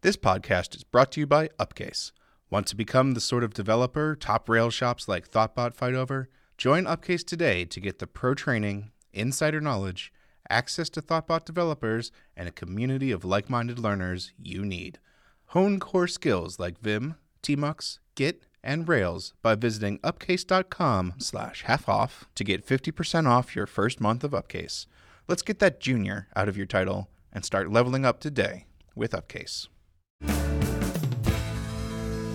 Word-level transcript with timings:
This 0.00 0.16
podcast 0.16 0.76
is 0.76 0.84
brought 0.84 1.10
to 1.12 1.20
you 1.20 1.26
by 1.26 1.48
Upcase. 1.58 2.12
Want 2.50 2.68
to 2.68 2.76
become 2.76 3.14
the 3.14 3.20
sort 3.20 3.42
of 3.42 3.52
developer 3.52 4.14
top 4.14 4.48
rail 4.48 4.70
shops 4.70 5.08
like 5.08 5.28
Thoughtbot 5.28 5.74
fight 5.74 5.94
over? 5.94 6.28
Join 6.56 6.84
Upcase 6.84 7.26
today 7.26 7.64
to 7.64 7.80
get 7.80 7.98
the 7.98 8.06
pro 8.06 8.34
training, 8.34 8.92
insider 9.12 9.60
knowledge, 9.60 10.12
access 10.48 10.88
to 10.90 11.02
Thoughtbot 11.02 11.44
developers, 11.44 12.12
and 12.36 12.48
a 12.48 12.52
community 12.52 13.10
of 13.10 13.24
like 13.24 13.50
minded 13.50 13.80
learners 13.80 14.32
you 14.40 14.64
need. 14.64 15.00
Hone 15.46 15.80
core 15.80 16.06
skills 16.06 16.60
like 16.60 16.78
Vim, 16.78 17.16
Tmux, 17.42 17.98
Git, 18.14 18.46
and 18.62 18.88
Rails 18.88 19.34
by 19.42 19.56
visiting 19.56 19.98
upcase.com 19.98 21.14
slash 21.18 21.64
half 21.64 21.88
off 21.88 22.28
to 22.36 22.44
get 22.44 22.64
50% 22.64 23.26
off 23.26 23.56
your 23.56 23.66
first 23.66 24.00
month 24.00 24.22
of 24.22 24.30
Upcase. 24.30 24.86
Let's 25.26 25.42
get 25.42 25.58
that 25.58 25.80
junior 25.80 26.28
out 26.36 26.48
of 26.48 26.56
your 26.56 26.66
title 26.66 27.10
and 27.32 27.44
start 27.44 27.72
leveling 27.72 28.04
up 28.04 28.20
today 28.20 28.66
with 28.94 29.10
Upcase. 29.12 29.66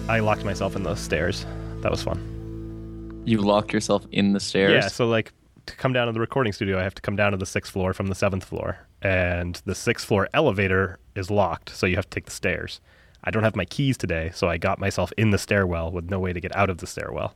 I 0.09 0.19
locked 0.19 0.43
myself 0.43 0.75
in 0.75 0.83
the 0.83 0.95
stairs. 0.95 1.45
That 1.79 1.89
was 1.89 2.03
fun. 2.03 3.21
You 3.25 3.37
locked 3.37 3.71
yourself 3.71 4.05
in 4.11 4.33
the 4.33 4.39
stairs. 4.41 4.71
Yeah, 4.73 4.87
so 4.89 5.07
like 5.07 5.31
to 5.65 5.75
come 5.77 5.93
down 5.93 6.07
to 6.07 6.13
the 6.13 6.19
recording 6.19 6.51
studio, 6.51 6.77
I 6.77 6.83
have 6.83 6.95
to 6.95 7.01
come 7.01 7.15
down 7.15 7.31
to 7.31 7.37
the 7.37 7.45
sixth 7.45 7.71
floor 7.71 7.93
from 7.93 8.07
the 8.07 8.15
seventh 8.15 8.43
floor, 8.43 8.85
and 9.01 9.61
the 9.65 9.73
sixth 9.73 10.05
floor 10.05 10.27
elevator 10.33 10.99
is 11.15 11.31
locked, 11.31 11.69
so 11.69 11.85
you 11.85 11.95
have 11.95 12.09
to 12.09 12.15
take 12.15 12.25
the 12.25 12.31
stairs. 12.31 12.81
I 13.23 13.31
don't 13.31 13.43
have 13.43 13.55
my 13.55 13.63
keys 13.63 13.97
today, 13.97 14.31
so 14.33 14.49
I 14.49 14.57
got 14.57 14.77
myself 14.77 15.13
in 15.17 15.29
the 15.29 15.37
stairwell 15.37 15.89
with 15.89 16.09
no 16.09 16.19
way 16.19 16.33
to 16.33 16.41
get 16.41 16.53
out 16.53 16.69
of 16.69 16.79
the 16.79 16.87
stairwell, 16.87 17.33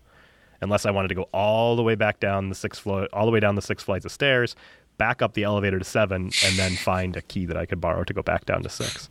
unless 0.60 0.86
I 0.86 0.92
wanted 0.92 1.08
to 1.08 1.16
go 1.16 1.30
all 1.34 1.78
the 1.78 1.84
way 1.84 1.96
back 1.96 2.20
down 2.20 2.50
the 2.50 2.56
sixth 2.56 2.82
floor, 2.82 3.08
all 3.14 3.26
the 3.26 3.32
way 3.32 3.40
down 3.40 3.56
the 3.56 3.62
six 3.62 3.82
flights 3.82 4.04
of 4.04 4.12
stairs, 4.12 4.58
back 4.98 5.22
up 5.22 5.36
the 5.36 5.44
elevator 5.44 5.80
to 5.80 5.86
seven, 5.86 6.32
and 6.44 6.58
then 6.58 6.76
find 6.76 7.16
a 7.16 7.22
key 7.22 7.46
that 7.46 7.56
I 7.56 7.66
could 7.66 7.80
borrow 7.80 8.04
to 8.04 8.14
go 8.14 8.24
back 8.24 8.44
down 8.44 8.62
to 8.64 8.70
six. 8.70 9.08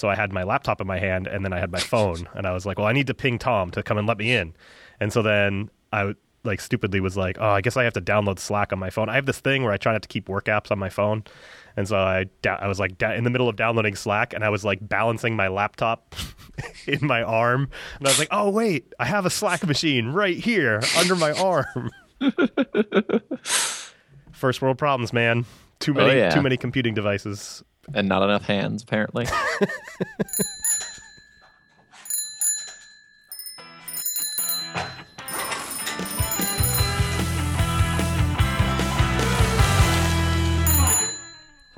So 0.00 0.08
I 0.08 0.14
had 0.14 0.32
my 0.32 0.44
laptop 0.44 0.80
in 0.80 0.86
my 0.86 0.98
hand, 0.98 1.26
and 1.26 1.44
then 1.44 1.52
I 1.52 1.58
had 1.60 1.70
my 1.70 1.78
phone, 1.92 2.26
and 2.32 2.46
I 2.46 2.52
was 2.52 2.64
like, 2.64 2.78
"Well, 2.78 2.86
I 2.86 2.92
need 2.92 3.06
to 3.08 3.14
ping 3.14 3.38
Tom 3.38 3.70
to 3.72 3.82
come 3.82 3.98
and 3.98 4.08
let 4.08 4.16
me 4.16 4.32
in." 4.32 4.54
And 4.98 5.12
so 5.12 5.20
then 5.20 5.68
I 5.92 6.14
like 6.42 6.62
stupidly 6.62 7.00
was 7.00 7.18
like, 7.18 7.36
"Oh, 7.38 7.50
I 7.50 7.60
guess 7.60 7.76
I 7.76 7.84
have 7.84 7.92
to 7.92 8.00
download 8.00 8.38
Slack 8.38 8.72
on 8.72 8.78
my 8.78 8.88
phone." 8.88 9.10
I 9.10 9.16
have 9.16 9.26
this 9.26 9.40
thing 9.40 9.62
where 9.62 9.74
I 9.74 9.76
try 9.76 9.92
not 9.92 10.00
to 10.00 10.08
keep 10.08 10.26
work 10.26 10.46
apps 10.46 10.70
on 10.70 10.78
my 10.78 10.88
phone, 10.88 11.24
and 11.76 11.86
so 11.86 11.98
I 11.98 12.24
I 12.46 12.66
was 12.66 12.80
like 12.80 13.00
in 13.02 13.24
the 13.24 13.30
middle 13.30 13.46
of 13.46 13.56
downloading 13.56 13.94
Slack, 13.94 14.32
and 14.32 14.42
I 14.42 14.48
was 14.48 14.64
like 14.64 14.78
balancing 14.80 15.36
my 15.36 15.48
laptop 15.48 16.14
in 16.86 17.06
my 17.06 17.22
arm, 17.22 17.68
and 17.98 18.08
I 18.08 18.10
was 18.10 18.18
like, 18.18 18.28
"Oh 18.30 18.48
wait, 18.48 18.94
I 18.98 19.04
have 19.04 19.26
a 19.26 19.30
Slack 19.30 19.66
machine 19.66 20.08
right 20.08 20.38
here 20.38 20.80
under 20.96 21.14
my 21.14 21.32
arm." 21.32 21.90
First 24.32 24.62
world 24.62 24.78
problems, 24.78 25.12
man. 25.12 25.44
Too 25.78 25.92
oh, 25.92 25.96
many, 25.96 26.12
Oh, 26.12 26.24
yeah. 26.24 26.30
too 26.30 26.40
many 26.40 26.56
computing 26.56 26.94
devices. 26.94 27.62
And 27.92 28.08
not 28.08 28.22
enough 28.22 28.44
hands, 28.44 28.82
apparently. 28.82 29.26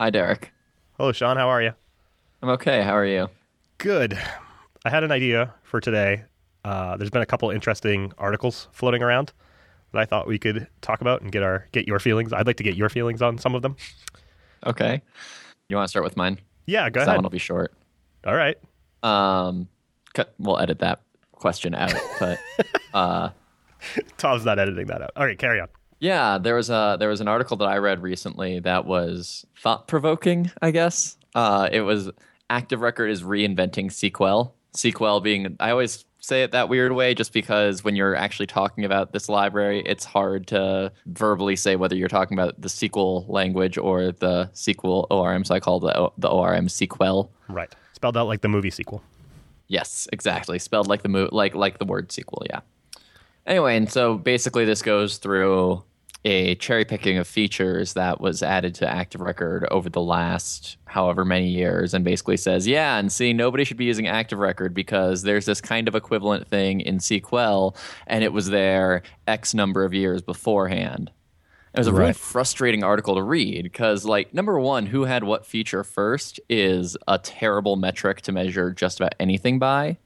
Hi, 0.03 0.11
Derek. 0.11 0.53
Hello, 0.97 1.13
Sean. 1.13 1.37
How 1.37 1.49
are 1.49 1.63
you? 1.63 1.73
I'm 2.43 2.49
okay. 2.51 2.83
How 2.83 2.97
are 2.97 3.07
you? 3.07 3.29
Good. 3.79 4.19
I 4.85 4.91
had 4.91 5.05
an 5.05 5.13
idea 5.13 5.55
for 5.63 5.81
today. 5.81 6.25
Uh, 6.65 6.97
there's 6.97 7.11
been 7.11 7.23
a 7.23 7.27
couple 7.27 7.51
interesting 7.51 8.13
articles 8.19 8.67
floating 8.73 9.03
around 9.03 9.33
that 9.93 10.01
I 10.01 10.05
thought 10.05 10.27
we 10.27 10.41
could 10.41 10.67
talk 10.81 11.01
about 11.03 11.23
and 11.23 11.31
get 11.31 11.43
our 11.45 11.69
get 11.71 11.87
your 11.87 12.01
feelings. 12.01 12.33
I'd 12.33 12.49
like 12.49 12.57
to 12.57 12.65
get 12.65 12.75
your 12.75 12.89
feelings 12.89 13.23
on 13.23 13.39
some 13.39 13.55
of 13.55 13.63
them. 13.63 13.77
Okay. 14.67 15.03
You 15.73 15.77
want 15.77 15.87
to 15.87 15.91
start 15.91 16.05
with 16.05 16.19
mine? 16.19 16.39
Yeah, 16.67 16.91
go 16.91 17.01
ahead. 17.01 17.09
That 17.09 17.17
one 17.17 17.23
will 17.23 17.31
be 17.31 17.39
short. 17.39 17.73
All 18.27 18.35
right. 18.35 18.59
Um, 19.03 19.69
cut, 20.13 20.35
we'll 20.39 20.59
edit 20.59 20.81
that 20.81 21.01
question 21.33 21.75
out. 21.75 21.95
But 22.21 22.39
uh, 22.95 23.31
Tom's 24.19 24.45
not 24.45 24.59
editing 24.59 24.87
that 24.89 25.01
out. 25.01 25.13
All 25.17 25.25
right, 25.25 25.39
carry 25.39 25.61
on. 25.61 25.69
Yeah, 25.99 26.37
there 26.37 26.57
was 26.57 26.69
a 26.69 26.99
there 27.01 27.09
was 27.09 27.23
an 27.23 27.29
article 27.29 27.57
that 27.57 27.65
I 27.65 27.79
read 27.79 28.03
recently 28.03 28.61
that 28.61 28.85
was 28.85 29.47
thought 29.57 29.89
provoking. 29.89 30.51
I 30.61 30.73
guess 30.73 31.17
uh, 31.35 31.71
it 31.73 31.81
was 31.81 32.11
Active 32.51 32.83
Record 32.83 33.07
is 33.07 33.23
reinventing 33.23 33.91
Sequel. 33.91 34.55
SQL 34.77 35.23
being 35.23 35.57
I 35.59 35.71
always 35.71 36.05
say 36.23 36.45
it 36.45 36.53
that 36.53 36.69
weird 36.69 36.93
way 36.93 37.15
just 37.15 37.33
because 37.33 37.85
when 37.85 37.97
you're 37.97 38.15
actually 38.15 38.47
talking 38.47 38.85
about 38.85 39.13
this 39.13 39.29
library, 39.29 39.83
it's 39.85 40.05
hard 40.05 40.47
to 40.47 40.93
verbally 41.07 41.57
say 41.57 41.77
whether 41.77 41.97
you're 41.97 42.09
talking 42.09 42.39
about 42.39 42.59
the 42.61 42.69
SQL 42.69 43.29
language 43.29 43.77
or 43.77 44.13
the 44.13 44.49
Sequel 44.55 45.07
ORM. 45.11 45.45
So 45.45 45.55
I 45.55 45.61
call 45.61 45.81
the 45.81 46.11
the 46.17 46.29
ORM 46.29 46.69
Sequel. 46.69 47.31
Right. 47.49 47.73
Spelled 47.93 48.17
out 48.17 48.29
like 48.29 48.41
the 48.41 48.49
movie 48.49 48.71
sequel. 48.71 49.03
Yes, 49.69 50.09
exactly. 50.13 50.59
Spelled 50.59 50.89
like 50.89 51.03
the 51.03 51.09
mo- 51.09 51.29
like 51.33 51.55
like 51.55 51.79
the 51.79 51.85
word 51.85 52.11
sequel. 52.11 52.45
Yeah. 52.49 52.61
Anyway, 53.47 53.77
and 53.77 53.91
so 53.91 54.17
basically, 54.17 54.65
this 54.65 54.83
goes 54.83 55.19
through 55.19 55.83
a 56.25 56.55
cherry 56.57 56.85
picking 56.85 57.19
of 57.19 57.27
features 57.27 57.95
that 57.95 58.21
was 58.21 58.43
added 58.43 58.75
to 58.77 58.89
Active 58.89 59.21
Record 59.21 59.67
over 59.71 59.89
the 59.89 60.01
last 60.01 60.77
however 60.85 61.25
many 61.25 61.49
years, 61.49 61.95
and 61.95 62.05
basically 62.05 62.37
says, 62.37 62.67
yeah, 62.67 62.99
and 62.99 63.11
see, 63.11 63.33
nobody 63.33 63.65
should 63.65 63.77
be 63.77 63.85
using 63.85 64.07
Active 64.07 64.39
Record 64.39 64.73
because 64.75 65.23
there's 65.23 65.47
this 65.47 65.61
kind 65.61 65.89
of 65.89 65.95
equivalent 65.95 66.47
thing 66.47 66.81
in 66.81 67.01
Sequel, 67.01 67.77
and 68.07 68.23
it 68.23 68.33
was 68.33 68.51
there 68.51 69.03
X 69.27 69.53
number 69.55 69.85
of 69.85 69.93
years 69.93 70.23
beforehand. 70.23 71.11
It 71.75 71.81
was 71.81 71.87
a 71.87 71.93
really 71.93 72.13
frustrating 72.13 72.85
article 72.85 73.15
to 73.15 73.23
read 73.23 73.63
because, 73.63 74.05
like, 74.05 74.35
number 74.35 74.61
one, 74.61 74.85
who 74.85 75.05
had 75.05 75.25
what 75.25 75.47
feature 75.47 75.83
first 75.83 76.39
is 76.51 76.99
a 77.09 77.19
terrible 77.19 77.77
metric 77.77 78.21
to 78.23 78.33
measure 78.33 78.73
just 78.73 79.01
about 79.01 79.15
anything 79.19 79.59
by. 79.59 79.97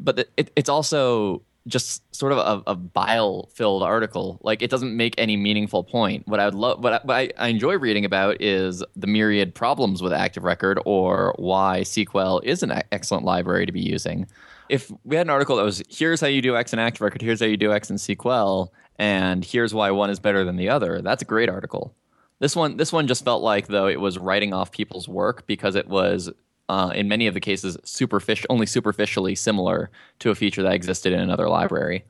But 0.00 0.28
it, 0.36 0.50
it's 0.56 0.68
also 0.68 1.42
just 1.66 2.02
sort 2.14 2.32
of 2.32 2.38
a, 2.38 2.70
a 2.70 2.74
bile-filled 2.74 3.82
article. 3.82 4.38
Like, 4.42 4.62
it 4.62 4.70
doesn't 4.70 4.96
make 4.96 5.14
any 5.18 5.36
meaningful 5.36 5.82
point. 5.82 6.26
What 6.28 6.38
I 6.38 6.44
would 6.44 6.54
love, 6.54 6.82
what, 6.82 6.92
I, 6.92 7.00
what 7.02 7.16
I, 7.16 7.30
I 7.38 7.48
enjoy 7.48 7.76
reading 7.78 8.04
about 8.04 8.40
is 8.40 8.84
the 8.94 9.06
myriad 9.06 9.54
problems 9.54 10.02
with 10.02 10.12
Active 10.12 10.44
Record 10.44 10.78
or 10.84 11.34
why 11.38 11.82
Sequel 11.82 12.40
is 12.44 12.62
an 12.62 12.82
excellent 12.92 13.24
library 13.24 13.66
to 13.66 13.72
be 13.72 13.80
using. 13.80 14.26
If 14.68 14.92
we 15.04 15.16
had 15.16 15.26
an 15.26 15.30
article 15.30 15.56
that 15.56 15.64
was 15.64 15.82
here's 15.88 16.20
how 16.20 16.26
you 16.26 16.42
do 16.42 16.56
X 16.56 16.72
in 16.72 16.78
Active 16.78 17.00
Record, 17.00 17.22
here's 17.22 17.40
how 17.40 17.46
you 17.46 17.56
do 17.56 17.72
X 17.72 17.90
in 17.90 17.98
Sequel, 17.98 18.72
and 18.96 19.44
here's 19.44 19.74
why 19.74 19.90
one 19.90 20.10
is 20.10 20.18
better 20.18 20.44
than 20.44 20.56
the 20.56 20.68
other, 20.68 21.02
that's 21.02 21.22
a 21.22 21.26
great 21.26 21.48
article. 21.48 21.94
This 22.38 22.54
one, 22.54 22.76
this 22.76 22.92
one 22.92 23.06
just 23.06 23.24
felt 23.24 23.42
like 23.42 23.66
though 23.66 23.86
it 23.86 24.00
was 24.00 24.18
writing 24.18 24.52
off 24.52 24.70
people's 24.70 25.08
work 25.08 25.46
because 25.46 25.74
it 25.74 25.88
was, 25.88 26.30
uh, 26.68 26.92
in 26.94 27.08
many 27.08 27.26
of 27.26 27.34
the 27.34 27.40
cases, 27.40 27.76
superficial, 27.84 28.46
only 28.50 28.66
superficially 28.66 29.34
similar 29.34 29.90
to 30.18 30.30
a 30.30 30.34
feature 30.34 30.62
that 30.62 30.74
existed 30.74 31.12
in 31.12 31.20
another 31.20 31.48
library. 31.48 32.04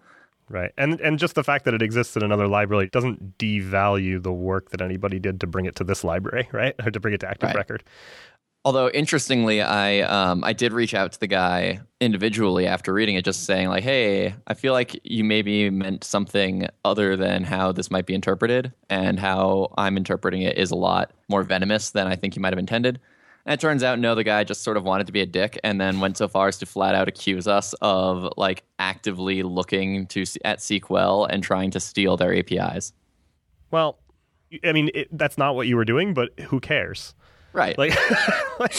Right. 0.48 0.72
And 0.78 1.00
and 1.00 1.18
just 1.18 1.34
the 1.34 1.42
fact 1.42 1.64
that 1.64 1.74
it 1.74 1.82
exists 1.82 2.16
in 2.16 2.22
another 2.22 2.46
library 2.46 2.88
doesn't 2.92 3.36
devalue 3.38 4.22
the 4.22 4.32
work 4.32 4.70
that 4.70 4.80
anybody 4.80 5.18
did 5.18 5.40
to 5.40 5.46
bring 5.46 5.66
it 5.66 5.74
to 5.76 5.84
this 5.84 6.04
library, 6.04 6.48
right? 6.52 6.74
Or 6.84 6.90
to 6.90 7.00
bring 7.00 7.14
it 7.14 7.18
to 7.18 7.28
Active 7.28 7.48
Right. 7.48 7.56
Record. 7.56 7.82
Although 8.64 8.88
interestingly, 8.90 9.62
I 9.62 10.00
um, 10.00 10.42
I 10.42 10.52
did 10.52 10.72
reach 10.72 10.92
out 10.94 11.12
to 11.12 11.20
the 11.20 11.28
guy 11.28 11.80
individually 12.00 12.66
after 12.66 12.92
reading 12.92 13.14
it, 13.14 13.24
just 13.24 13.44
saying 13.44 13.68
like, 13.68 13.84
"Hey, 13.84 14.34
I 14.46 14.54
feel 14.54 14.72
like 14.72 15.00
you 15.04 15.22
maybe 15.22 15.70
meant 15.70 16.02
something 16.02 16.66
other 16.84 17.16
than 17.16 17.44
how 17.44 17.70
this 17.70 17.92
might 17.92 18.06
be 18.06 18.14
interpreted, 18.14 18.72
and 18.90 19.20
how 19.20 19.72
I'm 19.78 19.96
interpreting 19.96 20.42
it 20.42 20.58
is 20.58 20.72
a 20.72 20.76
lot 20.76 21.12
more 21.28 21.44
venomous 21.44 21.90
than 21.90 22.08
I 22.08 22.16
think 22.16 22.34
you 22.34 22.42
might 22.42 22.52
have 22.52 22.58
intended." 22.58 22.98
And 23.46 23.54
it 23.54 23.60
turns 23.60 23.84
out, 23.84 24.00
no, 24.00 24.16
the 24.16 24.24
guy 24.24 24.42
just 24.42 24.64
sort 24.64 24.76
of 24.76 24.82
wanted 24.82 25.06
to 25.06 25.12
be 25.12 25.20
a 25.20 25.26
dick, 25.26 25.58
and 25.62 25.80
then 25.80 26.00
went 26.00 26.16
so 26.16 26.26
far 26.26 26.48
as 26.48 26.58
to 26.58 26.66
flat 26.66 26.96
out 26.96 27.06
accuse 27.06 27.46
us 27.46 27.74
of 27.80 28.28
like 28.36 28.64
actively 28.80 29.44
looking 29.44 30.08
to 30.08 30.24
at 30.44 30.60
Sequel 30.60 31.26
and 31.26 31.44
trying 31.44 31.70
to 31.70 31.80
steal 31.80 32.16
their 32.16 32.34
APIs. 32.34 32.92
Well, 33.70 33.98
I 34.64 34.72
mean, 34.72 34.90
it, 34.94 35.16
that's 35.16 35.38
not 35.38 35.54
what 35.54 35.68
you 35.68 35.76
were 35.76 35.84
doing, 35.84 36.12
but 36.12 36.38
who 36.40 36.58
cares? 36.58 37.14
Right. 37.52 37.78
Like, 37.78 37.96
like 38.58 38.74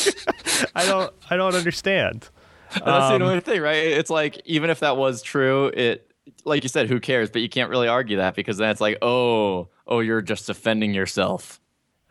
I 0.76 0.86
don't 0.86 1.14
I 1.30 1.38
don't 1.38 1.56
understand. 1.56 2.30
And 2.74 2.84
that's 2.86 3.10
the 3.10 3.16
um, 3.16 3.22
only 3.22 3.40
thing, 3.40 3.62
right? 3.62 3.76
It's 3.76 4.10
like 4.10 4.42
even 4.44 4.70
if 4.70 4.82
that 4.82 4.98
was 4.98 5.22
true, 5.22 5.68
it 5.68 6.12
like 6.44 6.64
you 6.64 6.70
said, 6.70 6.90
who 6.90 7.00
cares? 7.00 7.30
But 7.30 7.42
you 7.42 7.48
can't 7.48 7.70
really 7.70 7.88
argue 7.88 8.18
that 8.18 8.36
because 8.36 8.58
then 8.58 8.70
it's 8.70 8.82
like, 8.82 8.98
oh, 9.02 9.70
oh, 9.88 10.02
you're 10.02 10.22
just 10.22 10.46
defending 10.46 10.94
yourself. 10.94 11.62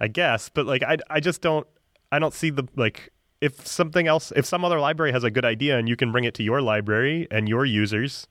I 0.00 0.08
guess, 0.08 0.48
but 0.48 0.66
like 0.66 0.82
I 0.82 0.98
I 1.08 1.20
just 1.20 1.40
don't 1.42 1.66
I 2.12 2.18
don't 2.18 2.34
see 2.34 2.50
the 2.50 2.66
like 2.76 3.12
if 3.40 3.66
something 3.66 4.06
else 4.06 4.32
if 4.34 4.46
some 4.46 4.64
other 4.64 4.80
library 4.80 5.12
has 5.12 5.24
a 5.24 5.30
good 5.30 5.44
idea 5.44 5.78
and 5.78 5.88
you 5.88 5.96
can 5.96 6.12
bring 6.12 6.24
it 6.24 6.34
to 6.34 6.42
your 6.42 6.62
library 6.62 7.26
and 7.30 7.48
your 7.48 7.64
users, 7.64 8.26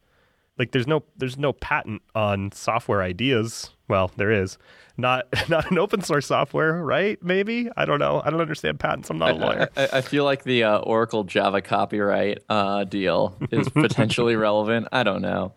like 0.57 0.71
there's 0.71 0.87
no 0.87 1.03
there's 1.17 1.37
no 1.37 1.53
patent 1.53 2.01
on 2.13 2.51
software 2.51 3.01
ideas. 3.01 3.71
Well, 3.87 4.11
there 4.17 4.31
is. 4.31 4.57
Not 4.97 5.27
not 5.49 5.69
an 5.71 5.77
open 5.77 6.01
source 6.01 6.27
software, 6.27 6.83
right? 6.83 7.21
Maybe? 7.21 7.69
I 7.75 7.85
don't 7.85 7.99
know. 7.99 8.21
I 8.23 8.29
don't 8.29 8.41
understand 8.41 8.79
patents. 8.79 9.09
I'm 9.09 9.17
not 9.17 9.31
a 9.31 9.35
lawyer. 9.35 9.69
I, 9.75 9.89
I 9.93 10.01
feel 10.01 10.23
like 10.23 10.43
the 10.43 10.63
uh, 10.63 10.77
Oracle 10.79 11.23
Java 11.23 11.61
copyright 11.61 12.39
uh, 12.49 12.85
deal 12.85 13.37
is 13.51 13.69
potentially 13.69 14.35
relevant. 14.35 14.87
I 14.91 15.03
don't 15.03 15.21
know. 15.21 15.53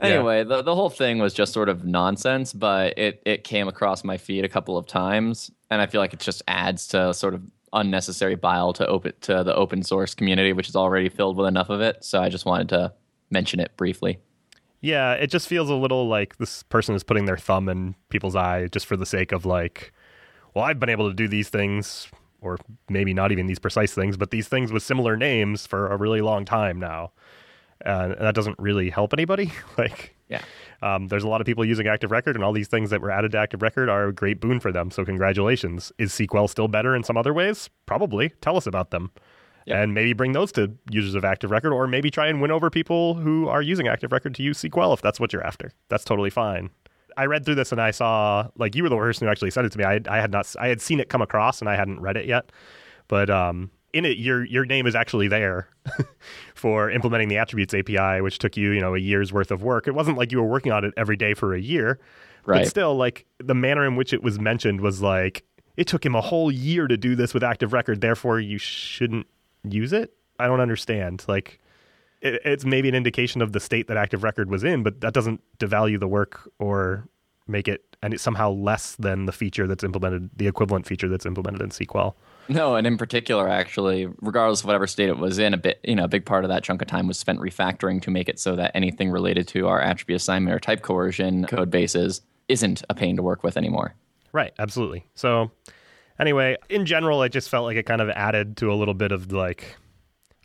Anyway, 0.00 0.44
the, 0.44 0.62
the 0.62 0.74
whole 0.74 0.90
thing 0.90 1.18
was 1.18 1.34
just 1.34 1.52
sort 1.52 1.68
of 1.68 1.84
nonsense, 1.84 2.52
but 2.52 2.98
it, 2.98 3.22
it 3.24 3.44
came 3.44 3.68
across 3.68 4.04
my 4.04 4.16
feed 4.16 4.44
a 4.44 4.48
couple 4.48 4.76
of 4.76 4.86
times, 4.86 5.50
and 5.70 5.80
I 5.80 5.86
feel 5.86 6.00
like 6.00 6.12
it 6.12 6.20
just 6.20 6.42
adds 6.48 6.88
to 6.88 7.14
sort 7.14 7.34
of 7.34 7.42
unnecessary 7.72 8.36
bile 8.36 8.72
to 8.72 8.86
open 8.86 9.12
to 9.22 9.42
the 9.44 9.54
open 9.54 9.82
source 9.82 10.14
community, 10.14 10.52
which 10.52 10.68
is 10.68 10.76
already 10.76 11.08
filled 11.08 11.36
with 11.36 11.46
enough 11.46 11.70
of 11.70 11.80
it. 11.80 12.04
So 12.04 12.22
I 12.22 12.28
just 12.28 12.46
wanted 12.46 12.68
to 12.70 12.92
mention 13.30 13.60
it 13.60 13.76
briefly. 13.76 14.18
Yeah, 14.80 15.14
it 15.14 15.28
just 15.28 15.48
feels 15.48 15.70
a 15.70 15.74
little 15.74 16.06
like 16.08 16.36
this 16.36 16.62
person 16.64 16.94
is 16.94 17.02
putting 17.02 17.24
their 17.24 17.38
thumb 17.38 17.68
in 17.68 17.94
people's 18.10 18.36
eye 18.36 18.68
just 18.68 18.86
for 18.86 18.96
the 18.96 19.06
sake 19.06 19.32
of 19.32 19.46
like, 19.46 19.92
well, 20.54 20.64
I've 20.64 20.78
been 20.78 20.90
able 20.90 21.08
to 21.08 21.14
do 21.14 21.26
these 21.26 21.48
things, 21.48 22.08
or 22.40 22.58
maybe 22.88 23.14
not 23.14 23.32
even 23.32 23.46
these 23.46 23.58
precise 23.58 23.94
things, 23.94 24.16
but 24.16 24.30
these 24.30 24.46
things 24.46 24.70
with 24.70 24.82
similar 24.82 25.16
names 25.16 25.66
for 25.66 25.90
a 25.90 25.96
really 25.96 26.20
long 26.20 26.44
time 26.44 26.78
now. 26.78 27.12
And 27.80 28.14
that 28.18 28.34
doesn't 28.34 28.58
really 28.58 28.90
help 28.90 29.12
anybody. 29.12 29.52
like, 29.78 30.14
Yeah. 30.28 30.42
um, 30.82 31.08
there's 31.08 31.24
a 31.24 31.28
lot 31.28 31.40
of 31.40 31.46
people 31.46 31.64
using 31.64 31.86
Active 31.86 32.10
Record, 32.10 32.34
and 32.36 32.44
all 32.44 32.52
these 32.52 32.68
things 32.68 32.90
that 32.90 33.00
were 33.00 33.10
added 33.10 33.32
to 33.32 33.38
Active 33.38 33.62
Record 33.62 33.88
are 33.88 34.08
a 34.08 34.12
great 34.12 34.40
boon 34.40 34.60
for 34.60 34.72
them. 34.72 34.90
So, 34.90 35.04
congratulations. 35.04 35.92
Is 35.98 36.12
Sequel 36.12 36.48
still 36.48 36.68
better 36.68 36.94
in 36.94 37.02
some 37.04 37.16
other 37.16 37.34
ways? 37.34 37.68
Probably. 37.86 38.30
Tell 38.40 38.56
us 38.56 38.66
about 38.66 38.90
them. 38.90 39.10
Yep. 39.66 39.76
And 39.78 39.94
maybe 39.94 40.12
bring 40.12 40.32
those 40.32 40.52
to 40.52 40.72
users 40.90 41.14
of 41.14 41.24
Active 41.24 41.50
Record, 41.50 41.72
or 41.72 41.86
maybe 41.86 42.10
try 42.10 42.26
and 42.28 42.40
win 42.42 42.50
over 42.50 42.68
people 42.70 43.14
who 43.14 43.48
are 43.48 43.62
using 43.62 43.88
Active 43.88 44.12
Record 44.12 44.34
to 44.36 44.42
use 44.42 44.58
Sequel 44.58 44.92
if 44.92 45.00
that's 45.02 45.18
what 45.18 45.32
you're 45.32 45.44
after. 45.46 45.72
That's 45.88 46.04
totally 46.04 46.30
fine. 46.30 46.70
I 47.16 47.26
read 47.26 47.44
through 47.44 47.54
this 47.54 47.70
and 47.70 47.80
I 47.80 47.90
saw, 47.92 48.48
like, 48.56 48.74
you 48.74 48.82
were 48.82 48.88
the 48.88 48.96
person 48.96 49.26
who 49.26 49.30
actually 49.30 49.52
sent 49.52 49.66
it 49.66 49.70
to 49.72 49.78
me. 49.78 49.84
I, 49.84 50.00
I 50.08 50.20
had 50.20 50.32
not, 50.32 50.52
I 50.58 50.68
had 50.68 50.80
seen 50.80 51.00
it 51.00 51.08
come 51.08 51.22
across 51.22 51.60
and 51.60 51.68
I 51.70 51.76
hadn't 51.76 52.00
read 52.00 52.16
it 52.16 52.26
yet. 52.26 52.50
But 53.08 53.30
um, 53.30 53.70
in 53.94 54.04
it, 54.04 54.18
your 54.18 54.44
your 54.44 54.64
name 54.64 54.86
is 54.86 54.94
actually 54.94 55.28
there 55.28 55.68
for 56.54 56.90
implementing 56.90 57.28
the 57.28 57.38
attributes 57.38 57.72
API, 57.72 58.20
which 58.20 58.38
took 58.38 58.56
you, 58.56 58.72
you 58.72 58.80
know, 58.80 58.94
a 58.94 58.98
year's 58.98 59.32
worth 59.32 59.50
of 59.50 59.62
work. 59.62 59.88
It 59.88 59.94
wasn't 59.94 60.18
like 60.18 60.32
you 60.32 60.38
were 60.38 60.48
working 60.48 60.72
on 60.72 60.84
it 60.84 60.92
every 60.96 61.16
day 61.16 61.34
for 61.34 61.54
a 61.54 61.60
year, 61.60 61.98
Right. 62.46 62.60
But 62.60 62.68
still, 62.68 62.96
like 62.96 63.26
the 63.38 63.54
manner 63.54 63.86
in 63.86 63.96
which 63.96 64.12
it 64.12 64.22
was 64.22 64.38
mentioned 64.38 64.80
was 64.80 65.00
like 65.00 65.44
it 65.76 65.86
took 65.86 66.04
him 66.04 66.14
a 66.14 66.20
whole 66.20 66.52
year 66.52 66.86
to 66.86 66.96
do 66.96 67.16
this 67.16 67.32
with 67.32 67.42
Active 67.42 67.72
Record. 67.72 68.00
Therefore, 68.00 68.38
you 68.38 68.58
shouldn't 68.58 69.26
use 69.68 69.92
it. 69.92 70.12
I 70.38 70.46
don't 70.46 70.60
understand. 70.60 71.24
Like 71.26 71.60
it, 72.20 72.40
it's 72.44 72.64
maybe 72.64 72.88
an 72.88 72.94
indication 72.94 73.40
of 73.40 73.52
the 73.52 73.60
state 73.60 73.88
that 73.88 73.96
Active 73.96 74.22
Record 74.22 74.50
was 74.50 74.62
in, 74.62 74.82
but 74.82 75.00
that 75.00 75.14
doesn't 75.14 75.40
devalue 75.58 75.98
the 75.98 76.08
work 76.08 76.50
or 76.58 77.08
make 77.46 77.68
it 77.68 77.84
and 78.02 78.12
it's 78.12 78.22
somehow 78.22 78.50
less 78.50 78.96
than 78.96 79.26
the 79.26 79.32
feature 79.32 79.66
that's 79.66 79.84
implemented, 79.84 80.30
the 80.36 80.46
equivalent 80.46 80.86
feature 80.86 81.08
that's 81.08 81.24
implemented 81.24 81.62
in 81.62 81.70
Sequel. 81.70 82.16
No, 82.48 82.76
and 82.76 82.86
in 82.86 82.98
particular, 82.98 83.48
actually, 83.48 84.06
regardless 84.20 84.60
of 84.60 84.66
whatever 84.66 84.86
state 84.86 85.08
it 85.08 85.18
was 85.18 85.38
in, 85.38 85.54
a 85.54 85.56
bit, 85.56 85.80
you 85.84 85.94
know, 85.94 86.04
a 86.04 86.08
big 86.08 86.24
part 86.24 86.44
of 86.44 86.48
that 86.48 86.62
chunk 86.62 86.82
of 86.82 86.88
time 86.88 87.06
was 87.06 87.18
spent 87.18 87.40
refactoring 87.40 88.02
to 88.02 88.10
make 88.10 88.28
it 88.28 88.38
so 88.38 88.56
that 88.56 88.72
anything 88.74 89.10
related 89.10 89.48
to 89.48 89.66
our 89.68 89.80
attribute 89.80 90.16
assignment 90.16 90.54
or 90.54 90.58
type 90.58 90.82
coercion 90.82 91.46
code 91.46 91.70
bases 91.70 92.20
isn't 92.48 92.82
a 92.90 92.94
pain 92.94 93.16
to 93.16 93.22
work 93.22 93.42
with 93.42 93.56
anymore. 93.56 93.94
Right, 94.32 94.52
absolutely. 94.58 95.06
So, 95.14 95.50
anyway, 96.18 96.56
in 96.68 96.86
general, 96.86 97.22
it 97.22 97.30
just 97.30 97.48
felt 97.48 97.64
like 97.64 97.76
it 97.76 97.84
kind 97.84 98.02
of 98.02 98.10
added 98.10 98.56
to 98.58 98.72
a 98.72 98.74
little 98.74 98.94
bit 98.94 99.12
of 99.12 99.32
like 99.32 99.76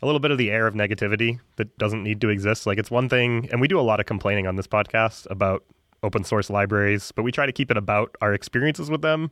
a 0.02 0.06
little 0.06 0.20
bit 0.20 0.30
of 0.30 0.38
the 0.38 0.50
air 0.50 0.66
of 0.66 0.74
negativity 0.74 1.38
that 1.56 1.76
doesn't 1.76 2.02
need 2.02 2.20
to 2.22 2.30
exist. 2.30 2.66
Like 2.66 2.78
it's 2.78 2.90
one 2.90 3.08
thing, 3.08 3.48
and 3.50 3.60
we 3.60 3.68
do 3.68 3.78
a 3.78 3.82
lot 3.82 4.00
of 4.00 4.06
complaining 4.06 4.46
on 4.46 4.56
this 4.56 4.66
podcast 4.66 5.26
about 5.30 5.64
open 6.02 6.24
source 6.24 6.48
libraries, 6.48 7.12
but 7.12 7.22
we 7.22 7.32
try 7.32 7.44
to 7.44 7.52
keep 7.52 7.70
it 7.70 7.76
about 7.76 8.16
our 8.22 8.32
experiences 8.32 8.90
with 8.90 9.02
them 9.02 9.30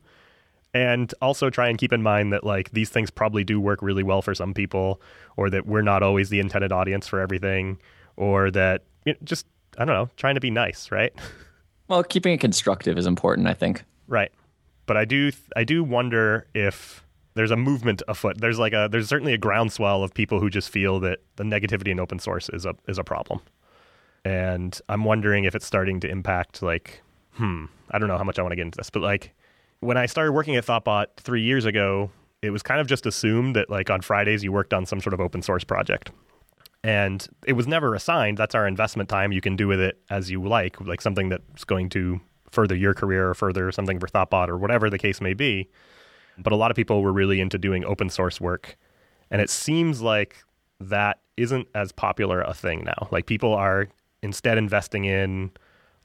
and 0.74 1.14
also 1.22 1.50
try 1.50 1.68
and 1.68 1.78
keep 1.78 1.92
in 1.92 2.02
mind 2.02 2.32
that 2.32 2.44
like 2.44 2.70
these 2.72 2.90
things 2.90 3.10
probably 3.10 3.44
do 3.44 3.60
work 3.60 3.80
really 3.82 4.02
well 4.02 4.22
for 4.22 4.34
some 4.34 4.52
people 4.54 5.00
or 5.36 5.50
that 5.50 5.66
we're 5.66 5.82
not 5.82 6.02
always 6.02 6.28
the 6.28 6.40
intended 6.40 6.72
audience 6.72 7.06
for 7.06 7.20
everything 7.20 7.78
or 8.16 8.50
that 8.50 8.82
you 9.04 9.12
know, 9.12 9.18
just 9.24 9.46
I 9.78 9.84
don't 9.84 9.94
know, 9.94 10.10
trying 10.16 10.34
to 10.34 10.40
be 10.40 10.50
nice, 10.50 10.90
right? 10.90 11.12
Well, 11.88 12.04
keeping 12.04 12.34
it 12.34 12.38
constructive 12.38 12.98
is 12.98 13.06
important, 13.06 13.48
I 13.48 13.54
think. 13.54 13.82
Right. 14.06 14.30
But 14.84 14.98
I 14.98 15.06
do 15.06 15.32
I 15.56 15.64
do 15.64 15.82
wonder 15.82 16.46
if 16.54 17.02
there's 17.32 17.50
a 17.50 17.56
movement 17.56 18.02
afoot. 18.08 18.38
There's 18.40 18.58
like 18.58 18.74
a 18.74 18.88
there's 18.90 19.08
certainly 19.08 19.32
a 19.32 19.38
groundswell 19.38 20.02
of 20.02 20.12
people 20.12 20.38
who 20.38 20.50
just 20.50 20.68
feel 20.68 21.00
that 21.00 21.20
the 21.36 21.44
negativity 21.44 21.88
in 21.88 21.98
open 21.98 22.18
source 22.18 22.50
is 22.50 22.66
a 22.66 22.74
is 22.86 22.98
a 22.98 23.04
problem. 23.04 23.40
And 24.24 24.78
I'm 24.90 25.04
wondering 25.04 25.44
if 25.44 25.54
it's 25.54 25.64
starting 25.64 26.00
to 26.00 26.10
impact 26.10 26.62
like 26.62 27.02
hmm, 27.32 27.66
I 27.90 27.98
don't 27.98 28.08
know 28.08 28.18
how 28.18 28.24
much 28.24 28.38
I 28.38 28.42
want 28.42 28.52
to 28.52 28.56
get 28.56 28.66
into 28.66 28.76
this, 28.76 28.90
but 28.90 29.00
like 29.00 29.34
when 29.80 29.96
I 29.96 30.06
started 30.06 30.32
working 30.32 30.56
at 30.56 30.64
Thoughtbot 30.64 31.06
3 31.18 31.42
years 31.42 31.64
ago, 31.64 32.10
it 32.42 32.50
was 32.50 32.62
kind 32.62 32.80
of 32.80 32.86
just 32.86 33.06
assumed 33.06 33.56
that 33.56 33.70
like 33.70 33.90
on 33.90 34.00
Fridays 34.00 34.44
you 34.44 34.52
worked 34.52 34.72
on 34.72 34.86
some 34.86 35.00
sort 35.00 35.14
of 35.14 35.20
open 35.20 35.42
source 35.42 35.64
project. 35.64 36.10
And 36.84 37.26
it 37.44 37.54
was 37.54 37.66
never 37.66 37.94
assigned. 37.94 38.38
That's 38.38 38.54
our 38.54 38.66
investment 38.66 39.08
time. 39.08 39.32
You 39.32 39.40
can 39.40 39.56
do 39.56 39.66
with 39.66 39.80
it 39.80 40.00
as 40.10 40.30
you 40.30 40.42
like, 40.42 40.80
like 40.80 41.00
something 41.00 41.28
that's 41.28 41.64
going 41.64 41.88
to 41.90 42.20
further 42.50 42.76
your 42.76 42.94
career 42.94 43.30
or 43.30 43.34
further 43.34 43.70
something 43.72 43.98
for 43.98 44.06
Thoughtbot 44.06 44.48
or 44.48 44.56
whatever 44.56 44.88
the 44.88 44.98
case 44.98 45.20
may 45.20 45.34
be. 45.34 45.68
But 46.38 46.52
a 46.52 46.56
lot 46.56 46.70
of 46.70 46.76
people 46.76 47.02
were 47.02 47.12
really 47.12 47.40
into 47.40 47.58
doing 47.58 47.84
open 47.84 48.08
source 48.08 48.40
work. 48.40 48.76
And 49.30 49.42
it 49.42 49.50
seems 49.50 50.00
like 50.00 50.36
that 50.80 51.18
isn't 51.36 51.66
as 51.74 51.90
popular 51.90 52.40
a 52.42 52.54
thing 52.54 52.84
now. 52.84 53.08
Like 53.10 53.26
people 53.26 53.52
are 53.52 53.88
instead 54.22 54.56
investing 54.56 55.04
in 55.04 55.50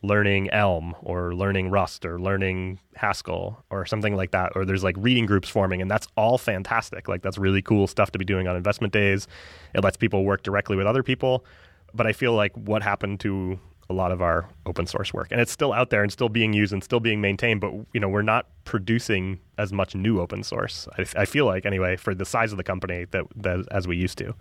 learning 0.04 0.50
Elm 0.52 0.94
or 1.02 1.34
learning 1.34 1.70
Rust 1.70 2.06
or 2.06 2.20
learning 2.20 2.80
Haskell 2.96 3.64
or 3.70 3.86
something 3.86 4.16
like 4.16 4.32
that. 4.32 4.52
Or 4.56 4.66
there's 4.66 4.84
like 4.84 4.96
reading 5.00 5.26
groups 5.26 5.50
forming, 5.50 5.82
and 5.82 5.90
that's 5.90 6.08
all 6.16 6.38
fantastic. 6.38 7.08
Like 7.08 7.22
that's 7.22 7.38
really 7.38 7.62
cool 7.62 7.88
stuff 7.88 8.12
to 8.12 8.20
be 8.20 8.26
doing 8.26 8.48
on 8.48 8.56
investment 8.56 8.94
days. 8.94 9.28
It 9.74 9.84
lets 9.84 9.98
people 9.98 10.26
work 10.26 10.44
directly 10.44 10.76
with 10.76 10.86
other 10.86 11.02
people. 11.02 11.46
But 11.94 12.06
I 12.06 12.14
feel 12.14 12.34
like 12.34 12.54
what 12.56 12.84
happened 12.84 13.20
to 13.22 13.60
a 13.90 13.94
lot 13.94 14.12
of 14.12 14.22
our 14.22 14.50
open 14.66 14.88
source 14.88 15.14
work, 15.14 15.28
and 15.32 15.40
it's 15.40 15.52
still 15.52 15.74
out 15.74 15.90
there 15.90 16.04
and 16.04 16.12
still 16.12 16.30
being 16.30 16.54
used 16.54 16.74
and 16.74 16.84
still 16.84 17.00
being 17.00 17.22
maintained. 17.22 17.62
But 17.62 17.74
you 17.94 18.00
know, 18.00 18.10
we're 18.10 18.22
not 18.22 18.48
producing 18.66 19.40
as 19.58 19.72
much 19.72 19.96
new 19.96 20.20
open 20.20 20.44
source. 20.44 20.88
I, 20.98 21.06
I 21.16 21.26
feel 21.26 21.46
like 21.46 21.66
anyway 21.66 21.96
for 21.96 22.14
the 22.16 22.26
size 22.26 22.52
of 22.52 22.58
the 22.58 22.64
company 22.64 23.06
that, 23.12 23.26
that 23.36 23.66
as 23.72 23.88
we 23.88 23.96
used 23.96 24.18
to, 24.20 24.34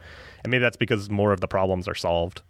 and 0.42 0.50
maybe 0.50 0.62
that's 0.62 0.76
because 0.76 1.10
more 1.10 1.32
of 1.32 1.40
the 1.40 1.48
problems 1.48 1.86
are 1.86 1.94
solved. 1.94 2.42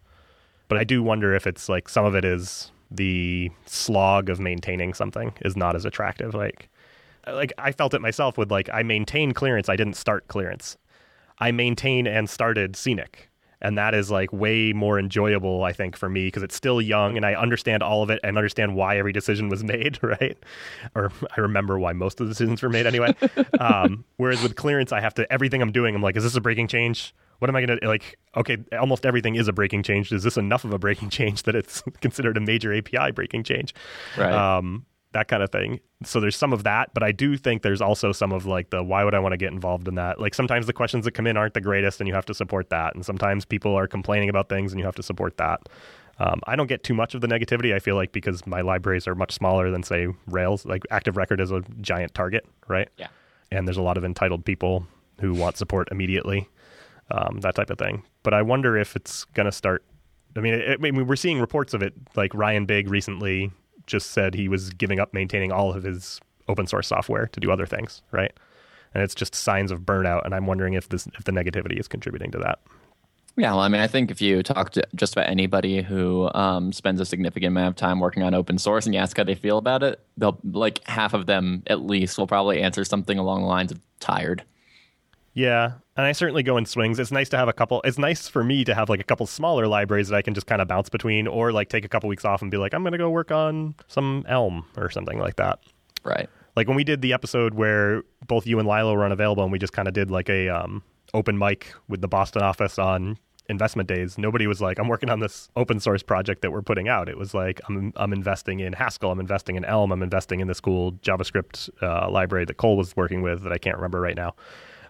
But 0.68 0.78
I 0.78 0.84
do 0.84 1.02
wonder 1.02 1.34
if 1.34 1.46
it's 1.46 1.68
like 1.68 1.88
some 1.88 2.04
of 2.04 2.14
it 2.14 2.24
is 2.24 2.72
the 2.96 3.50
slog 3.66 4.28
of 4.28 4.40
maintaining 4.40 4.94
something 4.94 5.32
is 5.42 5.56
not 5.56 5.76
as 5.76 5.84
attractive. 5.84 6.34
Like, 6.34 6.68
like 7.26 7.52
I 7.58 7.72
felt 7.72 7.94
it 7.94 8.00
myself 8.00 8.36
with 8.36 8.50
like 8.50 8.68
I 8.72 8.82
maintain 8.82 9.32
clearance. 9.32 9.68
I 9.68 9.76
didn't 9.76 9.96
start 9.96 10.28
clearance. 10.28 10.76
I 11.38 11.50
maintain 11.52 12.06
and 12.06 12.28
started 12.28 12.76
Scenic. 12.76 13.28
And 13.60 13.78
that 13.78 13.94
is 13.94 14.10
like 14.10 14.32
way 14.32 14.72
more 14.72 14.98
enjoyable, 14.98 15.62
I 15.62 15.72
think, 15.72 15.96
for 15.96 16.08
me 16.08 16.26
because 16.26 16.42
it's 16.42 16.56
still 16.56 16.80
young 16.82 17.16
and 17.16 17.24
I 17.24 17.34
understand 17.34 17.82
all 17.82 18.02
of 18.02 18.10
it 18.10 18.18
and 18.24 18.36
understand 18.36 18.74
why 18.74 18.98
every 18.98 19.12
decision 19.12 19.48
was 19.48 19.62
made, 19.74 20.00
right? 20.02 20.36
Or 20.96 21.12
I 21.36 21.40
remember 21.40 21.78
why 21.78 21.92
most 21.92 22.20
of 22.20 22.26
the 22.26 22.32
decisions 22.32 22.60
were 22.60 22.68
made 22.68 22.86
anyway. 22.86 23.14
um, 23.60 24.04
whereas 24.16 24.42
with 24.42 24.56
clearance, 24.56 24.90
I 24.90 25.00
have 25.00 25.14
to, 25.14 25.32
everything 25.32 25.62
I'm 25.62 25.70
doing, 25.70 25.94
I'm 25.94 26.02
like, 26.02 26.16
is 26.16 26.24
this 26.24 26.34
a 26.34 26.40
breaking 26.40 26.68
change? 26.68 27.14
What 27.42 27.48
am 27.48 27.56
I 27.56 27.66
going 27.66 27.80
to, 27.80 27.88
like, 27.88 28.18
okay, 28.36 28.56
almost 28.78 29.04
everything 29.04 29.34
is 29.34 29.48
a 29.48 29.52
breaking 29.52 29.82
change. 29.82 30.12
Is 30.12 30.22
this 30.22 30.36
enough 30.36 30.62
of 30.62 30.72
a 30.72 30.78
breaking 30.78 31.10
change 31.18 31.42
that 31.42 31.56
it's 31.56 31.82
considered 32.00 32.36
a 32.36 32.40
major 32.40 32.72
API 32.72 33.10
breaking 33.10 33.42
change? 33.42 33.74
Right. 34.16 34.32
um, 34.32 34.86
that 35.10 35.26
kind 35.26 35.42
of 35.42 35.50
thing. 35.50 35.80
So 36.04 36.20
there's 36.20 36.36
some 36.36 36.52
of 36.52 36.62
that, 36.62 36.94
but 36.94 37.02
I 37.02 37.10
do 37.10 37.36
think 37.36 37.62
there's 37.62 37.80
also 37.80 38.12
some 38.12 38.32
of 38.32 38.46
like 38.46 38.70
the 38.70 38.82
why 38.82 39.02
would 39.02 39.12
I 39.12 39.18
want 39.18 39.32
to 39.32 39.36
get 39.36 39.52
involved 39.52 39.88
in 39.88 39.96
that? 39.96 40.20
Like 40.20 40.34
sometimes 40.34 40.66
the 40.66 40.72
questions 40.72 41.04
that 41.04 41.12
come 41.12 41.26
in 41.26 41.36
aren't 41.36 41.54
the 41.54 41.60
greatest, 41.60 42.00
and 42.00 42.08
you 42.08 42.14
have 42.14 42.24
to 42.26 42.34
support 42.34 42.70
that. 42.70 42.94
And 42.94 43.04
sometimes 43.04 43.44
people 43.44 43.74
are 43.74 43.88
complaining 43.88 44.28
about 44.28 44.48
things, 44.48 44.72
and 44.72 44.78
you 44.78 44.86
have 44.86 44.94
to 44.94 45.02
support 45.02 45.36
that. 45.36 45.68
Um, 46.18 46.40
I 46.46 46.56
don't 46.56 46.66
get 46.68 46.84
too 46.84 46.94
much 46.94 47.14
of 47.14 47.20
the 47.20 47.26
negativity. 47.26 47.74
I 47.74 47.78
feel 47.80 47.96
like 47.96 48.12
because 48.12 48.46
my 48.46 48.60
libraries 48.60 49.08
are 49.08 49.14
much 49.14 49.32
smaller 49.32 49.70
than 49.70 49.82
say 49.82 50.06
Rails. 50.28 50.64
Like 50.64 50.82
Active 50.90 51.16
Record 51.16 51.40
is 51.40 51.50
a 51.50 51.62
giant 51.80 52.14
target, 52.14 52.46
right? 52.68 52.88
Yeah. 52.96 53.08
And 53.50 53.66
there's 53.66 53.76
a 53.76 53.82
lot 53.82 53.98
of 53.98 54.04
entitled 54.04 54.44
people 54.44 54.86
who 55.20 55.34
want 55.34 55.56
support 55.56 55.88
immediately, 55.90 56.48
um, 57.12 57.40
that 57.40 57.54
type 57.54 57.70
of 57.70 57.78
thing. 57.78 58.02
But 58.22 58.34
I 58.34 58.42
wonder 58.42 58.76
if 58.76 58.96
it's 58.96 59.24
going 59.26 59.46
to 59.46 59.52
start. 59.52 59.84
I 60.36 60.40
mean, 60.40 60.54
it, 60.54 60.70
I 60.70 60.76
mean, 60.90 61.06
we're 61.06 61.16
seeing 61.16 61.40
reports 61.40 61.74
of 61.74 61.82
it. 61.82 61.92
Like 62.16 62.34
Ryan 62.34 62.66
Bigg 62.66 62.88
recently 62.88 63.52
just 63.86 64.10
said 64.10 64.34
he 64.34 64.48
was 64.48 64.70
giving 64.70 64.98
up 64.98 65.12
maintaining 65.12 65.52
all 65.52 65.72
of 65.72 65.84
his 65.84 66.20
open 66.48 66.66
source 66.66 66.88
software 66.88 67.26
to 67.26 67.40
do 67.40 67.50
other 67.50 67.66
things, 67.66 68.02
right? 68.10 68.32
And 68.94 69.02
it's 69.02 69.14
just 69.14 69.34
signs 69.34 69.70
of 69.70 69.80
burnout. 69.80 70.24
And 70.24 70.34
I'm 70.34 70.46
wondering 70.46 70.74
if 70.74 70.88
this 70.88 71.06
if 71.18 71.24
the 71.24 71.32
negativity 71.32 71.78
is 71.78 71.88
contributing 71.88 72.30
to 72.32 72.38
that. 72.38 72.60
Yeah, 73.36 73.52
well, 73.52 73.60
I 73.60 73.68
mean, 73.68 73.80
I 73.80 73.86
think 73.86 74.10
if 74.10 74.20
you 74.20 74.42
talk 74.42 74.70
to 74.72 74.86
just 74.94 75.14
about 75.14 75.26
anybody 75.26 75.80
who 75.80 76.30
um, 76.34 76.70
spends 76.70 77.00
a 77.00 77.06
significant 77.06 77.52
amount 77.52 77.68
of 77.68 77.76
time 77.76 77.98
working 77.98 78.22
on 78.22 78.34
open 78.34 78.58
source 78.58 78.84
and 78.84 78.94
you 78.94 79.00
ask 79.00 79.16
how 79.16 79.24
they 79.24 79.34
feel 79.34 79.56
about 79.56 79.82
it, 79.82 80.00
they'll 80.18 80.38
like 80.44 80.86
half 80.86 81.14
of 81.14 81.24
them 81.24 81.62
at 81.68 81.80
least 81.80 82.18
will 82.18 82.26
probably 82.26 82.60
answer 82.60 82.84
something 82.84 83.18
along 83.18 83.40
the 83.40 83.46
lines 83.46 83.72
of 83.72 83.80
tired. 84.00 84.44
Yeah, 85.34 85.72
and 85.96 86.06
I 86.06 86.12
certainly 86.12 86.42
go 86.42 86.56
in 86.58 86.66
swings. 86.66 86.98
It's 86.98 87.10
nice 87.10 87.28
to 87.30 87.38
have 87.38 87.48
a 87.48 87.52
couple. 87.52 87.80
It's 87.84 87.98
nice 87.98 88.28
for 88.28 88.44
me 88.44 88.64
to 88.64 88.74
have 88.74 88.88
like 88.88 89.00
a 89.00 89.04
couple 89.04 89.26
smaller 89.26 89.66
libraries 89.66 90.08
that 90.08 90.16
I 90.16 90.22
can 90.22 90.34
just 90.34 90.46
kind 90.46 90.60
of 90.60 90.68
bounce 90.68 90.88
between, 90.88 91.26
or 91.26 91.52
like 91.52 91.68
take 91.68 91.84
a 91.84 91.88
couple 91.88 92.08
weeks 92.08 92.24
off 92.24 92.42
and 92.42 92.50
be 92.50 92.58
like, 92.58 92.74
I'm 92.74 92.82
going 92.82 92.92
to 92.92 92.98
go 92.98 93.10
work 93.10 93.30
on 93.30 93.74
some 93.88 94.24
Elm 94.28 94.66
or 94.76 94.90
something 94.90 95.18
like 95.18 95.36
that. 95.36 95.60
Right. 96.04 96.28
Like 96.54 96.68
when 96.68 96.76
we 96.76 96.84
did 96.84 97.00
the 97.00 97.14
episode 97.14 97.54
where 97.54 98.02
both 98.26 98.46
you 98.46 98.58
and 98.58 98.68
Lilo 98.68 98.92
were 98.94 99.04
unavailable, 99.04 99.42
and 99.42 99.50
we 99.50 99.58
just 99.58 99.72
kind 99.72 99.88
of 99.88 99.94
did 99.94 100.10
like 100.10 100.28
a 100.28 100.48
um, 100.50 100.82
open 101.14 101.38
mic 101.38 101.72
with 101.88 102.02
the 102.02 102.08
Boston 102.08 102.42
office 102.42 102.78
on 102.78 103.16
investment 103.48 103.88
days. 103.88 104.18
Nobody 104.18 104.46
was 104.46 104.60
like, 104.60 104.78
"I'm 104.78 104.88
working 104.88 105.08
on 105.08 105.20
this 105.20 105.48
open 105.56 105.80
source 105.80 106.02
project 106.02 106.42
that 106.42 106.50
we're 106.50 106.62
putting 106.62 106.88
out." 106.88 107.08
It 107.08 107.16
was 107.16 107.32
like, 107.32 107.60
"I'm 107.68 107.94
I'm 107.96 108.12
investing 108.12 108.60
in 108.60 108.74
Haskell. 108.74 109.10
I'm 109.10 109.20
investing 109.20 109.56
in 109.56 109.64
Elm. 109.64 109.92
I'm 109.92 110.02
investing 110.02 110.40
in 110.40 110.48
this 110.48 110.60
cool 110.60 110.92
JavaScript 110.92 111.70
uh, 111.80 112.10
library 112.10 112.44
that 112.44 112.58
Cole 112.58 112.76
was 112.76 112.94
working 112.96 113.22
with 113.22 113.42
that 113.44 113.52
I 113.52 113.58
can't 113.58 113.76
remember 113.76 114.00
right 114.00 114.16
now." 114.16 114.34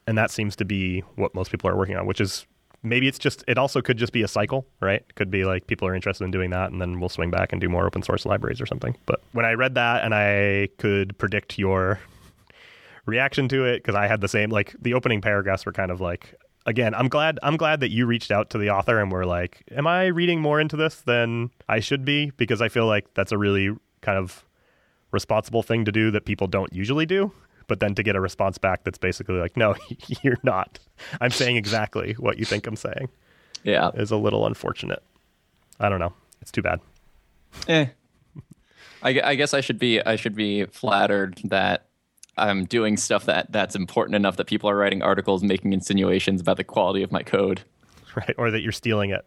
And 0.06 0.18
that 0.18 0.30
seems 0.30 0.56
to 0.56 0.64
be 0.64 1.00
what 1.16 1.34
most 1.34 1.50
people 1.50 1.68
are 1.70 1.76
working 1.76 1.96
on, 1.96 2.06
which 2.06 2.20
is 2.20 2.46
maybe 2.82 3.08
it's 3.08 3.18
just 3.18 3.44
it 3.46 3.58
also 3.58 3.80
could 3.80 3.96
just 3.96 4.12
be 4.12 4.22
a 4.22 4.28
cycle, 4.28 4.66
right? 4.80 5.04
Could 5.14 5.30
be 5.30 5.44
like 5.44 5.66
people 5.66 5.86
are 5.86 5.94
interested 5.94 6.24
in 6.24 6.30
doing 6.30 6.50
that 6.50 6.72
and 6.72 6.80
then 6.80 7.00
we'll 7.00 7.08
swing 7.08 7.30
back 7.30 7.52
and 7.52 7.60
do 7.60 7.68
more 7.68 7.86
open 7.86 8.02
source 8.02 8.26
libraries 8.26 8.60
or 8.60 8.66
something. 8.66 8.96
But 9.06 9.22
when 9.32 9.44
I 9.44 9.52
read 9.52 9.74
that 9.74 10.04
and 10.04 10.14
I 10.14 10.68
could 10.78 11.16
predict 11.18 11.58
your 11.58 12.00
reaction 13.06 13.48
to 13.48 13.64
it 13.64 13.78
because 13.78 13.94
I 13.94 14.06
had 14.06 14.20
the 14.20 14.28
same 14.28 14.50
like 14.50 14.74
the 14.80 14.94
opening 14.94 15.20
paragraphs 15.20 15.66
were 15.66 15.72
kind 15.72 15.90
of 15.90 16.00
like 16.00 16.34
again, 16.66 16.94
I'm 16.94 17.08
glad 17.08 17.38
I'm 17.42 17.56
glad 17.56 17.80
that 17.80 17.90
you 17.90 18.06
reached 18.06 18.30
out 18.30 18.50
to 18.50 18.58
the 18.58 18.70
author 18.70 19.00
and 19.00 19.10
were 19.10 19.26
like, 19.26 19.62
am 19.72 19.86
I 19.86 20.06
reading 20.06 20.40
more 20.40 20.60
into 20.60 20.76
this 20.76 20.96
than 20.96 21.50
I 21.68 21.80
should 21.80 22.04
be 22.04 22.30
because 22.36 22.60
I 22.60 22.68
feel 22.68 22.86
like 22.86 23.14
that's 23.14 23.32
a 23.32 23.38
really 23.38 23.70
kind 24.00 24.18
of 24.18 24.44
responsible 25.12 25.62
thing 25.62 25.84
to 25.84 25.92
do 25.92 26.10
that 26.10 26.24
people 26.24 26.46
don't 26.46 26.72
usually 26.72 27.06
do 27.06 27.32
but 27.72 27.80
then 27.80 27.94
to 27.94 28.02
get 28.02 28.14
a 28.14 28.20
response 28.20 28.58
back 28.58 28.84
that's 28.84 28.98
basically 28.98 29.36
like, 29.36 29.56
no, 29.56 29.74
you're 30.22 30.36
not. 30.42 30.78
I'm 31.22 31.30
saying 31.30 31.56
exactly 31.56 32.12
what 32.18 32.36
you 32.38 32.44
think 32.44 32.66
I'm 32.66 32.76
saying. 32.76 33.08
Yeah. 33.64 33.92
Is 33.94 34.10
a 34.10 34.18
little 34.18 34.46
unfortunate. 34.46 35.02
I 35.80 35.88
don't 35.88 35.98
know. 35.98 36.12
It's 36.42 36.52
too 36.52 36.60
bad. 36.60 36.80
Eh. 37.68 37.86
I, 39.02 39.20
I 39.24 39.34
guess 39.36 39.54
I 39.54 39.62
should 39.62 39.78
be 39.78 40.02
I 40.02 40.16
should 40.16 40.34
be 40.34 40.66
flattered 40.66 41.40
that 41.44 41.86
I'm 42.36 42.66
doing 42.66 42.98
stuff 42.98 43.24
that 43.24 43.50
that's 43.50 43.74
important 43.74 44.16
enough 44.16 44.36
that 44.36 44.48
people 44.48 44.68
are 44.68 44.76
writing 44.76 45.00
articles 45.00 45.42
making 45.42 45.72
insinuations 45.72 46.42
about 46.42 46.58
the 46.58 46.64
quality 46.64 47.02
of 47.02 47.10
my 47.10 47.22
code. 47.22 47.62
Right, 48.14 48.34
or 48.36 48.50
that 48.50 48.60
you're 48.60 48.72
stealing 48.72 49.08
it. 49.08 49.24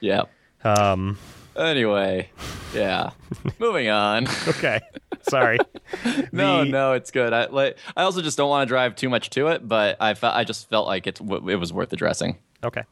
Yeah. 0.00 0.24
Um 0.62 1.16
anyway, 1.56 2.28
yeah. 2.74 3.12
Moving 3.58 3.88
on. 3.88 4.26
Okay. 4.46 4.80
Sorry. 5.22 5.58
no, 6.32 6.64
The- 6.64 6.70
no, 6.70 6.92
it's 6.92 7.10
good. 7.10 7.32
I 7.32 7.46
like. 7.46 7.78
I 7.96 8.02
also 8.02 8.22
just 8.22 8.36
don't 8.36 8.48
want 8.50 8.66
to 8.66 8.70
drive 8.70 8.94
too 8.96 9.08
much 9.08 9.30
to 9.30 9.48
it, 9.48 9.66
but 9.66 9.96
I 10.00 10.14
felt 10.14 10.34
I 10.34 10.44
just 10.44 10.68
felt 10.68 10.86
like 10.86 11.06
it's 11.06 11.20
it 11.20 11.56
was 11.58 11.72
worth 11.72 11.92
addressing. 11.92 12.38
Okay. 12.64 12.82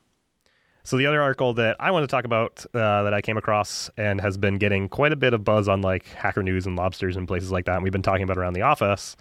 So 0.84 0.96
the 0.96 1.06
other 1.06 1.20
article 1.20 1.52
that 1.54 1.76
I 1.80 1.90
want 1.90 2.04
to 2.04 2.06
talk 2.06 2.24
about 2.24 2.64
uh, 2.72 3.02
that 3.02 3.12
I 3.12 3.20
came 3.20 3.36
across 3.36 3.90
and 3.96 4.20
has 4.20 4.36
been 4.36 4.56
getting 4.58 4.88
quite 4.88 5.12
a 5.12 5.16
bit 5.16 5.34
of 5.34 5.42
buzz 5.42 5.66
on 5.66 5.80
like 5.82 6.06
Hacker 6.10 6.44
News 6.44 6.64
and 6.64 6.76
Lobsters 6.76 7.16
and 7.16 7.26
places 7.26 7.50
like 7.50 7.64
that, 7.64 7.74
and 7.74 7.82
we've 7.82 7.92
been 7.92 8.02
talking 8.02 8.22
about 8.22 8.38
around 8.38 8.52
the 8.52 8.62
office, 8.62 9.16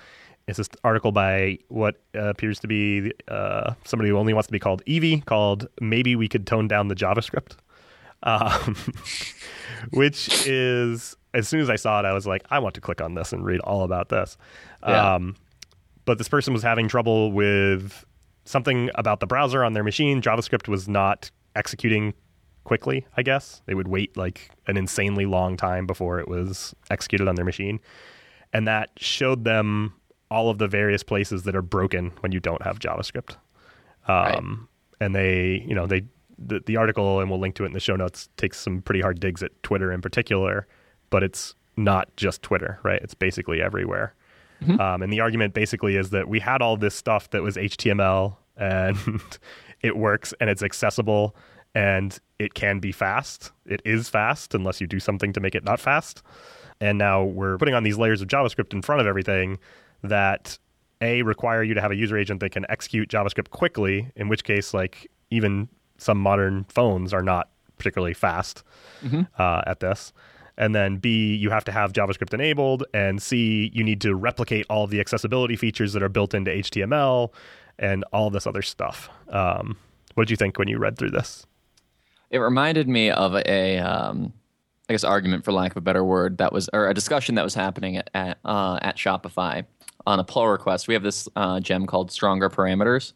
is 0.48 0.58
this 0.58 0.70
article 0.84 1.12
by 1.12 1.58
what 1.70 1.96
appears 2.14 2.60
to 2.60 2.68
be 2.68 3.12
uh, 3.28 3.74
somebody 3.84 4.12
who 4.12 4.18
only 4.20 4.32
wants 4.32 4.46
to 4.46 4.52
be 4.52 4.60
called 4.60 4.84
Evee, 4.86 5.22
called 5.22 5.68
"Maybe 5.82 6.16
We 6.16 6.28
Could 6.28 6.46
Tone 6.46 6.68
Down 6.68 6.88
the 6.88 6.94
JavaScript," 6.96 7.54
um, 8.22 8.76
which 9.92 10.46
is 10.46 11.18
as 11.36 11.48
soon 11.48 11.60
as 11.60 11.70
I 11.70 11.76
saw 11.76 12.00
it, 12.00 12.06
I 12.06 12.14
was 12.14 12.26
like, 12.26 12.44
I 12.50 12.60
want 12.60 12.74
to 12.76 12.82
click 12.82 13.02
on 13.02 13.14
this 13.14 13.34
and 13.34 13.46
read 13.46 13.60
all 13.60 13.84
about 13.84 14.10
this. 14.10 14.38
Yeah. 14.88 15.16
Um, 15.16 15.36
but 16.06 16.18
this 16.18 16.28
person 16.28 16.54
was 16.54 16.64
having 16.64 16.88
trouble 16.88 17.32
with 17.32 18.06
something 18.46 18.90
about 18.96 19.20
the 19.20 19.28
browser 19.28 19.64
on 19.64 19.74
their 19.74 19.84
machine. 19.84 20.22
JavaScript 20.22 20.68
was 20.68 20.88
not 20.88 21.30
executing 21.56 22.14
quickly, 22.64 23.06
I 23.18 23.22
guess. 23.22 23.62
They 23.66 23.76
would 23.76 23.88
wait 23.88 24.16
like 24.18 24.50
an 24.68 24.78
insanely 24.78 25.26
long 25.26 25.58
time 25.58 25.86
before 25.86 26.20
it 26.20 26.28
was 26.28 26.74
executed 26.90 27.28
on 27.28 27.36
their 27.36 27.46
machine. 27.46 27.80
And 28.54 28.68
that 28.68 28.90
showed 28.98 29.44
them 29.44 29.94
all 30.32 30.50
of 30.50 30.58
the 30.58 30.68
various 30.68 31.04
places 31.04 31.44
that 31.44 31.56
are 31.56 31.62
broken 31.62 32.12
when 32.22 32.32
you 32.32 32.40
don't 32.40 32.64
have 32.64 32.80
JavaScript. 32.80 33.36
Um, 34.08 34.70
And 35.02 35.14
they, 35.14 35.66
you 35.68 35.76
know, 35.76 35.88
they, 35.88 36.04
the, 36.38 36.62
the 36.66 36.78
article, 36.78 37.20
and 37.20 37.30
we'll 37.30 37.40
link 37.40 37.56
to 37.56 37.64
it 37.64 37.68
in 37.68 37.74
the 37.74 37.80
show 37.80 37.96
notes, 37.96 38.30
takes 38.38 38.60
some 38.60 38.82
pretty 38.82 39.02
hard 39.02 39.20
digs 39.20 39.44
at 39.44 39.52
Twitter 39.62 39.92
in 39.92 40.02
particular, 40.02 40.68
but 41.16 41.24
it's 41.24 41.56
not 41.78 42.14
just 42.18 42.42
Twitter, 42.42 42.78
right? 42.84 43.02
It's 43.02 43.14
basically 43.14 43.62
everywhere. 43.62 44.14
Um, 44.82 45.02
and 45.02 45.14
the 45.14 45.22
argument 45.22 45.54
basically 45.54 45.96
is 45.96 46.10
that 46.10 46.28
we 46.28 46.42
had 46.42 46.62
all 46.62 46.76
this 46.76 46.94
stuff 46.94 47.30
that 47.30 47.42
was 47.42 47.56
HTML 47.56 48.36
and 48.58 48.98
it 49.82 49.96
works 49.96 50.34
and 50.42 50.50
it's 50.50 50.62
accessible 50.62 51.34
and 51.74 52.20
it 52.38 52.54
can 52.54 52.80
be 52.80 52.92
fast. 52.92 53.54
It 53.66 53.82
is 53.86 54.10
fast 54.10 54.54
unless 54.54 54.82
you 54.82 54.88
do 54.88 55.00
something 55.00 55.32
to 55.32 55.40
make 55.40 55.56
it 55.56 55.64
not 55.64 55.80
fast. 55.80 56.22
And 56.82 56.98
now 56.98 57.24
we're 57.24 57.58
putting 57.58 57.76
on 57.76 57.84
these 57.84 57.98
layers 57.98 58.22
of 58.22 58.28
JavaScript 58.28 58.74
in 58.74 58.82
front 58.82 59.00
of 59.00 59.08
everything 59.08 59.58
that 60.04 60.60
a 61.00 61.22
require 61.22 61.64
you 61.64 61.76
to 61.76 61.82
have 61.82 61.92
a 61.92 61.96
user 61.96 62.18
agent 62.18 62.42
that 62.42 62.52
can 62.52 62.66
execute 62.68 63.08
JavaScript 63.08 63.52
quickly, 63.52 64.12
in 64.18 64.28
which 64.28 64.44
case, 64.44 64.74
like 64.74 65.10
even 65.30 65.70
some 65.98 66.18
modern 66.18 66.66
phones 66.66 67.14
are 67.14 67.24
not 67.24 67.52
particularly 67.78 68.14
fast 68.14 68.64
uh, 69.40 69.62
at 69.66 69.80
this. 69.80 70.12
And 70.58 70.74
then 70.74 70.98
B, 70.98 71.36
you 71.36 71.50
have 71.50 71.66
to 71.66 71.72
have 71.72 71.92
JavaScript 71.92 72.34
enabled, 72.34 72.86
and 72.94 73.22
C, 73.22 73.72
you 73.74 73.84
need 73.84 74.00
to 74.02 74.16
replicate 74.16 74.66
all 74.70 74.86
of 74.86 74.90
the 74.90 75.00
accessibility 75.00 75.56
features 75.56 75.94
that 75.94 76.02
are 76.02 76.10
built 76.10 76.34
into 76.34 76.50
HTML 76.50 77.34
and 77.78 78.06
all 78.14 78.30
this 78.30 78.48
other 78.48 78.62
stuff. 78.62 79.10
Um, 79.28 79.78
what 80.14 80.28
did 80.28 80.32
you 80.32 80.38
think 80.38 80.58
when 80.58 80.70
you 80.70 80.78
read 80.78 80.98
through 80.98 81.12
this? 81.12 81.46
It 82.30 82.40
reminded 82.40 82.88
me 82.88 83.12
of 83.12 83.36
a, 83.36 83.80
um, 83.80 84.34
I 84.90 84.94
guess, 84.94 85.04
argument 85.04 85.44
for 85.44 85.52
lack 85.52 85.72
of 85.72 85.78
a 85.78 85.82
better 85.82 86.04
word 86.04 86.38
that 86.38 86.54
was, 86.54 86.70
or 86.72 86.88
a 86.88 86.94
discussion 86.94 87.36
that 87.36 87.44
was 87.44 87.54
happening 87.54 87.98
at 87.98 88.10
at, 88.14 88.40
uh, 88.46 88.80
at 88.82 88.96
Shopify 88.96 89.66
on 90.08 90.20
a 90.20 90.24
pull 90.24 90.48
request. 90.48 90.88
We 90.88 90.94
have 90.94 91.04
this 91.04 91.28
uh, 91.36 91.60
gem 91.60 91.86
called 91.86 92.12
Stronger 92.12 92.50
Parameters, 92.50 93.14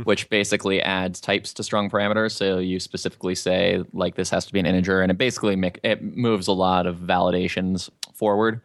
which 0.04 0.28
basically 0.30 0.82
adds 0.82 1.20
types 1.20 1.52
to 1.54 1.62
strong 1.62 1.90
parameters. 1.90 2.32
So 2.32 2.58
you 2.58 2.80
specifically 2.80 3.34
say 3.34 3.82
like 3.92 4.14
this 4.14 4.30
has 4.30 4.46
to 4.46 4.52
be 4.52 4.60
an 4.60 4.66
integer, 4.66 5.00
and 5.02 5.10
it 5.10 5.18
basically 5.18 5.56
make, 5.56 5.80
it 5.82 6.02
moves 6.02 6.46
a 6.46 6.52
lot 6.52 6.86
of 6.86 6.96
validations 6.96 7.90
forward 8.14 8.60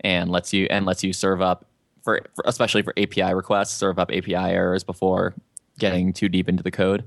and 0.00 0.30
lets 0.30 0.52
you 0.52 0.66
and 0.70 0.86
lets 0.86 1.04
you 1.04 1.12
serve 1.12 1.40
up 1.42 1.66
for, 2.02 2.22
for 2.34 2.44
especially 2.46 2.82
for 2.82 2.94
API 2.96 3.34
requests, 3.34 3.72
serve 3.74 3.98
up 3.98 4.10
API 4.10 4.34
errors 4.34 4.84
before 4.84 5.34
getting 5.78 6.12
too 6.12 6.28
deep 6.28 6.48
into 6.48 6.62
the 6.62 6.70
code. 6.70 7.04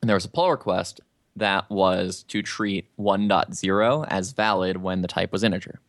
And 0.00 0.08
there 0.08 0.16
was 0.16 0.24
a 0.24 0.28
pull 0.28 0.50
request 0.50 1.00
that 1.36 1.68
was 1.70 2.22
to 2.24 2.42
treat 2.42 2.86
1.0 2.98 4.06
as 4.08 4.32
valid 4.32 4.78
when 4.78 5.02
the 5.02 5.08
type 5.08 5.32
was 5.32 5.44
integer. 5.44 5.80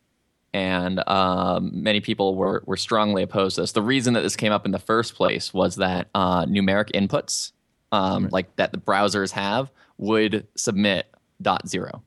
And 0.54 1.06
um, 1.08 1.70
many 1.74 2.00
people 2.00 2.34
were, 2.34 2.62
were 2.66 2.76
strongly 2.76 3.22
opposed 3.22 3.56
to 3.56 3.62
this. 3.62 3.72
The 3.72 3.82
reason 3.82 4.14
that 4.14 4.22
this 4.22 4.36
came 4.36 4.52
up 4.52 4.64
in 4.64 4.72
the 4.72 4.78
first 4.78 5.14
place 5.14 5.52
was 5.52 5.76
that 5.76 6.08
uh, 6.14 6.46
numeric 6.46 6.90
inputs, 6.92 7.52
um, 7.92 8.28
like 8.32 8.56
that 8.56 8.72
the 8.72 8.78
browsers 8.78 9.32
have, 9.32 9.70
would 9.98 10.46
submit 10.56 11.12
dot 11.42 11.68
0 11.68 12.02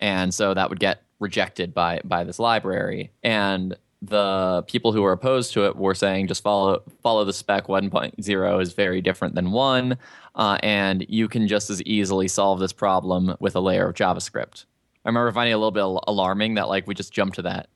and 0.00 0.32
so 0.32 0.54
that 0.54 0.70
would 0.70 0.80
get 0.80 1.02
rejected 1.18 1.74
by 1.74 2.00
by 2.04 2.24
this 2.24 2.38
library. 2.38 3.12
And 3.22 3.76
the 4.02 4.64
people 4.66 4.92
who 4.92 5.02
were 5.02 5.12
opposed 5.12 5.52
to 5.52 5.66
it 5.66 5.76
were 5.76 5.94
saying 5.94 6.26
just 6.26 6.42
follow 6.42 6.82
follow 7.02 7.24
the 7.24 7.32
spec 7.32 7.66
1.0 7.66 8.62
is 8.62 8.72
very 8.72 9.02
different 9.02 9.34
than 9.34 9.50
1 9.52 9.98
uh, 10.36 10.58
and 10.62 11.04
you 11.08 11.28
can 11.28 11.46
just 11.46 11.68
as 11.68 11.82
easily 11.82 12.26
solve 12.26 12.60
this 12.60 12.72
problem 12.72 13.36
with 13.40 13.54
a 13.54 13.60
layer 13.60 13.88
of 13.88 13.94
javascript 13.94 14.64
i 15.04 15.08
remember 15.08 15.30
finding 15.32 15.52
it 15.52 15.54
a 15.54 15.58
little 15.58 15.70
bit 15.70 15.80
al- 15.80 16.04
alarming 16.06 16.54
that 16.54 16.68
like 16.68 16.86
we 16.86 16.94
just 16.94 17.12
jumped 17.12 17.36
to 17.36 17.42
that 17.42 17.68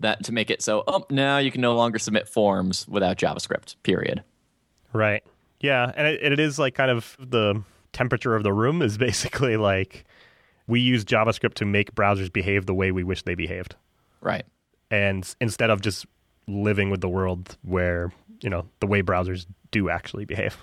that 0.00 0.24
to 0.24 0.32
make 0.32 0.50
it 0.50 0.62
so 0.62 0.82
oh 0.86 1.04
now 1.10 1.38
you 1.38 1.50
can 1.50 1.60
no 1.60 1.74
longer 1.74 1.98
submit 1.98 2.28
forms 2.28 2.86
without 2.88 3.16
javascript 3.16 3.76
period 3.82 4.22
Right. 4.92 5.22
Yeah, 5.60 5.92
and 5.94 6.06
it, 6.06 6.32
it 6.32 6.40
is 6.40 6.58
like 6.58 6.74
kind 6.74 6.90
of 6.90 7.16
the 7.20 7.62
temperature 7.92 8.34
of 8.34 8.42
the 8.42 8.52
room 8.52 8.82
is 8.82 8.98
basically 9.08 9.56
like 9.56 10.04
we 10.66 10.80
use 10.80 11.04
JavaScript 11.04 11.54
to 11.54 11.64
make 11.64 11.94
browsers 11.94 12.32
behave 12.32 12.66
the 12.66 12.74
way 12.74 12.92
we 12.92 13.04
wish 13.04 13.22
they 13.22 13.34
behaved. 13.34 13.74
right 14.20 14.44
And 14.90 15.32
instead 15.40 15.70
of 15.70 15.80
just 15.80 16.06
living 16.46 16.90
with 16.90 17.00
the 17.00 17.08
world 17.08 17.56
where, 17.62 18.12
you 18.40 18.50
know, 18.50 18.68
the 18.80 18.86
way 18.86 19.02
browsers 19.02 19.46
do 19.70 19.90
actually 19.90 20.24
behave. 20.24 20.56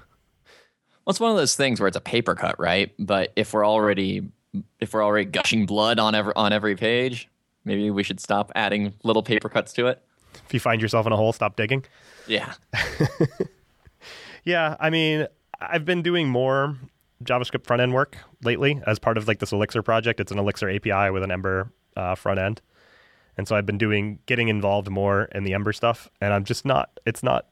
Well, 1.06 1.12
it's 1.12 1.20
one 1.20 1.32
of 1.32 1.38
those 1.38 1.56
things 1.56 1.80
where 1.80 1.88
it's 1.88 1.96
a 1.96 2.02
paper 2.02 2.36
cut, 2.36 2.60
right? 2.60 2.94
But 3.00 3.32
if 3.38 3.54
we're 3.54 3.66
already 3.66 4.30
if 4.80 4.94
we're 4.94 5.04
already 5.04 5.26
gushing 5.26 5.66
blood 5.66 6.00
on 6.00 6.16
every 6.16 6.34
on 6.36 6.54
every 6.54 6.76
page, 6.76 7.30
maybe 7.66 7.90
we 7.92 8.04
should 8.04 8.20
stop 8.20 8.52
adding 8.56 8.94
little 9.04 9.24
paper 9.24 9.50
cuts 9.50 9.74
to 9.74 9.88
it. 9.88 10.02
If 10.46 10.54
you 10.54 10.60
find 10.60 10.82
yourself 10.82 11.06
in 11.06 11.12
a 11.12 11.18
hole, 11.18 11.34
stop 11.34 11.56
digging. 11.56 11.86
Yeah. 12.28 12.54
Yeah, 14.48 14.78
I 14.80 14.90
mean, 14.90 15.28
I've 15.60 15.84
been 15.84 16.02
doing 16.02 16.30
more 16.30 16.78
JavaScript 17.22 17.66
front 17.66 17.82
end 17.82 17.94
work 17.94 18.16
lately 18.44 18.82
as 18.88 18.98
part 18.98 19.18
of 19.18 19.28
like 19.28 19.40
this 19.40 19.52
Elixir 19.52 19.84
project. 19.84 20.22
It's 20.22 20.32
an 20.32 20.40
Elixir 20.40 20.70
API 20.70 21.12
with 21.12 21.22
an 21.22 21.32
Ember 21.32 21.70
uh, 21.98 22.16
front 22.16 22.40
end, 22.40 22.62
and 23.38 23.46
so 23.46 23.58
I've 23.58 23.66
been 23.66 23.78
doing 23.78 24.20
getting 24.26 24.48
involved 24.48 24.90
more 24.90 25.24
in 25.36 25.44
the 25.44 25.54
Ember 25.54 25.74
stuff. 25.74 26.10
And 26.22 26.34
I'm 26.34 26.46
just 26.46 26.64
not. 26.64 26.98
It's 27.06 27.24
not. 27.24 27.48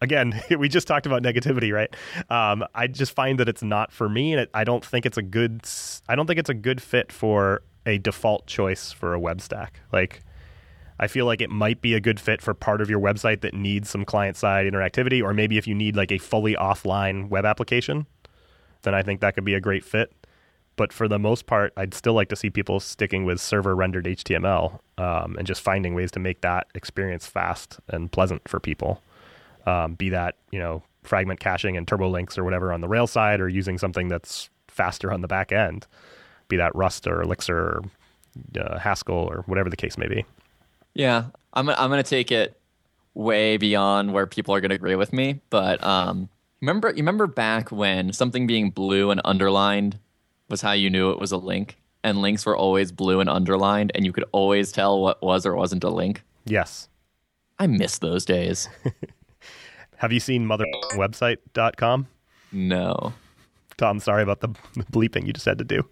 Again, 0.00 0.40
we 0.58 0.68
just 0.68 0.86
talked 0.86 1.06
about 1.06 1.22
negativity, 1.22 1.72
right? 1.72 1.94
Um, 2.30 2.64
I 2.74 2.86
just 2.86 3.14
find 3.14 3.38
that 3.40 3.48
it's 3.48 3.62
not 3.62 3.92
for 3.92 4.08
me, 4.08 4.32
and 4.32 4.42
it, 4.42 4.50
I 4.54 4.64
don't 4.64 4.84
think 4.84 5.06
it's 5.06 5.18
a 5.18 5.22
good. 5.22 5.62
I 6.08 6.14
don't 6.14 6.26
think 6.26 6.38
it's 6.38 6.50
a 6.50 6.54
good 6.54 6.82
fit 6.82 7.12
for 7.12 7.62
a 7.86 7.98
default 7.98 8.46
choice 8.46 8.92
for 8.92 9.14
a 9.14 9.20
web 9.20 9.40
stack. 9.40 9.80
Like, 9.92 10.22
I 10.98 11.06
feel 11.06 11.26
like 11.26 11.40
it 11.40 11.50
might 11.50 11.82
be 11.82 11.94
a 11.94 12.00
good 12.00 12.20
fit 12.20 12.40
for 12.40 12.54
part 12.54 12.80
of 12.80 12.88
your 12.88 13.00
website 13.00 13.40
that 13.42 13.54
needs 13.54 13.90
some 13.90 14.04
client 14.04 14.36
side 14.36 14.66
interactivity, 14.66 15.22
or 15.22 15.34
maybe 15.34 15.58
if 15.58 15.66
you 15.66 15.74
need 15.74 15.96
like 15.96 16.12
a 16.12 16.18
fully 16.18 16.54
offline 16.54 17.28
web 17.28 17.44
application, 17.44 18.06
then 18.82 18.94
I 18.94 19.02
think 19.02 19.20
that 19.20 19.34
could 19.34 19.44
be 19.44 19.54
a 19.54 19.60
great 19.60 19.84
fit. 19.84 20.12
But 20.76 20.92
for 20.92 21.06
the 21.06 21.18
most 21.18 21.46
part, 21.46 21.72
I'd 21.76 21.94
still 21.94 22.14
like 22.14 22.28
to 22.30 22.36
see 22.36 22.50
people 22.50 22.80
sticking 22.80 23.24
with 23.24 23.40
server 23.40 23.76
rendered 23.76 24.06
HTML 24.06 24.80
um, 24.98 25.36
and 25.36 25.46
just 25.46 25.60
finding 25.60 25.94
ways 25.94 26.10
to 26.12 26.20
make 26.20 26.40
that 26.40 26.66
experience 26.74 27.26
fast 27.26 27.78
and 27.88 28.10
pleasant 28.10 28.48
for 28.48 28.58
people. 28.58 29.00
Um, 29.66 29.94
be 29.94 30.10
that 30.10 30.36
you 30.50 30.58
know 30.58 30.82
fragment 31.02 31.40
caching 31.40 31.76
and 31.76 31.86
Turbolinks 31.86 32.38
or 32.38 32.44
whatever 32.44 32.72
on 32.72 32.80
the 32.80 32.88
rail 32.88 33.06
side, 33.06 33.40
or 33.40 33.48
using 33.48 33.78
something 33.78 34.08
that's 34.08 34.50
faster 34.68 35.12
on 35.12 35.20
the 35.20 35.28
back 35.28 35.52
end, 35.52 35.86
be 36.48 36.56
that 36.56 36.74
Rust 36.74 37.06
or 37.06 37.22
Elixir 37.22 37.56
or 37.56 37.82
uh, 38.60 38.78
Haskell 38.78 39.14
or 39.14 39.42
whatever 39.46 39.70
the 39.70 39.76
case 39.76 39.96
may 39.96 40.08
be. 40.08 40.24
Yeah, 40.94 41.26
I'm 41.52 41.68
I'm 41.68 41.90
gonna 41.90 42.02
take 42.02 42.30
it 42.30 42.58
way 43.14 43.56
beyond 43.56 44.12
where 44.12 44.26
people 44.26 44.54
are 44.54 44.60
gonna 44.60 44.74
agree 44.74 44.96
with 44.96 45.12
me. 45.12 45.40
But 45.50 45.82
um, 45.84 46.28
remember, 46.60 46.88
you 46.90 46.96
remember 46.96 47.26
back 47.26 47.70
when 47.70 48.12
something 48.12 48.46
being 48.46 48.70
blue 48.70 49.10
and 49.10 49.20
underlined 49.24 49.98
was 50.48 50.60
how 50.60 50.72
you 50.72 50.90
knew 50.90 51.10
it 51.10 51.18
was 51.18 51.32
a 51.32 51.36
link, 51.36 51.76
and 52.02 52.20
links 52.20 52.44
were 52.44 52.56
always 52.56 52.92
blue 52.92 53.20
and 53.20 53.30
underlined, 53.30 53.92
and 53.94 54.04
you 54.04 54.12
could 54.12 54.24
always 54.32 54.72
tell 54.72 55.00
what 55.00 55.22
was 55.22 55.46
or 55.46 55.54
wasn't 55.54 55.84
a 55.84 55.90
link. 55.90 56.22
Yes. 56.44 56.88
I 57.58 57.66
miss 57.66 57.98
those 57.98 58.24
days. 58.24 58.68
Have 59.98 60.12
you 60.12 60.20
seen 60.20 60.46
motherwebsite.com? 60.46 62.06
No. 62.52 63.12
Tom, 63.76 64.00
sorry 64.00 64.22
about 64.22 64.40
the 64.40 64.48
bleeping 64.92 65.26
you 65.26 65.32
just 65.32 65.46
had 65.46 65.58
to 65.58 65.64
do. 65.64 65.88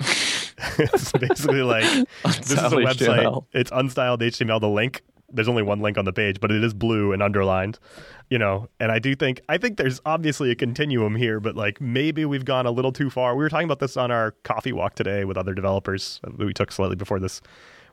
it's 0.00 1.12
basically 1.12 1.62
like 1.62 1.84
this 2.24 2.52
is 2.52 2.58
a 2.58 2.76
website. 2.76 3.22
HTML. 3.22 3.46
It's 3.52 3.70
unstyled 3.70 4.20
HTML. 4.20 4.60
The 4.60 4.68
link 4.68 5.02
there's 5.30 5.48
only 5.48 5.62
one 5.62 5.80
link 5.80 5.98
on 5.98 6.04
the 6.04 6.12
page, 6.12 6.40
but 6.40 6.50
it 6.50 6.64
is 6.64 6.72
blue 6.72 7.12
and 7.12 7.22
underlined. 7.22 7.78
You 8.30 8.38
know, 8.38 8.68
and 8.80 8.90
I 8.90 8.98
do 8.98 9.14
think 9.14 9.40
I 9.48 9.58
think 9.58 9.76
there's 9.76 10.00
obviously 10.04 10.50
a 10.50 10.54
continuum 10.54 11.16
here, 11.16 11.40
but 11.40 11.54
like 11.54 11.80
maybe 11.80 12.24
we've 12.24 12.44
gone 12.44 12.66
a 12.66 12.70
little 12.70 12.92
too 12.92 13.10
far. 13.10 13.34
We 13.34 13.42
were 13.42 13.48
talking 13.48 13.66
about 13.66 13.78
this 13.78 13.96
on 13.96 14.10
our 14.10 14.32
coffee 14.42 14.72
walk 14.72 14.94
today 14.94 15.24
with 15.24 15.36
other 15.36 15.54
developers 15.54 16.20
that 16.22 16.38
we 16.38 16.52
took 16.52 16.72
slightly 16.72 16.96
before 16.96 17.20
this. 17.20 17.40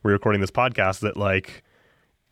We're 0.04 0.14
recording 0.14 0.42
this 0.42 0.52
podcast 0.52 1.00
that 1.02 1.18
like 1.18 1.64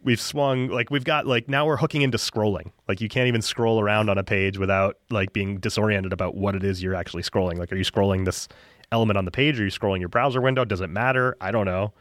we've 0.04 0.22
swung 0.22 0.68
like 0.68 0.90
we've 0.90 1.04
got 1.04 1.26
like 1.26 1.48
now 1.48 1.66
we're 1.66 1.78
hooking 1.78 2.02
into 2.02 2.18
scrolling. 2.18 2.72
Like 2.88 3.02
you 3.02 3.10
can't 3.10 3.28
even 3.28 3.42
scroll 3.42 3.80
around 3.80 4.10
on 4.10 4.18
a 4.18 4.24
page 4.24 4.58
without 4.58 4.98
like 5.10 5.34
being 5.34 5.58
disoriented 5.58 6.14
about 6.14 6.36
what 6.36 6.56
it 6.56 6.64
is 6.64 6.84
you're 6.84 6.96
actually 6.96 7.24
scrolling. 7.24 7.58
Like 7.58 7.72
are 7.72 7.76
you 7.76 7.86
scrolling 7.86 8.26
this 8.26 8.48
element 8.92 9.18
on 9.18 9.26
the 9.26 9.32
page? 9.32 9.60
Are 9.60 9.64
you 9.64 9.72
scrolling 9.72 10.00
your 10.00 10.10
browser 10.10 10.42
window? 10.42 10.66
Does 10.66 10.82
it 10.82 10.90
matter? 10.90 11.36
I 11.42 11.52
don't 11.52 11.66
know. 11.66 11.94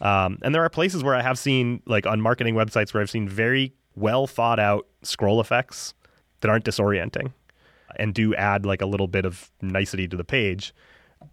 Um, 0.00 0.38
and 0.42 0.54
there 0.54 0.64
are 0.64 0.70
places 0.70 1.04
where 1.04 1.14
i 1.14 1.20
have 1.20 1.38
seen 1.38 1.82
like 1.84 2.06
on 2.06 2.22
marketing 2.22 2.54
websites 2.54 2.94
where 2.94 3.02
i've 3.02 3.10
seen 3.10 3.28
very 3.28 3.74
well 3.96 4.26
thought 4.26 4.58
out 4.58 4.86
scroll 5.02 5.42
effects 5.42 5.92
that 6.40 6.48
aren't 6.48 6.64
disorienting 6.64 7.34
and 7.96 8.14
do 8.14 8.34
add 8.34 8.64
like 8.64 8.80
a 8.80 8.86
little 8.86 9.08
bit 9.08 9.26
of 9.26 9.50
nicety 9.60 10.08
to 10.08 10.16
the 10.16 10.24
page. 10.24 10.72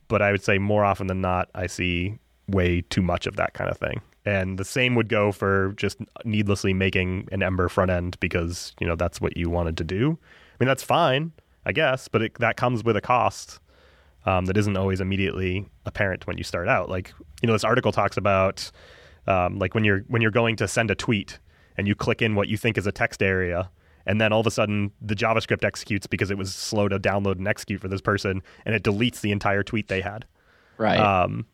But 0.09 0.21
i 0.21 0.31
would 0.31 0.43
say 0.43 0.57
more 0.57 0.83
often 0.83 1.07
than 1.07 1.21
not 1.21 1.49
i 1.55 1.67
see 1.67 2.17
way 2.49 2.81
too 2.81 3.01
much 3.01 3.27
of 3.27 3.35
that 3.37 3.53
kind 3.53 3.69
of 3.69 3.77
thing 3.77 4.01
and 4.27 4.59
the 4.59 4.65
same 4.65 4.95
would 4.95 5.09
go 5.09 5.31
for 5.31 5.73
just 5.77 5.97
needlessly 6.25 6.73
making 6.73 7.29
an 7.31 7.41
ember 7.41 7.69
front 7.69 7.89
end 7.89 8.19
because 8.19 8.73
you 8.79 8.87
know 8.87 8.95
that's 8.95 9.21
what 9.21 9.37
you 9.37 9.49
wanted 9.49 9.77
to 9.77 9.83
do. 9.83 10.17
I 10.59 10.63
mean 10.63 10.67
that's 10.67 10.83
fine 10.83 11.33
i 11.67 11.71
guess 11.71 12.07
but 12.07 12.21
it, 12.21 12.33
that 12.39 12.55
comes 12.57 12.83
with 12.83 12.95
a 12.95 13.01
cost 13.01 13.59
um, 14.27 14.45
that 14.45 14.57
isn't 14.57 14.75
always 14.75 14.99
immediately 14.99 15.65
apparent 15.85 16.27
when 16.27 16.37
you 16.37 16.43
start 16.43 16.67
out. 16.67 16.89
Like 16.89 17.13
you 17.41 17.47
know 17.47 17.53
this 17.53 17.63
article 17.63 17.91
talks 17.93 18.17
about 18.17 18.69
um, 19.25 19.57
like 19.57 19.73
when 19.73 19.85
you're 19.85 20.01
when 20.07 20.21
you're 20.21 20.31
going 20.31 20.57
to 20.57 20.67
send 20.67 20.91
a 20.91 20.95
tweet 20.95 21.39
and 21.77 21.87
you 21.87 21.95
click 21.95 22.21
in 22.21 22.35
what 22.35 22.49
you 22.49 22.57
think 22.57 22.77
is 22.77 22.85
a 22.85 22.91
text 22.91 23.23
area 23.23 23.69
and 24.05 24.19
then 24.19 24.33
all 24.33 24.41
of 24.41 24.47
a 24.47 24.51
sudden 24.51 24.91
the 25.01 25.15
javascript 25.15 25.63
executes 25.63 26.07
because 26.07 26.29
it 26.29 26.37
was 26.37 26.53
slow 26.53 26.89
to 26.89 26.99
download 26.99 27.37
and 27.37 27.47
execute 27.47 27.79
for 27.79 27.87
this 27.87 28.01
person 28.01 28.43
and 28.65 28.75
it 28.75 28.83
deletes 28.83 29.21
the 29.21 29.31
entire 29.31 29.63
tweet 29.63 29.87
they 29.87 30.01
had. 30.01 30.25
Right. 30.77 30.99
um, 30.99 31.45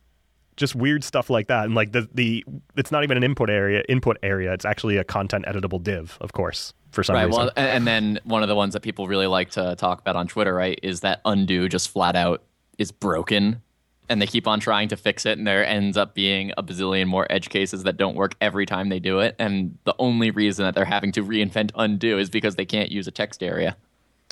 just 0.56 0.76
weird 0.76 1.04
stuff 1.04 1.30
like 1.30 1.48
that. 1.48 1.66
And 1.66 1.76
like 1.76 1.92
the 1.92 2.08
the 2.14 2.46
it's 2.76 2.92
not 2.92 3.04
even 3.04 3.18
an 3.18 3.24
input 3.24 3.50
area 3.50 3.84
input 3.90 4.18
area. 4.24 4.54
It's 4.54 4.66
actually 4.66 4.98
a 4.98 5.04
content 5.04 5.46
editable 5.46 5.82
div, 5.82 6.18
of 6.22 6.34
course, 6.34 6.74
for 6.92 7.04
some 7.04 7.16
right. 7.16 7.26
reason. 7.26 7.40
Well, 7.40 7.52
and, 7.56 7.68
and 7.68 7.88
then 7.88 8.20
one 8.24 8.44
of 8.44 8.50
the 8.50 8.56
ones 8.56 8.74
that 8.74 8.82
people 8.82 9.08
really 9.08 9.28
like 9.28 9.52
to 9.52 9.76
talk 9.76 10.00
about 10.00 10.16
on 10.16 10.28
Twitter, 10.28 10.54
right, 10.54 10.80
is 10.84 11.02
that 11.02 11.22
undo 11.26 11.68
just 11.70 11.90
flat 11.90 12.16
out 12.16 12.44
is 12.78 12.92
broken. 12.92 13.62
And 14.10 14.22
they 14.22 14.28
keep 14.28 14.48
on 14.48 14.60
trying 14.60 14.90
to 14.90 14.98
fix 14.98 15.26
it, 15.26 15.38
and 15.38 15.48
there 15.48 15.66
ends 15.66 15.96
up 15.96 16.14
being 16.14 16.52
a 16.58 16.62
bazillion 16.62 17.08
more 17.08 17.26
edge 17.30 17.48
cases 17.48 17.84
that 17.84 17.96
don't 17.96 18.16
work 18.16 18.36
every 18.42 18.66
time 18.66 18.90
they 18.90 19.00
do 19.00 19.20
it. 19.20 19.34
And 19.40 19.78
the 19.86 19.96
only 19.98 20.30
reason 20.30 20.66
that 20.66 20.76
they're 20.76 20.84
having 20.84 21.14
to 21.14 21.24
reinvent 21.24 21.72
undo 21.74 22.20
is 22.20 22.30
because 22.30 22.58
they 22.58 22.66
can't 22.66 22.92
use 22.92 23.08
a 23.08 23.12
text 23.12 23.42
area. 23.42 23.78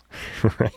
right. 0.59 0.73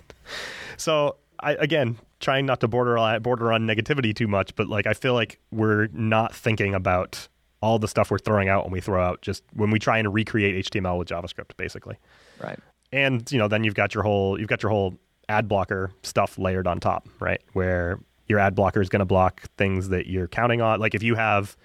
So 0.76 1.16
I 1.40 1.54
again 1.54 1.98
trying 2.24 2.46
not 2.46 2.60
to 2.60 2.68
border 2.68 2.98
on, 2.98 3.22
border 3.22 3.52
on 3.52 3.66
negativity 3.66 4.14
too 4.14 4.26
much, 4.26 4.54
but 4.56 4.68
like 4.68 4.86
I 4.86 4.94
feel 4.94 5.14
like 5.14 5.38
we're 5.52 5.88
not 5.92 6.34
thinking 6.34 6.74
about 6.74 7.28
all 7.60 7.78
the 7.78 7.88
stuff 7.88 8.10
we're 8.10 8.18
throwing 8.18 8.48
out 8.48 8.64
when 8.64 8.72
we 8.72 8.80
throw 8.80 9.02
out 9.02 9.22
just 9.22 9.42
when 9.52 9.70
we 9.70 9.78
try 9.78 9.98
and 9.98 10.12
recreate 10.12 10.66
HTML 10.66 10.98
with 10.98 11.08
JavaScript, 11.08 11.56
basically. 11.56 11.96
Right. 12.42 12.58
and 12.92 13.30
you 13.32 13.38
know 13.38 13.48
then 13.48 13.64
you've 13.64 13.74
got 13.74 13.94
your 13.94 14.02
whole 14.02 14.38
you've 14.38 14.48
got 14.48 14.62
your 14.62 14.70
whole 14.70 14.94
ad 15.28 15.48
blocker 15.48 15.90
stuff 16.02 16.38
layered 16.38 16.66
on 16.66 16.80
top 16.80 17.08
right 17.20 17.40
where 17.54 17.98
your 18.26 18.38
ad 18.38 18.54
blocker 18.54 18.80
is 18.80 18.88
going 18.88 19.00
to 19.00 19.06
block 19.06 19.42
things 19.56 19.88
that 19.88 20.06
you're 20.06 20.28
counting 20.28 20.60
on 20.60 20.80
like 20.80 20.94
if 20.94 21.02
you 21.02 21.14
have 21.14 21.56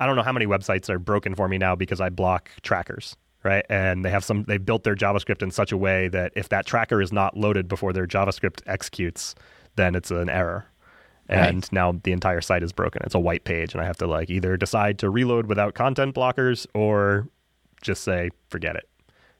i 0.00 0.06
don't 0.06 0.16
know 0.16 0.22
how 0.22 0.32
many 0.32 0.46
websites 0.46 0.88
are 0.88 0.98
broken 0.98 1.34
for 1.34 1.48
me 1.48 1.58
now 1.58 1.74
because 1.74 2.00
i 2.00 2.08
block 2.08 2.50
trackers 2.62 3.16
right 3.42 3.66
and 3.68 4.04
they 4.04 4.10
have 4.10 4.24
some 4.24 4.44
they 4.44 4.56
built 4.56 4.84
their 4.84 4.94
javascript 4.96 5.42
in 5.42 5.50
such 5.50 5.70
a 5.72 5.76
way 5.76 6.08
that 6.08 6.32
if 6.34 6.48
that 6.48 6.64
tracker 6.64 7.02
is 7.02 7.12
not 7.12 7.36
loaded 7.36 7.68
before 7.68 7.92
their 7.92 8.06
javascript 8.06 8.62
executes 8.66 9.34
then 9.76 9.94
it's 9.94 10.10
an 10.10 10.28
error 10.28 10.66
and 11.28 11.56
Right. 11.56 11.72
now 11.72 11.92
the 12.02 12.12
entire 12.12 12.40
site 12.40 12.62
is 12.62 12.72
broken 12.72 13.02
it's 13.04 13.14
a 13.14 13.18
white 13.18 13.44
page 13.44 13.72
and 13.72 13.80
i 13.82 13.84
have 13.86 13.96
to 13.98 14.06
like 14.06 14.28
either 14.30 14.56
decide 14.56 14.98
to 14.98 15.08
reload 15.10 15.46
without 15.46 15.74
content 15.74 16.14
blockers 16.14 16.66
or 16.74 17.28
just 17.82 18.02
say 18.02 18.30
forget 18.48 18.76
it 18.76 18.88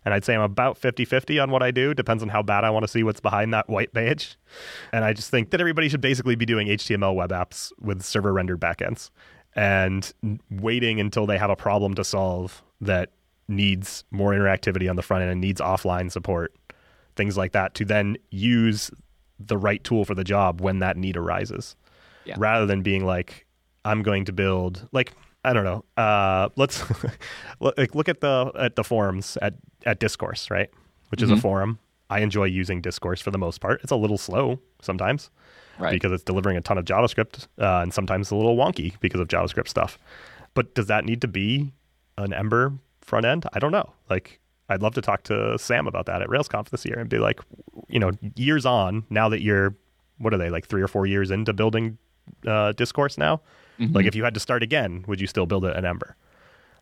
and 0.07 0.12
I'd 0.12 0.23
say 0.23 0.35
I'm 0.35 0.42
about 0.42 0.77
50 0.77 1.07
50 1.07 1.38
on 1.38 1.51
what 1.51 1.62
I 1.62 1.70
do. 1.70 1.94
Depends 1.94 2.23
on 2.23 2.29
how 2.29 2.42
bad 2.42 2.62
I 2.62 2.68
want 2.68 2.85
to 2.85 2.88
see 2.88 3.03
what's 3.03 3.20
behind 3.20 3.55
that 3.55 3.70
white 3.70 3.94
page. 3.94 4.37
And 4.92 5.03
I 5.03 5.14
just 5.14 5.31
think 5.31 5.49
that 5.49 5.61
everybody 5.62 5.88
should 5.88 6.03
basically 6.03 6.35
be 6.37 6.44
doing 6.44 6.68
HTML 6.68 7.14
web 7.14 7.31
apps 7.31 7.73
with 7.81 8.03
server 8.03 8.31
rendered 8.35 8.61
backends 8.61 9.09
and 9.57 10.12
waiting 10.51 11.01
until 11.01 11.25
they 11.25 11.38
have 11.38 11.49
a 11.49 11.57
problem 11.57 11.94
to 11.94 12.05
solve 12.05 12.62
that 12.83 13.12
needs 13.49 14.05
more 14.11 14.33
interactivity 14.33 14.90
on 14.90 14.97
the 14.97 15.03
front 15.03 15.23
end 15.23 15.33
and 15.33 15.40
needs 15.40 15.59
offline 15.59 16.12
support, 16.12 16.55
things 17.16 17.38
like 17.38 17.53
that, 17.53 17.73
to 17.77 17.87
then 17.87 18.18
use 18.31 18.90
the 19.38 19.57
right 19.59 19.83
tool 19.85 20.05
for 20.05 20.14
the 20.14 20.25
job 20.25 20.61
when 20.61 20.79
that 20.79 20.97
need 20.97 21.16
arises. 21.16 21.77
Yeah. 22.25 22.37
Rather 22.38 22.66
than 22.66 22.83
being 22.83 23.05
like, 23.05 23.47
I'm 23.85 24.03
going 24.03 24.25
to 24.27 24.33
build 24.33 24.88
like 24.92 25.12
I 25.44 25.53
don't 25.53 25.64
know. 25.64 25.85
Uh, 25.97 26.49
let's 26.57 26.83
look- 27.61 27.77
like 27.77 27.94
look 27.94 28.09
at 28.09 28.20
the 28.20 28.51
at 28.59 28.77
the 28.77 28.85
forums 28.85 29.37
at 29.42 29.55
at 29.85 29.99
Discourse, 30.01 30.51
right? 30.51 30.70
Which 31.11 31.20
is 31.23 31.31
a 31.31 31.37
forum. 31.37 31.79
I 32.11 32.20
enjoy 32.20 32.44
using 32.44 32.81
Discourse 32.81 33.20
for 33.20 33.31
the 33.31 33.38
most 33.38 33.61
part. 33.61 33.81
It's 33.83 33.92
a 33.92 33.97
little 33.97 34.18
slow 34.18 34.59
sometimes 34.81 35.31
Right. 35.79 35.90
because 35.90 36.12
it's 36.12 36.23
delivering 36.23 36.57
a 36.57 36.61
ton 36.61 36.79
of 36.79 36.85
JavaScript, 36.85 37.47
uh, 37.59 37.81
and 37.83 37.92
sometimes 37.92 38.31
a 38.31 38.37
little 38.37 38.57
wonky 38.57 38.94
because 39.01 39.20
of 39.20 39.27
JavaScript 39.29 39.68
stuff. 39.68 39.99
But 40.55 40.75
does 40.75 40.87
that 40.87 41.05
need 41.05 41.20
to 41.23 41.29
be 41.29 41.73
an 42.16 42.33
Ember 42.33 42.73
front 43.01 43.27
end? 43.27 43.44
I 43.53 43.59
don't 43.59 43.73
know. 43.73 43.92
Like, 44.09 44.38
I'd 44.68 44.83
love 44.83 44.94
to 44.94 45.03
talk 45.03 45.24
to 45.24 45.59
Sam 45.59 45.87
about 45.87 46.07
that 46.07 46.22
at 46.22 46.29
RailsConf 46.29 46.70
this 46.70 46.85
year 46.85 46.98
and 46.98 47.09
be 47.11 47.18
like, 47.18 47.40
you 47.88 47.98
know, 47.98 48.12
years 48.35 48.64
on, 48.64 49.05
now 49.11 49.29
that 49.29 49.42
you're, 49.42 49.77
what 50.18 50.33
are 50.33 50.38
they, 50.38 50.48
like 50.50 50.66
three 50.66 50.81
or 50.83 50.88
four 50.88 51.07
years 51.07 51.31
into 51.31 51.53
building 51.53 51.98
uh, 52.46 52.72
Discourse 52.72 53.18
now? 53.18 53.40
Like, 53.79 54.07
if 54.07 54.14
you 54.14 54.22
had 54.22 54.35
to 54.35 54.40
start 54.40 54.62
again, 54.62 55.05
would 55.09 55.20
you 55.20 55.27
still 55.27 55.46
build 55.46 55.64
it 55.64 55.77
in 55.77 55.85
Ember? 55.85 56.16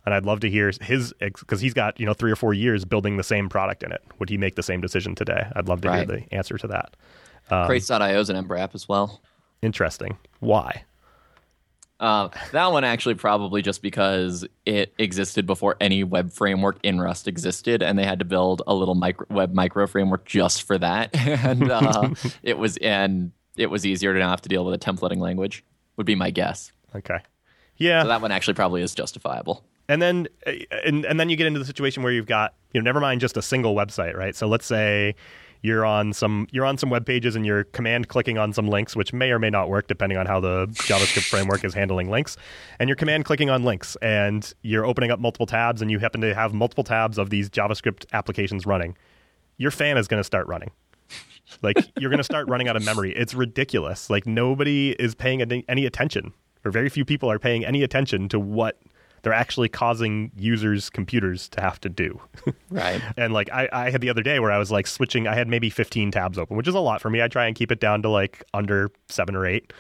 And 0.05 0.15
I'd 0.15 0.27
love 0.27 0.41
to 0.41 0.51
hear 0.51 0.71
his, 0.83 1.15
because 1.21 1.61
he's 1.61 1.73
got, 1.75 1.99
you 1.99 2.05
know, 2.05 2.13
three 2.13 2.31
or 2.31 2.37
four 2.37 2.53
years 2.53 2.85
building 2.85 3.17
the 3.17 3.23
same 3.25 3.49
product 3.49 3.83
in 3.83 3.91
it. 3.93 4.03
Would 4.19 4.29
he 4.29 4.37
make 4.37 4.57
the 4.57 4.63
same 4.63 4.81
decision 4.81 5.15
today? 5.15 5.47
I'd 5.57 5.69
love 5.69 5.81
to 5.83 5.89
Right. 5.89 6.09
hear 6.09 6.19
the 6.19 6.35
answer 6.35 6.59
to 6.59 6.67
that. 6.69 6.97
Crates.io 7.49 8.21
is 8.21 8.29
an 8.29 8.37
Ember 8.37 8.57
app 8.57 8.75
as 8.75 8.89
well. 8.89 9.21
Interesting. 9.63 10.19
Why? 10.41 10.85
Uh, 12.03 12.29
that 12.51 12.73
one 12.73 12.83
actually 12.83 13.15
probably 13.15 13.63
just 13.63 13.81
because 13.81 14.45
it 14.67 14.93
existed 14.99 15.47
before 15.47 15.77
any 15.81 16.03
web 16.03 16.33
framework 16.33 16.77
in 16.83 17.01
Rust 17.01 17.29
existed, 17.29 17.81
and 17.81 17.97
they 17.97 18.05
had 18.05 18.19
to 18.19 18.25
build 18.25 18.61
a 18.67 18.75
little 18.75 18.97
micro, 18.97 19.25
web 19.31 19.55
micro 19.55 19.87
framework 19.87 20.25
just 20.25 20.65
for 20.65 20.77
that. 20.79 21.11
and 21.15 21.71
uh, 21.71 22.11
it 22.43 22.59
was 22.59 22.77
and 22.79 23.31
it 23.57 23.71
was 23.71 23.87
easier 23.87 24.13
to 24.13 24.19
not 24.19 24.31
have 24.31 24.43
to 24.43 24.49
deal 24.49 24.65
with 24.65 24.75
a 24.75 24.85
templating 24.85 25.19
language. 25.19 25.65
Would 25.97 26.07
be 26.07 26.17
my 26.17 26.31
guess. 26.31 26.73
Okay. 26.97 27.19
Yeah. 27.77 28.03
So 28.03 28.09
that 28.09 28.21
one 28.21 28.33
actually 28.33 28.55
probably 28.55 28.83
is 28.83 28.95
justifiable. 28.97 29.65
and 29.89 30.03
then 30.03 30.27
uh, 30.45 30.53
and, 30.85 31.05
and 31.05 31.21
then 31.21 31.29
you 31.29 31.37
get 31.37 31.47
into 31.47 31.61
the 31.61 31.65
situation 31.67 32.03
where 32.03 32.13
you've 32.13 32.27
got 32.27 32.55
you 32.73 32.81
know 32.81 32.85
never 32.85 32.99
mind 32.99 33.21
just 33.21 33.37
a 33.37 33.43
single 33.43 33.75
website 33.77 34.17
right 34.17 34.35
so 34.35 34.47
let's 34.49 34.67
say 34.67 35.15
you're 35.63 35.87
on 35.87 36.13
some 36.13 36.49
you're 36.51 36.65
on 36.65 36.77
some 36.77 36.91
web 36.91 37.07
pages 37.07 37.37
and 37.37 37.47
you're 37.47 37.65
command 37.65 38.09
clicking 38.09 38.37
on 38.37 38.53
some 38.53 38.69
links 38.69 38.95
which 38.95 39.13
may 39.13 39.31
or 39.31 39.39
may 39.39 39.51
not 39.51 39.69
work 39.69 39.87
depending 39.87 40.19
on 40.19 40.27
how 40.27 40.41
the 40.41 40.67
javascript 40.67 41.29
framework 41.29 41.65
is 41.65 41.73
handling 41.73 42.11
links. 42.11 42.37
And 42.79 42.89
you're 42.89 42.97
command 42.97 43.25
clicking 43.25 43.49
on 43.49 43.63
links 43.63 43.97
and 44.03 44.53
you're 44.63 44.85
opening 44.85 45.11
up 45.11 45.21
multiple 45.21 45.47
tabs 45.47 45.81
and 45.81 45.91
you 45.91 46.01
happen 46.01 46.21
to 46.21 46.35
have 46.35 46.53
multiple 46.53 46.85
tabs 46.85 47.17
of 47.17 47.31
these 47.31 47.49
javascript 47.49 48.05
applications 48.13 48.67
running. 48.67 48.97
Your 49.57 49.71
fan 49.71 49.97
is 49.97 50.09
going 50.09 50.21
to 50.21 50.25
start 50.25 50.47
running. 50.49 50.71
Like 51.61 51.77
you're 51.99 52.11
going 52.11 52.19
to 52.19 52.25
start 52.25 52.49
running 52.49 52.69
out 52.69 52.77
of 52.77 52.85
memory. 52.85 53.13
It's 53.15 53.35
ridiculous. 53.35 54.09
Like 54.09 54.27
nobody 54.27 54.93
is 54.99 55.15
paying 55.15 55.43
any, 55.43 55.87
attention 55.87 56.33
or 56.65 56.71
very 56.71 56.89
few 56.89 57.05
people 57.05 57.31
are 57.31 57.39
paying 57.39 57.65
any 57.65 57.83
attention 57.83 58.29
to 58.31 58.41
what 58.41 58.81
they're 59.23 59.33
actually 59.33 59.69
causing 59.69 60.31
users' 60.37 60.91
computers 60.91 61.49
to 61.51 61.61
have 61.61 61.81
to 61.81 61.89
do. 61.89 62.21
Right. 62.71 63.03
and 63.19 63.35
like 63.35 63.51
I, 63.53 63.69
I 63.71 63.91
had 63.91 64.01
the 64.01 64.09
other 64.09 64.23
day 64.23 64.41
where 64.41 64.51
I 64.51 64.57
was 64.57 64.71
like 64.71 64.87
switching, 64.87 65.27
I 65.29 65.35
had 65.35 65.47
maybe 65.47 65.69
15 65.69 66.11
tabs 66.11 66.39
open, 66.39 66.57
which 66.57 66.67
is 66.67 66.75
a 66.75 66.81
lot 66.81 67.03
for 67.03 67.11
me. 67.11 67.21
I 67.21 67.29
try 67.29 67.47
and 67.47 67.55
keep 67.55 67.71
it 67.71 67.81
down 67.81 68.01
to 68.03 68.09
like 68.09 68.43
under 68.55 68.91
seven 69.09 69.37
or 69.37 69.45
eight. 69.47 69.73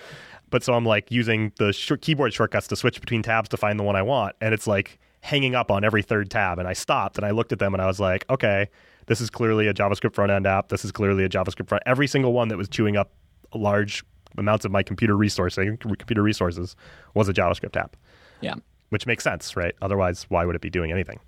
But 0.50 0.62
so 0.62 0.74
I'm 0.74 0.84
like 0.84 1.10
using 1.10 1.52
the 1.56 1.72
sh- 1.72 1.92
keyboard 2.02 2.34
shortcuts 2.34 2.68
to 2.68 2.76
switch 2.76 3.00
between 3.00 3.22
tabs 3.22 3.48
to 3.48 3.56
find 3.56 3.80
the 3.80 3.82
one 3.82 3.96
I 3.96 4.02
want. 4.02 4.36
And 4.42 4.52
it's 4.52 4.66
like 4.66 4.98
hanging 5.22 5.54
up 5.54 5.70
on 5.70 5.84
every 5.84 6.02
third 6.02 6.30
tab. 6.30 6.58
And 6.58 6.68
I 6.68 6.74
stopped 6.74 7.16
and 7.16 7.24
I 7.26 7.30
looked 7.30 7.52
at 7.52 7.58
them 7.58 7.72
and 7.72 7.82
I 7.82 7.86
was 7.86 7.98
like, 7.98 8.26
okay, 8.28 8.68
this 9.06 9.22
is 9.22 9.30
clearly 9.30 9.66
a 9.66 9.74
JavaScript 9.74 10.14
front 10.14 10.30
end 10.30 10.46
app. 10.46 10.68
This 10.68 10.84
is 10.84 10.92
clearly 10.92 11.24
a 11.24 11.28
JavaScript 11.30 11.68
front. 11.68 11.82
Every 11.86 12.06
single 12.06 12.34
one 12.34 12.48
that 12.48 12.58
was 12.58 12.68
chewing 12.68 12.98
up 12.98 13.10
large 13.54 14.04
amounts 14.36 14.66
of 14.66 14.70
my 14.70 14.82
computer 14.82 15.14
resourcing, 15.14 15.80
computer 15.80 16.22
resources, 16.22 16.76
was 17.14 17.28
a 17.28 17.32
JavaScript 17.32 17.76
app. 17.76 17.96
Yeah. 18.42 18.56
Which 18.92 19.06
makes 19.06 19.24
sense, 19.24 19.56
right? 19.56 19.74
Otherwise, 19.80 20.26
why 20.28 20.44
would 20.44 20.54
it 20.54 20.60
be 20.60 20.68
doing 20.68 20.92
anything? 20.92 21.18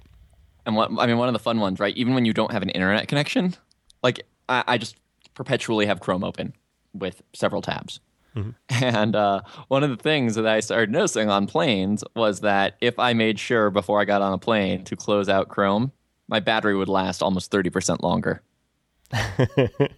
And 0.67 0.77
what 0.77 0.91
I 0.99 1.07
mean, 1.07 1.17
one 1.17 1.29
of 1.29 1.33
the 1.33 1.39
fun 1.39 1.61
ones, 1.61 1.81
right? 1.81 1.97
Even 1.97 2.13
when 2.13 2.27
you 2.27 2.35
don't 2.35 2.53
have 2.53 2.61
an 2.61 2.69
internet 2.69 3.09
connection, 3.09 3.55
like 4.03 4.21
I, 4.51 4.65
I 4.67 4.77
just 4.77 4.97
perpetually 5.33 5.87
have 5.87 5.99
Chrome 5.99 6.25
open 6.25 6.53
with 6.93 7.23
several 7.33 7.63
tabs. 7.63 8.01
And 8.69 9.17
uh, 9.17 9.41
one 9.69 9.83
of 9.83 9.91
the 9.91 9.97
things 9.97 10.35
that 10.35 10.45
I 10.47 10.61
started 10.61 10.91
noticing 10.91 11.31
on 11.31 11.47
planes 11.47 12.05
was 12.15 12.41
that 12.41 12.75
if 12.81 12.99
I 12.99 13.15
made 13.15 13.39
sure 13.39 13.71
before 13.71 13.99
I 13.99 14.05
got 14.05 14.21
on 14.21 14.33
a 14.33 14.39
plane 14.39 14.85
to 14.85 14.97
close 14.97 15.29
out 15.29 15.49
Chrome, 15.49 15.93
my 16.29 16.41
battery 16.41 16.77
would 16.77 16.89
last 16.89 17.23
almost 17.23 17.51
30% 17.51 18.03
longer. 18.03 18.43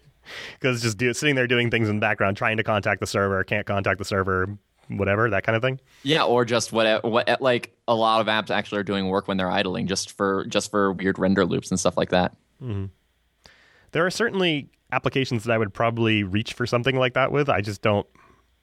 Because 0.53 0.81
just 0.81 0.97
do, 0.97 1.13
sitting 1.13 1.35
there 1.35 1.47
doing 1.47 1.71
things 1.71 1.89
in 1.89 1.95
the 1.95 2.01
background, 2.01 2.35
trying 2.37 2.57
to 2.57 2.63
contact 2.63 2.99
the 2.99 3.07
server, 3.07 3.43
can't 3.45 3.65
contact 3.65 3.97
the 3.97 4.05
server, 4.05 4.57
whatever, 4.89 5.29
that 5.29 5.43
kind 5.43 5.55
of 5.55 5.61
thing. 5.61 5.79
Yeah, 6.03 6.23
or 6.23 6.45
just 6.45 6.71
what, 6.71 7.03
what 7.03 7.41
like 7.41 7.75
a 7.87 7.95
lot 7.95 8.21
of 8.21 8.27
apps 8.27 8.49
actually 8.49 8.79
are 8.79 8.83
doing 8.83 9.07
work 9.09 9.27
when 9.27 9.37
they're 9.37 9.51
idling 9.51 9.87
just 9.87 10.11
for 10.11 10.45
just 10.45 10.71
for 10.71 10.91
weird 10.93 11.19
render 11.19 11.45
loops 11.45 11.69
and 11.71 11.79
stuff 11.79 11.97
like 11.97 12.09
that. 12.09 12.35
There 13.91 14.05
are 14.05 14.09
certainly 14.11 14.69
applications 14.91 15.43
that 15.43 15.53
I 15.53 15.57
would 15.57 15.73
probably 15.73 16.23
reach 16.23 16.53
for 16.53 16.65
something 16.65 16.95
like 16.97 17.13
that 17.13 17.31
with. 17.31 17.49
I 17.49 17.61
just 17.61 17.81
don't, 17.81 18.05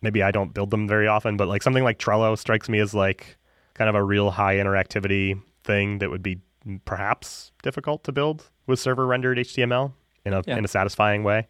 maybe 0.02 0.22
I 0.22 0.30
don't 0.30 0.52
build 0.54 0.70
them 0.70 0.86
very 0.88 1.06
often, 1.08 1.36
but 1.36 1.48
like 1.48 1.62
something 1.62 1.84
like 1.84 1.98
Trello 1.98 2.36
strikes 2.38 2.68
me 2.68 2.78
as 2.78 2.94
like 2.94 3.36
kind 3.74 3.88
of 3.88 3.94
a 3.94 4.02
real 4.02 4.30
high 4.30 4.56
interactivity 4.56 5.40
thing 5.64 5.98
that 5.98 6.10
would 6.10 6.22
be 6.22 6.40
perhaps 6.84 7.52
difficult 7.62 8.04
to 8.04 8.12
build 8.12 8.50
with 8.66 8.78
server 8.78 9.06
rendered 9.06 9.38
HTML 9.38 9.92
in 10.24 10.32
a, 10.32 10.42
Yeah. 10.46 10.56
in 10.56 10.64
a 10.64 10.68
satisfying 10.68 11.24
way. 11.24 11.48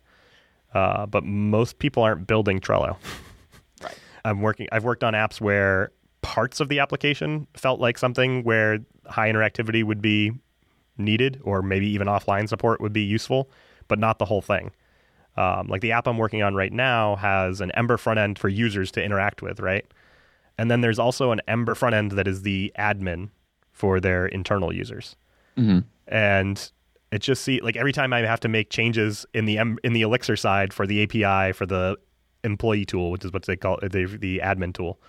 Uh, 0.73 1.07
but 1.07 1.25
most 1.25 1.79
people 1.79 2.03
aren't 2.03 2.27
building 2.27 2.61
Trello. 2.61 2.97
I'm 4.25 4.41
working. 4.41 4.69
I've 4.73 4.85
worked 4.85 5.05
on 5.05 5.13
apps 5.15 5.41
where 5.41 5.91
parts 6.23 6.61
of 6.61 6.69
the 6.69 6.79
application 6.79 7.47
felt 7.55 7.81
like 7.81 7.99
something 7.99 8.43
where 8.45 8.79
high 9.07 9.31
interactivity 9.31 9.85
would 9.85 10.01
be 10.01 10.33
needed, 10.97 11.41
or 11.45 11.63
maybe 11.63 11.87
even 11.89 12.07
offline 12.07 12.49
support 12.49 12.81
would 12.81 12.93
be 12.93 13.03
useful, 13.03 13.51
but 13.89 13.99
not 13.99 14.19
the 14.19 14.25
whole 14.25 14.43
thing. 14.43 14.71
Um, 15.37 15.67
like 15.67 15.81
the 15.81 15.93
app 15.93 16.07
I'm 16.07 16.17
working 16.17 16.43
on 16.43 16.55
right 16.55 16.73
now 16.73 17.17
has 17.17 17.61
an 17.61 17.71
Ember 17.73 17.97
front 17.97 18.19
end 18.19 18.39
for 18.39 18.49
users 18.49 18.91
to 18.93 19.03
interact 19.03 19.43
with, 19.43 19.61
right? 19.61 19.85
And 20.57 20.71
then 20.71 20.81
there's 20.81 20.99
also 20.99 21.33
an 21.33 21.41
Ember 21.49 21.75
front 21.75 21.95
end 21.95 22.13
that 22.13 22.29
is 22.29 22.43
the 22.43 22.73
admin 22.79 23.31
for 23.73 23.99
their 23.99 24.27
internal 24.27 24.73
users. 24.73 25.17
And 26.07 26.71
it 27.11 27.19
just 27.19 27.43
see 27.43 27.61
like 27.61 27.77
every 27.77 27.93
time 27.93 28.13
I 28.13 28.21
have 28.21 28.41
to 28.41 28.49
make 28.49 28.71
changes 28.71 29.27
in 29.35 29.45
the 29.45 29.57
in 29.57 29.93
the 29.93 30.03
Elixir 30.03 30.37
side 30.37 30.73
for 30.73 30.87
the 30.87 31.03
API 31.03 31.53
for 31.53 31.67
the 31.67 31.97
employee 32.45 32.85
tool, 32.85 33.11
which 33.11 33.25
is 33.25 33.33
what 33.33 33.45
they 33.47 33.57
call 33.57 33.79
the 33.83 34.05
the 34.07 34.39
admin 34.45 34.73
tool. 34.73 35.01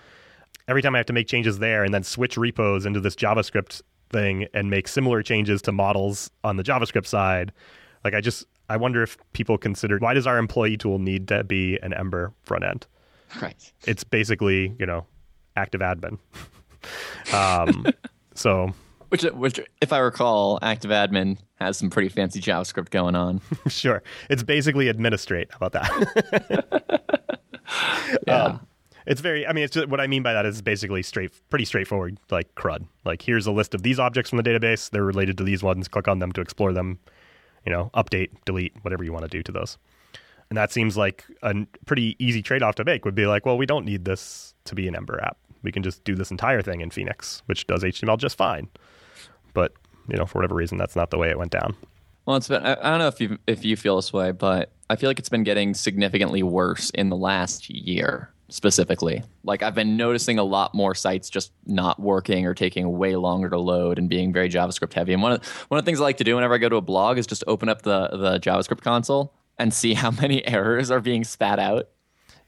Every 0.68 0.82
time 0.82 0.94
I 0.94 0.98
have 0.98 1.06
to 1.06 1.12
make 1.12 1.28
changes 1.28 1.58
there 1.60 1.84
and 1.84 1.94
then 1.94 2.02
switch 2.02 2.36
repos 2.36 2.86
into 2.86 2.98
this 2.98 3.14
JavaScript 3.14 3.82
thing 4.10 4.46
and 4.52 4.68
make 4.68 4.88
similar 4.88 5.22
changes 5.22 5.62
to 5.62 5.72
models 5.72 6.28
on 6.42 6.56
the 6.56 6.64
JavaScript 6.64 7.06
side, 7.06 7.52
like 8.04 8.14
I 8.14 8.20
just 8.20 8.44
I 8.68 8.76
wonder 8.76 9.02
if 9.02 9.16
people 9.32 9.58
consider 9.58 9.98
why 9.98 10.14
does 10.14 10.26
our 10.26 10.38
employee 10.38 10.76
tool 10.76 10.98
need 10.98 11.28
to 11.28 11.44
be 11.44 11.78
an 11.82 11.92
Ember 11.94 12.32
front 12.42 12.64
end? 12.64 12.86
Right. 13.42 13.72
It's 13.86 14.04
basically 14.04 14.74
you 14.78 14.86
know 14.86 15.04
active 15.56 15.80
admin. 15.80 16.18
um, 17.34 17.86
so 18.34 18.72
Which, 19.08 19.22
which, 19.22 19.60
if 19.80 19.92
I 19.92 19.98
recall, 19.98 20.58
Active 20.62 20.90
Admin 20.90 21.38
has 21.56 21.76
some 21.76 21.90
pretty 21.90 22.08
fancy 22.08 22.40
JavaScript 22.40 22.90
going 22.90 23.16
on. 23.16 23.40
sure, 23.68 24.02
it's 24.30 24.42
basically 24.44 24.88
administrate. 24.88 25.48
How 25.50 25.66
about 25.66 25.72
that? 25.72 27.25
Yeah. 28.26 28.44
Um, 28.44 28.66
it's 29.06 29.20
very. 29.20 29.46
I 29.46 29.52
mean, 29.52 29.64
it's 29.64 29.74
just, 29.74 29.88
what 29.88 30.00
I 30.00 30.06
mean 30.06 30.22
by 30.22 30.32
that 30.32 30.46
is 30.46 30.60
basically 30.62 31.02
straight, 31.02 31.30
pretty 31.48 31.64
straightforward, 31.64 32.18
like 32.30 32.52
CRUD. 32.56 32.86
Like 33.04 33.22
here's 33.22 33.46
a 33.46 33.52
list 33.52 33.74
of 33.74 33.82
these 33.82 34.00
objects 34.00 34.30
from 34.30 34.36
the 34.38 34.42
database. 34.42 34.90
They're 34.90 35.04
related 35.04 35.38
to 35.38 35.44
these 35.44 35.62
ones. 35.62 35.86
Click 35.86 36.08
on 36.08 36.18
them 36.18 36.32
to 36.32 36.40
explore 36.40 36.72
them. 36.72 36.98
You 37.64 37.72
know, 37.72 37.90
update, 37.94 38.30
delete, 38.44 38.72
whatever 38.82 39.04
you 39.04 39.12
want 39.12 39.24
to 39.24 39.28
do 39.28 39.42
to 39.42 39.52
those. 39.52 39.78
And 40.50 40.56
that 40.56 40.72
seems 40.72 40.96
like 40.96 41.24
a 41.42 41.54
pretty 41.86 42.16
easy 42.18 42.40
trade-off 42.40 42.76
to 42.76 42.84
make. 42.84 43.04
Would 43.04 43.16
be 43.16 43.26
like, 43.26 43.44
well, 43.44 43.58
we 43.58 43.66
don't 43.66 43.84
need 43.84 44.04
this 44.04 44.54
to 44.64 44.74
be 44.74 44.86
an 44.86 44.94
Ember 44.94 45.20
app. 45.22 45.36
We 45.62 45.72
can 45.72 45.82
just 45.82 46.04
do 46.04 46.14
this 46.14 46.30
entire 46.30 46.62
thing 46.62 46.80
in 46.80 46.90
Phoenix, 46.90 47.42
which 47.46 47.66
does 47.66 47.82
HTML 47.82 48.18
just 48.18 48.36
fine. 48.36 48.68
But 49.54 49.72
you 50.08 50.16
know, 50.16 50.26
for 50.26 50.38
whatever 50.38 50.54
reason, 50.54 50.78
that's 50.78 50.94
not 50.96 51.10
the 51.10 51.18
way 51.18 51.30
it 51.30 51.38
went 51.38 51.50
down. 51.50 51.76
Well, 52.26 52.36
it's 52.36 52.48
been. 52.48 52.62
I, 52.64 52.72
I 52.72 52.90
don't 52.90 52.98
know 52.98 53.08
if 53.08 53.20
you 53.20 53.38
if 53.46 53.64
you 53.64 53.76
feel 53.76 53.96
this 53.96 54.12
way, 54.12 54.32
but 54.32 54.72
I 54.90 54.96
feel 54.96 55.08
like 55.08 55.18
it's 55.18 55.28
been 55.28 55.44
getting 55.44 55.74
significantly 55.74 56.42
worse 56.42 56.90
in 56.90 57.08
the 57.08 57.16
last 57.16 57.70
year, 57.70 58.30
specifically. 58.48 59.22
Like 59.44 59.62
I've 59.62 59.74
been 59.76 59.96
noticing 59.96 60.38
a 60.38 60.44
lot 60.44 60.74
more 60.74 60.94
sites 60.94 61.30
just 61.30 61.52
not 61.66 62.00
working 62.00 62.44
or 62.44 62.52
taking 62.54 62.98
way 62.98 63.14
longer 63.16 63.48
to 63.50 63.58
load 63.58 63.98
and 63.98 64.08
being 64.08 64.32
very 64.32 64.48
JavaScript 64.48 64.92
heavy. 64.92 65.12
And 65.12 65.22
one 65.22 65.32
of 65.32 65.46
one 65.68 65.78
of 65.78 65.84
the 65.84 65.88
things 65.88 66.00
I 66.00 66.04
like 66.04 66.16
to 66.18 66.24
do 66.24 66.34
whenever 66.34 66.54
I 66.54 66.58
go 66.58 66.68
to 66.68 66.76
a 66.76 66.82
blog 66.82 67.16
is 67.18 67.26
just 67.26 67.44
open 67.46 67.68
up 67.68 67.82
the 67.82 68.08
the 68.08 68.38
JavaScript 68.40 68.80
console 68.80 69.32
and 69.58 69.72
see 69.72 69.94
how 69.94 70.10
many 70.22 70.44
errors 70.46 70.90
are 70.90 71.00
being 71.00 71.22
spat 71.22 71.58
out. 71.60 71.88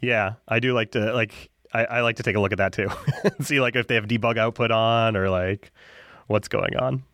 Yeah, 0.00 0.34
I 0.48 0.58
do 0.60 0.74
like 0.74 0.92
to 0.92 1.12
like 1.12 1.50
I, 1.72 1.84
I 1.84 2.00
like 2.00 2.16
to 2.16 2.22
take 2.24 2.34
a 2.34 2.40
look 2.40 2.52
at 2.52 2.58
that 2.58 2.72
too. 2.72 2.88
See 3.42 3.60
like 3.60 3.76
if 3.76 3.86
they 3.86 3.94
have 3.94 4.06
debug 4.06 4.38
output 4.38 4.70
on 4.70 5.16
or 5.16 5.28
like 5.30 5.70
what's 6.26 6.48
going 6.48 6.76
on. 6.76 7.04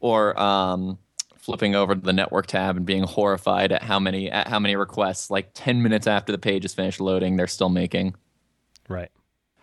or 0.00 0.38
um, 0.40 0.98
flipping 1.42 1.74
over 1.74 1.94
to 1.94 2.00
the 2.00 2.12
network 2.12 2.46
tab 2.46 2.76
and 2.78 2.86
being 2.86 3.02
horrified 3.02 3.72
at 3.72 3.82
how 3.82 3.98
many 3.98 4.30
at 4.30 4.46
how 4.48 4.58
many 4.58 4.76
requests 4.76 5.30
like 5.30 5.50
10 5.52 5.82
minutes 5.82 6.06
after 6.06 6.32
the 6.32 6.38
page 6.38 6.64
is 6.64 6.72
finished 6.72 7.00
loading 7.00 7.36
they're 7.36 7.46
still 7.46 7.68
making. 7.68 8.14
Right. 8.88 9.10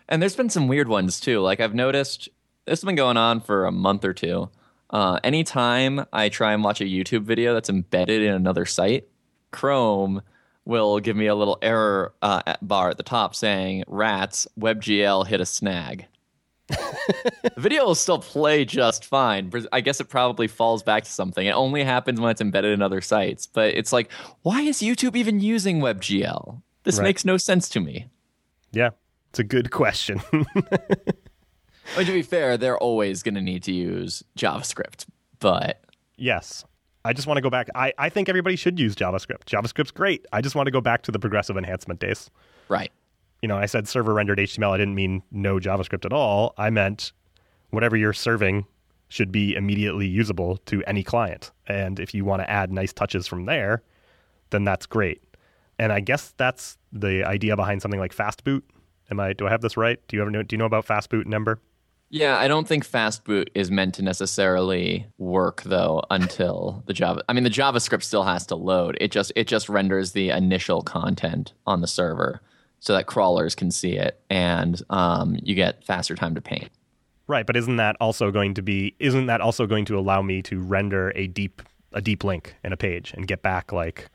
and 0.08 0.20
there's 0.22 0.36
been 0.36 0.50
some 0.50 0.68
weird 0.68 0.88
ones 0.88 1.18
too. 1.18 1.40
Like 1.40 1.58
i've 1.60 1.74
noticed 1.74 2.28
this 2.66 2.80
has 2.80 2.84
been 2.84 2.94
going 2.96 3.16
on 3.16 3.40
for 3.40 3.64
a 3.64 3.72
month 3.72 4.04
or 4.04 4.12
two. 4.12 4.50
Uh, 4.90 5.18
anytime 5.24 6.04
i 6.12 6.28
try 6.28 6.52
and 6.52 6.62
watch 6.64 6.80
a 6.80 6.84
youtube 6.84 7.22
video 7.22 7.54
that's 7.54 7.70
embedded 7.70 8.22
in 8.22 8.34
another 8.34 8.66
site 8.66 9.06
chrome 9.52 10.20
will 10.64 10.98
give 10.98 11.16
me 11.16 11.26
a 11.26 11.34
little 11.34 11.58
error 11.62 12.12
uh, 12.22 12.42
at- 12.46 12.66
bar 12.66 12.90
at 12.90 12.96
the 12.96 13.04
top 13.04 13.34
saying 13.36 13.84
rats 13.86 14.48
webgl 14.58 15.24
hit 15.26 15.40
a 15.40 15.46
snag 15.46 16.06
the 17.42 17.52
video 17.56 17.84
will 17.84 17.94
still 17.94 18.18
play 18.18 18.64
just 18.64 19.04
fine. 19.04 19.52
I 19.72 19.80
guess 19.80 20.00
it 20.00 20.08
probably 20.08 20.46
falls 20.48 20.82
back 20.82 21.04
to 21.04 21.10
something. 21.10 21.46
It 21.46 21.52
only 21.52 21.84
happens 21.84 22.20
when 22.20 22.30
it's 22.30 22.40
embedded 22.40 22.72
in 22.72 22.82
other 22.82 23.00
sites. 23.00 23.46
But 23.46 23.74
it's 23.74 23.92
like, 23.92 24.10
why 24.42 24.62
is 24.62 24.78
YouTube 24.80 25.16
even 25.16 25.40
using 25.40 25.80
WebGL? 25.80 26.62
This 26.84 26.98
Right. 26.98 27.04
makes 27.04 27.24
no 27.24 27.36
sense 27.36 27.68
to 27.70 27.80
me. 27.80 28.06
Yeah. 28.72 28.90
It's 29.30 29.38
a 29.38 29.44
good 29.44 29.70
question. 29.70 30.20
I 30.32 31.98
mean, 31.98 32.06
to 32.06 32.12
be 32.12 32.22
fair, 32.22 32.56
they're 32.56 32.78
always 32.78 33.22
going 33.22 33.34
to 33.34 33.40
need 33.40 33.62
to 33.64 33.72
use 33.72 34.22
JavaScript. 34.38 35.06
But 35.40 35.82
yes. 36.16 36.64
I 37.04 37.12
just 37.12 37.26
want 37.26 37.38
to 37.38 37.42
go 37.42 37.50
back. 37.50 37.68
I, 37.74 37.92
I 37.98 38.08
think 38.10 38.28
everybody 38.28 38.56
should 38.56 38.78
use 38.78 38.94
JavaScript. 38.94 39.44
JavaScript's 39.46 39.90
great. 39.90 40.26
I 40.32 40.40
just 40.40 40.54
want 40.54 40.66
to 40.66 40.70
go 40.70 40.80
back 40.80 41.02
to 41.02 41.10
the 41.12 41.18
progressive 41.18 41.56
enhancement 41.56 41.98
days. 42.00 42.30
right, 42.68 42.92
You 43.42 43.48
know, 43.48 43.56
I 43.56 43.66
said 43.66 43.88
server 43.88 44.14
rendered 44.14 44.38
HTML. 44.38 44.70
I 44.70 44.78
didn't 44.78 44.94
mean 44.94 45.22
no 45.30 45.58
JavaScript 45.58 46.04
at 46.04 46.12
all. 46.12 46.54
I 46.58 46.70
meant 46.70 47.12
whatever 47.70 47.96
you're 47.96 48.12
serving 48.12 48.66
should 49.08 49.32
be 49.32 49.54
immediately 49.56 50.06
usable 50.06 50.58
to 50.66 50.84
any 50.84 51.02
client. 51.02 51.50
And 51.66 51.98
if 51.98 52.14
you 52.14 52.24
want 52.24 52.42
to 52.42 52.50
add 52.50 52.72
nice 52.72 52.92
touches 52.92 53.26
from 53.26 53.46
there, 53.46 53.82
then 54.50 54.64
that's 54.64 54.86
great. 54.86 55.22
And 55.78 55.92
I 55.92 56.00
guess 56.00 56.34
that's 56.36 56.76
the 56.92 57.24
idea 57.24 57.56
behind 57.56 57.82
something 57.82 58.00
like 58.00 58.14
Fastboot. 58.14 58.62
Am 59.10 59.18
I? 59.18 59.32
Do 59.32 59.46
I 59.46 59.50
have 59.50 59.62
this 59.62 59.76
right? 59.76 59.98
Do 60.06 60.16
you 60.16 60.22
ever 60.22 60.30
know? 60.30 60.42
Do 60.42 60.54
you 60.54 60.58
know 60.58 60.66
about 60.66 60.86
Fastboot 60.86 61.24
and 61.24 61.34
Ember? 61.34 61.60
yeah, 62.12 62.38
I 62.38 62.48
don't 62.48 62.66
think 62.66 62.84
Fastboot 62.84 63.48
is 63.54 63.70
meant 63.70 63.94
to 63.94 64.02
necessarily 64.02 65.06
work 65.16 65.62
though 65.62 66.02
until 66.10 66.82
the 66.86 66.92
Java. 66.92 67.22
I 67.28 67.32
mean, 67.32 67.44
the 67.44 67.50
JavaScript 67.50 68.02
still 68.02 68.24
has 68.24 68.44
to 68.46 68.56
load. 68.56 68.98
It 69.00 69.12
just 69.12 69.32
it 69.36 69.46
just 69.46 69.68
renders 69.68 70.10
the 70.12 70.30
initial 70.30 70.82
content 70.82 71.52
on 71.66 71.80
the 71.80 71.86
server 71.86 72.40
so 72.80 72.92
that 72.94 73.06
crawlers 73.06 73.54
can 73.54 73.70
see 73.70 73.92
it, 73.92 74.20
and 74.28 74.82
um, 74.90 75.38
you 75.42 75.54
get 75.54 75.84
faster 75.84 76.14
time 76.14 76.34
to 76.34 76.40
paint. 76.40 76.68
Right, 77.28 77.46
but 77.46 77.56
isn't 77.56 77.76
that 77.76 77.96
also 78.00 78.32
going 78.32 78.54
to 78.54 78.62
be? 78.62 78.96
Isn't 78.98 79.26
that 79.26 79.40
also 79.40 79.66
going 79.66 79.84
to 79.84 79.96
allow 79.96 80.20
me 80.20 80.42
to 80.42 80.60
render 80.60 81.12
a 81.14 81.28
deep 81.28 81.62
a 81.92 82.00
deep 82.00 82.24
link 82.24 82.56
in 82.64 82.72
a 82.72 82.76
page 82.76 83.12
and 83.14 83.26
get 83.26 83.42
back 83.42 83.70
like 83.72 84.08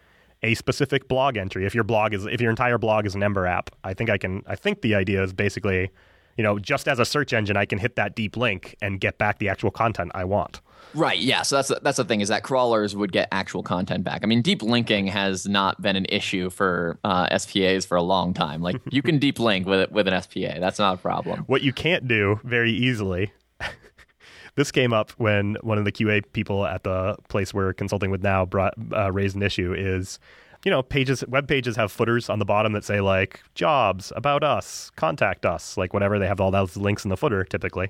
a 0.43 0.53
specific 0.55 1.07
blog 1.07 1.37
entry? 1.37 1.65
If 1.65 1.73
your 1.73 1.85
blog 1.85 2.13
is 2.13 2.25
if 2.25 2.41
your 2.41 2.49
entire 2.49 2.77
blog 2.77 3.05
is 3.05 3.15
an 3.15 3.23
Ember 3.23 3.45
app, 3.47 3.69
I 3.85 3.93
think 3.93 4.09
I 4.09 4.17
can. 4.17 4.43
I 4.47 4.55
think 4.57 4.81
the 4.81 4.95
idea 4.95 5.23
is 5.23 5.31
basically 5.31 5.91
You 6.37 6.43
know, 6.43 6.59
just 6.59 6.87
as 6.87 6.99
a 6.99 7.05
search 7.05 7.31
engine, 7.33 7.55
I 7.55 7.65
can 7.65 7.79
hit 7.79 7.95
that 7.95 8.15
deep 8.15 8.35
link 8.35 8.75
and 8.81 8.99
get 8.99 9.17
back 9.17 9.39
the 9.39 9.47
actual 9.49 9.71
content 9.71 10.11
I 10.13 10.25
want. 10.25 10.59
Right. 10.93 11.19
Yeah. 11.19 11.41
So 11.41 11.57
that's 11.57 11.71
that's 11.81 11.97
the 11.97 12.05
thing 12.05 12.21
is 12.21 12.29
that 12.29 12.43
crawlers 12.43 12.95
would 12.95 13.11
get 13.11 13.27
actual 13.31 13.63
content 13.63 14.03
back. 14.03 14.21
I 14.23 14.27
mean, 14.27 14.41
deep 14.41 14.61
linking 14.61 15.07
has 15.07 15.47
not 15.47 15.81
been 15.81 15.95
an 15.95 16.05
issue 16.09 16.49
for 16.49 16.99
uh, 17.03 17.37
SPAs 17.37 17.85
for 17.85 17.95
a 17.97 18.01
long 18.01 18.33
time. 18.33 18.61
Like 18.61 18.77
you 18.91 19.01
can 19.01 19.19
deep 19.19 19.39
link 19.39 19.67
with 19.67 19.91
with 19.91 20.07
an 20.07 20.21
SPA. 20.21 20.59
That's 20.59 20.79
not 20.79 20.95
a 20.95 20.97
problem. 20.97 21.43
What 21.47 21.61
you 21.61 21.73
can't 21.73 22.07
do 22.07 22.39
very 22.43 22.71
easily. 22.71 23.33
this 24.55 24.71
came 24.71 24.93
up 24.93 25.11
when 25.11 25.57
one 25.61 25.77
of 25.77 25.85
the 25.85 25.91
QA 25.91 26.23
people 26.33 26.65
at 26.65 26.83
the 26.83 27.17
place 27.29 27.53
we're 27.53 27.73
consulting 27.73 28.11
with 28.11 28.23
now 28.23 28.45
brought 28.45 28.73
uh, 28.93 29.11
raised 29.11 29.35
an 29.35 29.43
issue. 29.43 29.73
Is 29.73 30.19
you 30.65 30.71
know 30.71 30.81
pages 30.81 31.23
web 31.27 31.47
pages 31.47 31.75
have 31.75 31.91
footers 31.91 32.29
on 32.29 32.39
the 32.39 32.45
bottom 32.45 32.73
that 32.73 32.83
say 32.83 32.99
like 32.99 33.41
jobs 33.53 34.11
about 34.15 34.43
us 34.43 34.91
contact 34.95 35.45
us 35.45 35.77
like 35.77 35.93
whatever 35.93 36.19
they 36.19 36.27
have 36.27 36.41
all 36.41 36.51
those 36.51 36.75
links 36.75 37.05
in 37.05 37.09
the 37.09 37.15
footer 37.15 37.45
typically 37.45 37.89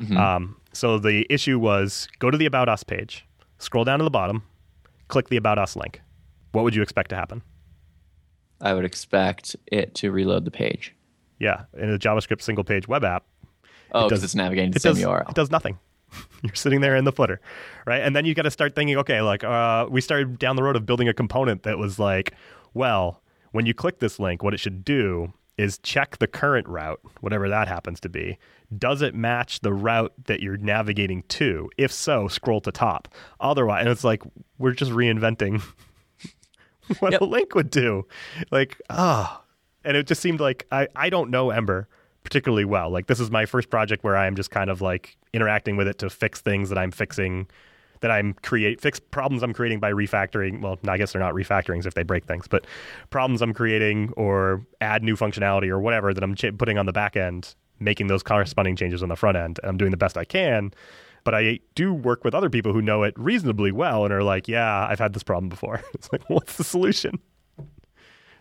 mm-hmm. 0.00 0.16
um, 0.16 0.56
so 0.72 0.98
the 0.98 1.26
issue 1.30 1.58
was 1.58 2.08
go 2.18 2.30
to 2.30 2.38
the 2.38 2.46
About 2.46 2.68
Us 2.68 2.82
page, 2.82 3.26
scroll 3.58 3.84
down 3.84 3.98
to 3.98 4.04
the 4.04 4.10
bottom, 4.10 4.42
click 5.08 5.28
the 5.28 5.36
About 5.36 5.58
Us 5.58 5.76
link. 5.76 6.00
What 6.52 6.64
would 6.64 6.74
you 6.74 6.82
expect 6.82 7.10
to 7.10 7.16
happen? 7.16 7.42
I 8.60 8.74
would 8.74 8.84
expect 8.84 9.56
it 9.66 9.94
to 9.96 10.10
reload 10.10 10.44
the 10.44 10.50
page. 10.50 10.94
Yeah, 11.38 11.64
in 11.76 11.90
a 11.90 11.98
JavaScript 11.98 12.42
single 12.42 12.64
page 12.64 12.86
web 12.86 13.04
app. 13.04 13.24
Oh, 13.92 14.04
because 14.04 14.22
it 14.22 14.26
it's 14.26 14.34
navigating 14.34 14.72
to 14.72 14.76
the 14.76 14.80
same 14.80 14.94
does, 14.94 15.02
URL. 15.02 15.30
It 15.30 15.34
does 15.34 15.50
nothing. 15.50 15.78
You're 16.42 16.54
sitting 16.54 16.80
there 16.80 16.96
in 16.96 17.04
the 17.04 17.12
footer, 17.12 17.40
right? 17.86 18.02
And 18.02 18.14
then 18.14 18.24
you 18.24 18.34
got 18.34 18.42
to 18.42 18.50
start 18.50 18.74
thinking, 18.74 18.96
okay, 18.98 19.20
like 19.22 19.42
uh, 19.42 19.86
we 19.88 20.00
started 20.00 20.38
down 20.38 20.56
the 20.56 20.62
road 20.62 20.76
of 20.76 20.86
building 20.86 21.08
a 21.08 21.14
component 21.14 21.62
that 21.62 21.78
was 21.78 21.98
like, 21.98 22.34
well, 22.74 23.22
when 23.52 23.66
you 23.66 23.74
click 23.74 23.98
this 23.98 24.18
link, 24.18 24.42
what 24.42 24.54
it 24.54 24.60
should 24.60 24.84
do 24.84 25.32
is 25.60 25.78
check 25.78 26.18
the 26.18 26.26
current 26.26 26.66
route, 26.68 27.00
whatever 27.20 27.48
that 27.48 27.68
happens 27.68 28.00
to 28.00 28.08
be. 28.08 28.38
Does 28.76 29.02
it 29.02 29.14
match 29.14 29.60
the 29.60 29.72
route 29.72 30.12
that 30.26 30.40
you're 30.40 30.56
navigating 30.56 31.22
to? 31.24 31.70
If 31.76 31.92
so, 31.92 32.28
scroll 32.28 32.60
to 32.62 32.72
top. 32.72 33.08
Otherwise, 33.40 33.80
and 33.80 33.88
it's 33.88 34.04
like 34.04 34.22
we're 34.58 34.72
just 34.72 34.92
reinventing 34.92 35.62
what 37.00 37.12
yep. 37.12 37.20
a 37.20 37.24
link 37.24 37.54
would 37.54 37.70
do. 37.70 38.06
Like, 38.50 38.80
ah. 38.90 39.40
Oh. 39.40 39.46
And 39.82 39.96
it 39.96 40.06
just 40.06 40.20
seemed 40.20 40.40
like 40.40 40.66
I, 40.70 40.88
I 40.94 41.08
don't 41.08 41.30
know 41.30 41.50
Ember 41.50 41.88
particularly 42.22 42.64
well. 42.64 42.90
Like 42.90 43.06
this 43.06 43.20
is 43.20 43.30
my 43.30 43.46
first 43.46 43.70
project 43.70 44.04
where 44.04 44.16
I 44.16 44.26
am 44.26 44.36
just 44.36 44.50
kind 44.50 44.70
of 44.70 44.80
like 44.80 45.16
interacting 45.32 45.76
with 45.76 45.88
it 45.88 45.98
to 45.98 46.10
fix 46.10 46.40
things 46.40 46.68
that 46.68 46.78
I'm 46.78 46.90
fixing 46.90 47.46
that 48.00 48.10
I'm 48.10 48.34
create 48.42 48.80
fix 48.80 48.98
problems 48.98 49.42
I'm 49.42 49.52
creating 49.52 49.80
by 49.80 49.92
refactoring. 49.92 50.60
Well, 50.60 50.78
I 50.88 50.96
guess 50.96 51.12
they're 51.12 51.20
not 51.20 51.34
refactorings 51.34 51.86
if 51.86 51.94
they 51.94 52.02
break 52.02 52.24
things, 52.26 52.48
but 52.48 52.66
problems 53.10 53.42
I'm 53.42 53.54
creating 53.54 54.12
or 54.16 54.64
add 54.80 55.02
new 55.02 55.16
functionality 55.16 55.68
or 55.68 55.80
whatever 55.80 56.12
that 56.14 56.22
I'm 56.22 56.34
ch- 56.34 56.56
putting 56.56 56.78
on 56.78 56.86
the 56.86 56.92
back 56.92 57.16
end, 57.16 57.54
making 57.78 58.06
those 58.08 58.22
corresponding 58.22 58.76
changes 58.76 59.02
on 59.02 59.08
the 59.08 59.16
front 59.16 59.36
end. 59.36 59.60
I'm 59.64 59.76
doing 59.76 59.90
the 59.90 59.96
best 59.96 60.16
I 60.16 60.24
can. 60.24 60.72
But 61.22 61.34
I 61.34 61.60
do 61.74 61.92
work 61.92 62.24
with 62.24 62.34
other 62.34 62.48
people 62.48 62.72
who 62.72 62.80
know 62.80 63.02
it 63.02 63.12
reasonably 63.18 63.72
well 63.72 64.04
and 64.04 64.12
are 64.12 64.22
like, 64.22 64.48
"Yeah, 64.48 64.86
I've 64.88 64.98
had 64.98 65.12
this 65.12 65.22
problem 65.22 65.50
before." 65.50 65.82
it's 65.94 66.10
like, 66.10 66.28
what's 66.30 66.56
the 66.56 66.64
solution? 66.64 67.18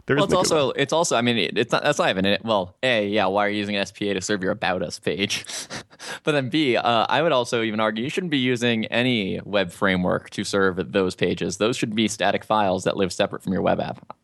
There 0.09 0.15
well, 0.15 0.25
it's 0.25 0.33
also 0.33 0.71
it's 0.71 0.91
also 0.91 1.15
I 1.15 1.21
mean 1.21 1.37
it, 1.37 1.55
it's 1.55 1.71
not 1.71 1.83
that's 1.83 1.99
not 1.99 2.09
even 2.09 2.25
it. 2.25 2.43
Well, 2.43 2.75
a 2.81 3.07
yeah, 3.07 3.27
why 3.27 3.45
are 3.45 3.49
you 3.49 3.59
using 3.59 3.85
SPA 3.85 4.15
to 4.15 4.21
serve 4.21 4.41
your 4.41 4.51
about 4.51 4.81
us 4.81 4.97
page? 4.97 5.45
but 6.23 6.31
then 6.31 6.49
B, 6.49 6.75
uh, 6.77 7.05
I 7.07 7.21
would 7.21 7.31
also 7.31 7.61
even 7.61 7.79
argue 7.79 8.05
you 8.05 8.09
shouldn't 8.09 8.31
be 8.31 8.39
using 8.39 8.85
any 8.87 9.39
web 9.45 9.71
framework 9.71 10.31
to 10.31 10.43
serve 10.43 10.93
those 10.93 11.13
pages. 11.13 11.57
Those 11.57 11.77
should 11.77 11.93
be 11.93 12.07
static 12.07 12.43
files 12.43 12.85
that 12.85 12.97
live 12.97 13.13
separate 13.13 13.43
from 13.43 13.53
your 13.53 13.61
web 13.61 13.79
app. 13.79 14.17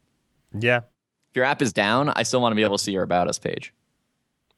Yeah. 0.59 0.77
If 0.77 1.35
your 1.35 1.45
app 1.45 1.61
is 1.61 1.71
down, 1.71 2.09
I 2.09 2.23
still 2.23 2.41
want 2.41 2.53
to 2.53 2.55
be 2.55 2.63
able 2.63 2.79
to 2.79 2.83
see 2.83 2.93
your 2.93 3.03
about 3.03 3.27
us 3.27 3.37
page. 3.37 3.71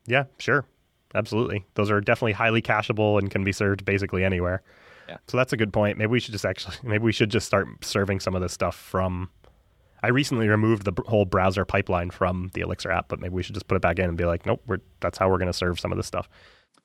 Yeah, 0.06 0.28
sure. 0.38 0.63
Absolutely. 1.13 1.66
Those 1.74 1.92
are 1.92 2.00
definitely 2.00 2.34
highly 2.34 2.62
cacheable 2.62 3.20
and 3.20 3.30
can 3.30 3.44
be 3.44 3.52
served 3.52 3.84
basically 3.84 4.24
anywhere. 4.24 4.62
Yeah. 5.10 5.18
So 5.28 5.36
that's 5.36 5.52
a 5.52 5.58
good 5.58 5.74
point. 5.74 5.98
Maybe 5.98 6.10
we 6.10 6.22
should 6.22 6.32
just 6.32 6.46
actually 6.46 6.78
maybe 6.84 7.04
we 7.04 7.12
should 7.12 7.32
just 7.32 7.48
start 7.48 7.68
serving 7.84 8.22
some 8.22 8.34
of 8.34 8.42
this 8.42 8.54
stuff 8.54 8.78
from 8.78 9.30
I 10.04 10.10
recently 10.10 10.48
removed 10.48 10.86
the 10.86 10.94
whole 11.08 11.26
browser 11.26 11.66
pipeline 11.66 12.12
from 12.12 12.52
the 12.54 12.62
Elixir 12.62 12.92
app, 12.92 13.08
but 13.08 13.20
maybe 13.20 13.34
we 13.34 13.44
should 13.44 13.56
just 13.56 13.68
put 13.68 13.76
it 13.76 13.82
back 13.82 14.00
in 14.00 14.06
and 14.06 14.18
be 14.18 14.26
like, 14.26 14.46
nope, 14.46 14.64
that's 15.00 15.18
how 15.18 15.30
we're 15.30 15.38
going 15.38 15.48
to 15.48 15.54
serve 15.54 15.80
some 15.80 15.92
of 15.92 15.98
this 15.98 16.06
stuff. 16.06 16.30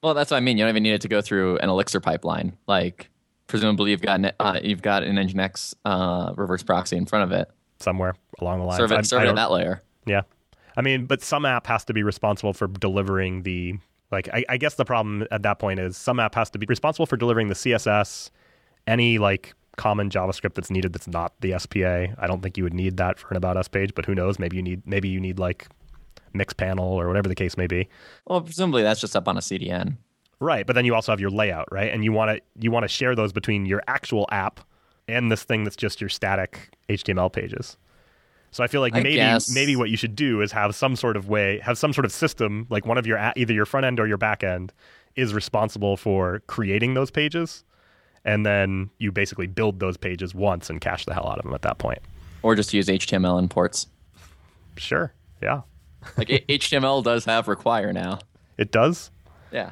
Well, 0.02 0.14
that's 0.14 0.30
what 0.30 0.38
I 0.38 0.40
mean. 0.40 0.56
You 0.56 0.64
don't 0.64 0.70
even 0.70 0.82
need 0.82 0.94
it 0.94 1.00
to 1.02 1.08
go 1.08 1.20
through 1.20 1.58
an 1.58 1.68
Elixir 1.68 2.00
pipeline. 2.00 2.56
Like, 2.66 3.08
presumably, 3.46 3.90
you've 3.92 4.02
got 4.02 4.18
an, 4.18 4.32
uh, 4.40 4.60
you've 4.62 4.82
got 4.82 5.02
an 5.04 5.16
Nginx 5.16 5.74
uh, 5.84 6.32
reverse 6.36 6.62
proxy 6.62 6.96
in 6.96 7.06
front 7.06 7.30
of 7.30 7.38
it 7.38 7.50
somewhere 7.78 8.14
along 8.40 8.60
the 8.60 8.64
line. 8.64 8.78
Serve 8.78 8.92
it, 8.92 9.06
serve 9.06 9.22
it 9.22 9.28
at 9.28 9.36
that 9.36 9.50
layer. 9.52 9.82
Yeah, 10.06 10.22
I 10.76 10.82
mean, 10.82 11.06
but 11.06 11.22
some 11.22 11.44
app 11.44 11.66
has 11.66 11.84
to 11.84 11.92
be 11.92 12.02
responsible 12.02 12.52
for 12.52 12.66
delivering 12.66 13.42
the 13.42 13.74
like. 14.10 14.28
I, 14.32 14.44
I 14.48 14.56
guess 14.56 14.74
the 14.74 14.84
problem 14.84 15.26
at 15.30 15.42
that 15.42 15.58
point 15.58 15.78
is 15.78 15.96
some 15.96 16.18
app 16.18 16.34
has 16.34 16.50
to 16.50 16.58
be 16.58 16.66
responsible 16.68 17.06
for 17.06 17.16
delivering 17.16 17.48
the 17.48 17.54
CSS, 17.54 18.30
any 18.86 19.18
like 19.18 19.54
common 19.76 20.10
JavaScript 20.10 20.54
that's 20.54 20.70
needed 20.70 20.92
that's 20.92 21.08
not 21.08 21.32
the 21.40 21.58
SPA. 21.58 22.14
I 22.18 22.26
don't 22.26 22.42
think 22.42 22.56
you 22.56 22.64
would 22.64 22.74
need 22.74 22.96
that 22.98 23.18
for 23.18 23.28
an 23.30 23.36
about 23.36 23.56
us 23.56 23.68
page, 23.68 23.94
but 23.94 24.04
who 24.04 24.14
knows? 24.14 24.38
Maybe 24.38 24.56
you 24.56 24.62
need 24.62 24.86
maybe 24.86 25.08
you 25.08 25.20
need 25.20 25.38
like 25.38 25.68
Mixpanel 26.34 26.80
or 26.80 27.08
whatever 27.08 27.28
the 27.28 27.34
case 27.34 27.56
may 27.56 27.66
be. 27.66 27.88
Well, 28.26 28.40
presumably 28.40 28.82
that's 28.82 29.00
just 29.00 29.16
up 29.16 29.28
on 29.28 29.36
a 29.36 29.40
CDN. 29.40 29.96
Right, 30.40 30.66
but 30.66 30.74
then 30.74 30.84
you 30.84 30.94
also 30.94 31.12
have 31.12 31.20
your 31.20 31.30
layout, 31.30 31.68
right? 31.70 31.92
And 31.92 32.02
you 32.02 32.12
want 32.12 32.36
to 32.36 32.42
you 32.60 32.70
want 32.70 32.84
to 32.84 32.88
share 32.88 33.14
those 33.14 33.32
between 33.32 33.66
your 33.66 33.82
actual 33.86 34.26
app 34.32 34.60
and 35.08 35.30
this 35.30 35.44
thing 35.44 35.64
that's 35.64 35.76
just 35.76 36.00
your 36.00 36.10
static 36.10 36.70
HTML 36.88 37.32
pages. 37.32 37.76
So 38.50 38.62
I 38.62 38.66
feel 38.66 38.82
like 38.82 38.94
I 38.94 39.02
maybe 39.02 39.16
guess. 39.16 39.54
maybe 39.54 39.76
what 39.76 39.88
you 39.88 39.96
should 39.96 40.14
do 40.14 40.42
is 40.42 40.52
have 40.52 40.74
some 40.74 40.94
sort 40.94 41.16
of 41.16 41.28
way, 41.28 41.58
have 41.60 41.78
some 41.78 41.92
sort 41.92 42.04
of 42.04 42.12
system, 42.12 42.66
like 42.68 42.84
one 42.84 42.98
of 42.98 43.06
your 43.06 43.32
either 43.34 43.54
your 43.54 43.64
front 43.64 43.86
end 43.86 43.98
or 43.98 44.06
your 44.06 44.18
back 44.18 44.44
end 44.44 44.72
is 45.16 45.32
responsible 45.32 45.96
for 45.96 46.42
creating 46.48 46.94
those 46.94 47.10
pages 47.10 47.64
and 48.24 48.46
then 48.46 48.90
you 48.98 49.12
basically 49.12 49.46
build 49.46 49.80
those 49.80 49.96
pages 49.96 50.34
once 50.34 50.70
and 50.70 50.80
cache 50.80 51.04
the 51.04 51.14
hell 51.14 51.28
out 51.28 51.38
of 51.38 51.44
them 51.44 51.54
at 51.54 51.62
that 51.62 51.78
point. 51.78 51.98
Or 52.42 52.54
just 52.54 52.72
use 52.74 52.86
HTML 52.88 53.38
imports. 53.38 53.86
Sure. 54.76 55.12
Yeah. 55.42 55.62
like 56.16 56.28
HTML 56.28 57.02
does 57.02 57.24
have 57.24 57.48
require 57.48 57.92
now. 57.92 58.18
It 58.58 58.72
does. 58.72 59.10
Yeah. 59.52 59.70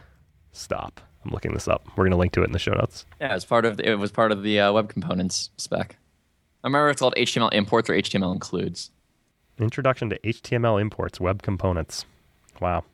Stop. 0.53 1.01
I'm 1.25 1.33
looking 1.33 1.53
this 1.53 1.69
up. 1.69 1.87
We're 1.97 2.05
going 2.05 2.13
to 2.13 2.17
link 2.17 2.33
to 2.33 2.43
it 2.43 2.47
in 2.47 2.53
the 2.53 2.59
show 2.59 2.73
notes. 2.73 3.05
Yeah, 3.21 3.35
it's 3.35 3.45
part 3.45 3.65
of 3.65 3.77
the, 3.77 3.89
it 3.89 3.99
was 3.99 4.11
part 4.11 4.33
of 4.33 4.43
the 4.43 4.61
uh, 4.61 4.73
web 4.73 4.89
components 4.89 5.51
spec. 5.57 5.97
I 6.65 6.67
remember 6.67 6.91
it's 6.91 7.01
called 7.01 7.15
HTML 7.17 7.53
imports 7.53 7.91
or 7.91 7.95
HTML 7.95 8.33
includes. 8.33 8.91
Introduction 9.59 10.11
to 10.11 10.19
HTML 10.21 10.81
imports 10.81 11.21
web 11.21 11.43
components. 11.43 12.05
Wow. 12.61 12.85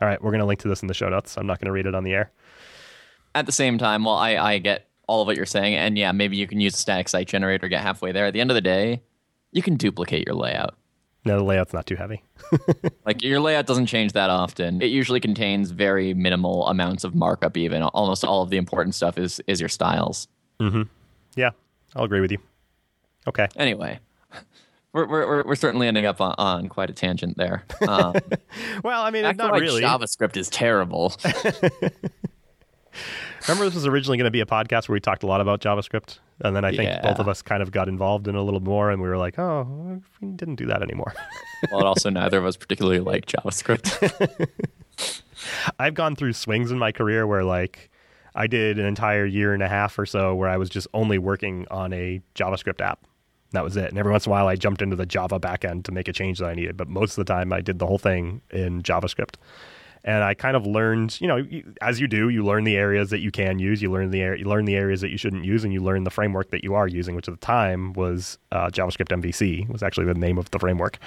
All 0.00 0.08
right, 0.08 0.22
we're 0.22 0.30
going 0.30 0.40
to 0.40 0.46
link 0.46 0.60
to 0.60 0.68
this 0.68 0.82
in 0.82 0.88
the 0.88 0.94
show 0.94 1.08
notes. 1.08 1.36
I'm 1.38 1.46
not 1.46 1.60
going 1.60 1.66
to 1.66 1.72
read 1.72 1.86
it 1.86 1.94
on 1.94 2.04
the 2.04 2.12
air. 2.12 2.30
At 3.34 3.46
the 3.46 3.52
same 3.52 3.78
time, 3.78 4.04
well, 4.04 4.14
I, 4.14 4.36
I 4.36 4.58
get 4.58 4.85
all 5.06 5.22
of 5.22 5.26
what 5.26 5.36
you're 5.36 5.46
saying. 5.46 5.74
And 5.74 5.96
yeah, 5.96 6.12
maybe 6.12 6.36
you 6.36 6.46
can 6.46 6.60
use 6.60 6.74
a 6.74 6.78
static 6.78 7.08
site 7.08 7.28
generator, 7.28 7.68
get 7.68 7.82
halfway 7.82 8.12
there. 8.12 8.26
At 8.26 8.32
the 8.32 8.40
end 8.40 8.50
of 8.50 8.54
the 8.54 8.60
day, 8.60 9.02
you 9.52 9.62
can 9.62 9.76
duplicate 9.76 10.26
your 10.26 10.34
layout. 10.34 10.74
No, 11.24 11.38
the 11.38 11.44
layout's 11.44 11.72
not 11.72 11.86
too 11.86 11.96
heavy. 11.96 12.22
like 13.04 13.22
your 13.22 13.40
layout 13.40 13.66
doesn't 13.66 13.86
change 13.86 14.12
that 14.12 14.30
often. 14.30 14.80
It 14.80 14.86
usually 14.86 15.18
contains 15.18 15.72
very 15.72 16.14
minimal 16.14 16.68
amounts 16.68 17.02
of 17.02 17.16
markup. 17.16 17.56
Even 17.56 17.82
almost 17.82 18.24
all 18.24 18.42
of 18.42 18.50
the 18.50 18.56
important 18.56 18.94
stuff 18.94 19.18
is 19.18 19.40
is 19.48 19.58
your 19.58 19.68
styles. 19.68 20.28
Mm-hmm. 20.60 20.82
Yeah, 21.34 21.50
I'll 21.96 22.04
agree 22.04 22.20
with 22.20 22.30
you. 22.30 22.38
Okay. 23.26 23.48
Anyway, 23.56 23.98
we're 24.92 25.08
we're 25.08 25.42
we're 25.42 25.56
certainly 25.56 25.88
ending 25.88 26.06
up 26.06 26.20
on, 26.20 26.36
on 26.38 26.68
quite 26.68 26.90
a 26.90 26.92
tangent 26.92 27.36
there. 27.36 27.64
Um, 27.88 28.14
well, 28.84 29.02
I 29.02 29.10
mean, 29.10 29.24
not 29.24 29.50
like 29.50 29.60
really. 29.60 29.82
JavaScript 29.82 30.36
is 30.36 30.48
terrible. 30.48 31.12
Remember, 33.48 33.64
this 33.64 33.74
was 33.76 33.86
originally 33.86 34.18
going 34.18 34.24
to 34.24 34.32
be 34.32 34.40
a 34.40 34.46
podcast 34.46 34.88
where 34.88 34.94
we 34.94 35.00
talked 35.00 35.22
a 35.22 35.26
lot 35.26 35.40
about 35.40 35.60
JavaScript, 35.60 36.18
and 36.40 36.56
then 36.56 36.64
I 36.64 36.70
think 36.70 36.90
yeah. 36.90 37.00
both 37.00 37.20
of 37.20 37.28
us 37.28 37.42
kind 37.42 37.62
of 37.62 37.70
got 37.70 37.88
involved 37.88 38.26
in 38.26 38.34
a 38.34 38.42
little 38.42 38.60
more, 38.60 38.90
and 38.90 39.00
we 39.00 39.08
were 39.08 39.18
like, 39.18 39.38
"Oh, 39.38 40.00
we 40.20 40.28
didn't 40.32 40.56
do 40.56 40.66
that 40.66 40.82
anymore." 40.82 41.14
well, 41.70 41.80
and 41.80 41.88
also 41.88 42.10
neither 42.10 42.38
of 42.38 42.44
us 42.44 42.56
particularly 42.56 42.98
like 42.98 43.26
JavaScript. 43.26 44.50
I've 45.78 45.94
gone 45.94 46.16
through 46.16 46.32
swings 46.32 46.72
in 46.72 46.78
my 46.78 46.90
career 46.90 47.24
where, 47.24 47.44
like, 47.44 47.90
I 48.34 48.48
did 48.48 48.80
an 48.80 48.86
entire 48.86 49.24
year 49.24 49.54
and 49.54 49.62
a 49.62 49.68
half 49.68 49.96
or 49.96 50.06
so 50.06 50.34
where 50.34 50.48
I 50.48 50.56
was 50.56 50.68
just 50.68 50.88
only 50.92 51.18
working 51.18 51.66
on 51.70 51.92
a 51.92 52.20
JavaScript 52.34 52.80
app. 52.80 53.06
That 53.52 53.62
was 53.62 53.76
it. 53.76 53.90
And 53.90 53.98
every 53.98 54.10
once 54.10 54.26
in 54.26 54.30
a 54.30 54.32
while, 54.32 54.48
I 54.48 54.56
jumped 54.56 54.82
into 54.82 54.96
the 54.96 55.06
Java 55.06 55.38
backend 55.38 55.84
to 55.84 55.92
make 55.92 56.08
a 56.08 56.12
change 56.12 56.40
that 56.40 56.46
I 56.46 56.54
needed. 56.54 56.76
But 56.76 56.88
most 56.88 57.16
of 57.16 57.24
the 57.24 57.32
time, 57.32 57.52
I 57.52 57.60
did 57.60 57.78
the 57.78 57.86
whole 57.86 57.98
thing 57.98 58.42
in 58.50 58.82
JavaScript 58.82 59.36
and 60.04 60.22
I 60.22 60.34
kind 60.34 60.56
of 60.56 60.66
learned, 60.66 61.20
you 61.20 61.26
know, 61.26 61.44
as 61.80 62.00
you 62.00 62.06
do, 62.06 62.28
you 62.28 62.44
learn 62.44 62.64
the 62.64 62.76
areas 62.76 63.10
that 63.10 63.20
you 63.20 63.30
can 63.30 63.58
use, 63.58 63.82
you 63.82 63.90
learn 63.90 64.10
the 64.10 64.18
you 64.18 64.44
learn 64.44 64.64
the 64.64 64.76
areas 64.76 65.00
that 65.00 65.10
you 65.10 65.18
shouldn't 65.18 65.44
use, 65.44 65.64
and 65.64 65.72
you 65.72 65.82
learn 65.82 66.04
the 66.04 66.10
framework 66.10 66.50
that 66.50 66.62
you 66.62 66.74
are 66.74 66.86
using, 66.86 67.14
which 67.14 67.28
at 67.28 67.34
the 67.34 67.44
time 67.44 67.92
was 67.94 68.38
uh, 68.52 68.68
JavaScript 68.68 69.08
MVC 69.08 69.68
was 69.68 69.82
actually 69.82 70.06
the 70.06 70.14
name 70.14 70.38
of 70.38 70.50
the 70.50 70.58
framework. 70.58 70.98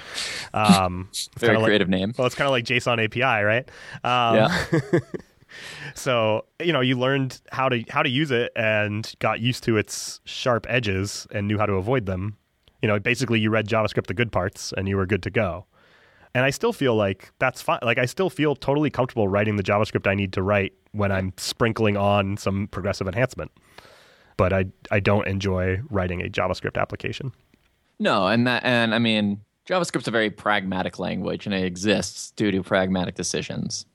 Um, 0.54 1.08
Very 1.38 1.56
creative 1.62 1.88
like, 1.88 2.00
name. 2.00 2.14
Well, 2.16 2.26
it's 2.26 2.36
kind 2.36 2.46
of 2.46 2.52
like 2.52 2.64
JSON 2.64 3.02
API, 3.04 3.44
right? 3.44 3.68
Um, 4.04 4.36
yeah. 4.36 5.00
so 5.94 6.44
you 6.62 6.72
know, 6.72 6.80
you 6.80 6.98
learned 6.98 7.40
how 7.52 7.68
to 7.68 7.84
how 7.88 8.02
to 8.02 8.10
use 8.10 8.30
it 8.30 8.52
and 8.56 9.12
got 9.18 9.40
used 9.40 9.64
to 9.64 9.76
its 9.76 10.20
sharp 10.24 10.66
edges 10.68 11.26
and 11.30 11.48
knew 11.48 11.58
how 11.58 11.66
to 11.66 11.74
avoid 11.74 12.06
them. 12.06 12.36
You 12.82 12.88
know, 12.88 12.98
basically, 12.98 13.40
you 13.40 13.50
read 13.50 13.66
JavaScript 13.66 14.06
the 14.06 14.14
good 14.14 14.32
parts, 14.32 14.72
and 14.76 14.88
you 14.88 14.96
were 14.96 15.06
good 15.06 15.22
to 15.24 15.30
go. 15.30 15.66
And 16.34 16.44
I 16.44 16.50
still 16.50 16.72
feel 16.72 16.94
like 16.94 17.32
that's 17.38 17.60
fine. 17.60 17.80
Like 17.82 17.98
I 17.98 18.06
still 18.06 18.30
feel 18.30 18.54
totally 18.54 18.90
comfortable 18.90 19.26
writing 19.26 19.56
the 19.56 19.62
JavaScript 19.62 20.08
I 20.08 20.14
need 20.14 20.32
to 20.34 20.42
write 20.42 20.72
when 20.92 21.10
I'm 21.10 21.32
sprinkling 21.36 21.96
on 21.96 22.36
some 22.36 22.68
progressive 22.68 23.08
enhancement. 23.08 23.50
But 24.36 24.52
I 24.52 24.66
I 24.90 25.00
don't 25.00 25.26
enjoy 25.26 25.80
writing 25.90 26.22
a 26.22 26.28
JavaScript 26.28 26.80
application. 26.80 27.32
No, 27.98 28.28
and 28.28 28.46
that 28.46 28.64
and 28.64 28.94
I 28.94 28.98
mean 28.98 29.40
JavaScript's 29.68 30.08
a 30.08 30.12
very 30.12 30.30
pragmatic 30.30 30.98
language 30.98 31.46
and 31.46 31.54
it 31.54 31.64
exists 31.64 32.30
due 32.32 32.50
to 32.50 32.62
pragmatic 32.62 33.14
decisions. 33.14 33.86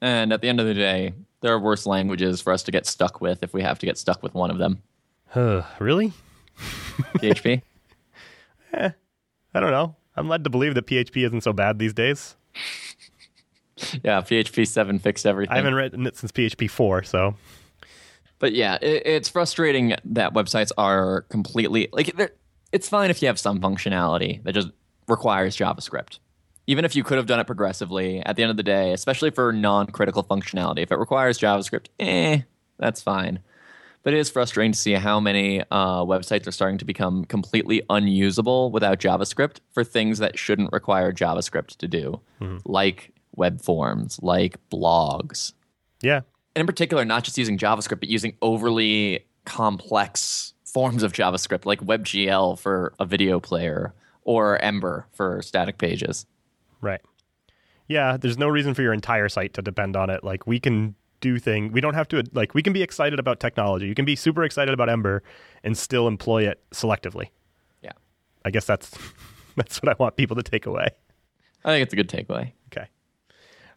And 0.00 0.32
at 0.32 0.40
the 0.40 0.48
end 0.48 0.60
of 0.60 0.66
the 0.66 0.74
day, 0.74 1.14
there 1.42 1.52
are 1.52 1.60
worse 1.60 1.86
languages 1.86 2.40
for 2.40 2.52
us 2.52 2.62
to 2.64 2.72
get 2.72 2.86
stuck 2.86 3.20
with 3.20 3.42
if 3.42 3.54
we 3.54 3.62
have 3.62 3.78
to 3.80 3.86
get 3.86 3.98
stuck 3.98 4.22
with 4.22 4.34
one 4.34 4.50
of 4.50 4.58
them. 4.58 4.82
really? 5.78 6.12
PHP? 7.18 7.62
eh, 8.74 8.90
I 9.54 9.60
don't 9.60 9.70
know. 9.70 9.94
I'm 10.16 10.28
led 10.28 10.44
to 10.44 10.50
believe 10.50 10.74
that 10.74 10.86
PHP 10.86 11.26
isn't 11.26 11.42
so 11.42 11.52
bad 11.52 11.78
these 11.78 11.94
days. 11.94 12.36
Yeah, 14.04 14.20
PHP 14.20 14.68
7 14.68 14.98
fixed 14.98 15.26
everything. 15.26 15.52
I 15.52 15.56
haven't 15.56 15.74
written 15.74 16.06
it 16.06 16.16
since 16.16 16.30
PHP 16.30 16.70
4, 16.70 17.02
so 17.02 17.34
But 18.38 18.52
yeah, 18.52 18.78
it, 18.80 19.02
it's 19.04 19.28
frustrating 19.28 19.94
that 20.04 20.34
websites 20.34 20.70
are 20.78 21.22
completely 21.22 21.88
like 21.92 22.14
it's 22.70 22.88
fine 22.88 23.10
if 23.10 23.22
you 23.22 23.28
have 23.28 23.38
some 23.38 23.60
functionality 23.60 24.42
that 24.44 24.52
just 24.52 24.68
requires 25.08 25.56
JavaScript. 25.56 26.18
Even 26.66 26.84
if 26.84 26.94
you 26.94 27.02
could 27.02 27.16
have 27.16 27.26
done 27.26 27.40
it 27.40 27.46
progressively, 27.46 28.20
at 28.20 28.36
the 28.36 28.42
end 28.42 28.50
of 28.50 28.56
the 28.56 28.62
day, 28.62 28.92
especially 28.92 29.30
for 29.30 29.52
non-critical 29.52 30.22
functionality, 30.22 30.78
if 30.78 30.92
it 30.92 30.96
requires 30.96 31.38
JavaScript, 31.38 31.86
eh, 31.98 32.42
that's 32.78 33.02
fine. 33.02 33.40
But 34.02 34.14
it 34.14 34.18
is 34.18 34.30
frustrating 34.30 34.72
to 34.72 34.78
see 34.78 34.92
how 34.92 35.20
many 35.20 35.60
uh, 35.70 36.04
websites 36.04 36.46
are 36.46 36.52
starting 36.52 36.78
to 36.78 36.84
become 36.84 37.24
completely 37.24 37.82
unusable 37.88 38.70
without 38.70 38.98
JavaScript 38.98 39.58
for 39.70 39.84
things 39.84 40.18
that 40.18 40.38
shouldn't 40.38 40.72
require 40.72 41.12
JavaScript 41.12 41.76
to 41.76 41.88
do, 41.88 42.20
like 42.64 43.12
web 43.36 43.60
forms, 43.60 44.18
like 44.20 44.56
blogs, 44.70 45.52
yeah. 46.02 46.22
and 46.56 46.62
in 46.62 46.66
particular, 46.66 47.04
not 47.04 47.22
just 47.22 47.38
using 47.38 47.56
JavaScript, 47.56 48.00
but 48.00 48.08
using 48.08 48.36
overly 48.42 49.24
complex 49.44 50.52
forms 50.64 51.02
of 51.02 51.12
JavaScript, 51.12 51.66
like 51.66 51.80
WebGL 51.80 52.58
for 52.58 52.94
a 52.98 53.04
video 53.04 53.38
player 53.38 53.94
or 54.22 54.58
Ember 54.62 55.06
for 55.12 55.42
static 55.42 55.78
pages. 55.78 56.26
Right. 56.80 57.00
Yeah, 57.88 58.16
there's 58.16 58.38
no 58.38 58.48
reason 58.48 58.74
for 58.74 58.82
your 58.82 58.92
entire 58.92 59.28
site 59.28 59.54
to 59.54 59.62
depend 59.62 59.96
on 59.96 60.10
it. 60.10 60.24
Like 60.24 60.46
we 60.46 60.60
can 60.60 60.94
do 61.22 61.38
thing. 61.38 61.72
We 61.72 61.80
don't 61.80 61.94
have 61.94 62.08
to 62.08 62.22
like 62.34 62.52
we 62.52 62.62
can 62.62 62.74
be 62.74 62.82
excited 62.82 63.18
about 63.18 63.40
technology. 63.40 63.86
You 63.86 63.94
can 63.94 64.04
be 64.04 64.14
super 64.14 64.44
excited 64.44 64.74
about 64.74 64.90
Ember 64.90 65.22
and 65.64 65.78
still 65.78 66.06
employ 66.06 66.46
it 66.46 66.60
selectively. 66.72 67.30
Yeah, 67.82 67.92
I 68.44 68.50
guess 68.50 68.66
that's 68.66 68.90
that's 69.56 69.80
what 69.80 69.88
I 69.88 69.96
want 69.98 70.16
people 70.16 70.36
to 70.36 70.42
take 70.42 70.66
away. 70.66 70.88
I 71.64 71.70
think 71.70 71.84
it's 71.84 71.94
a 71.94 71.96
good 71.96 72.08
takeaway. 72.08 72.52
Okay. 72.72 72.88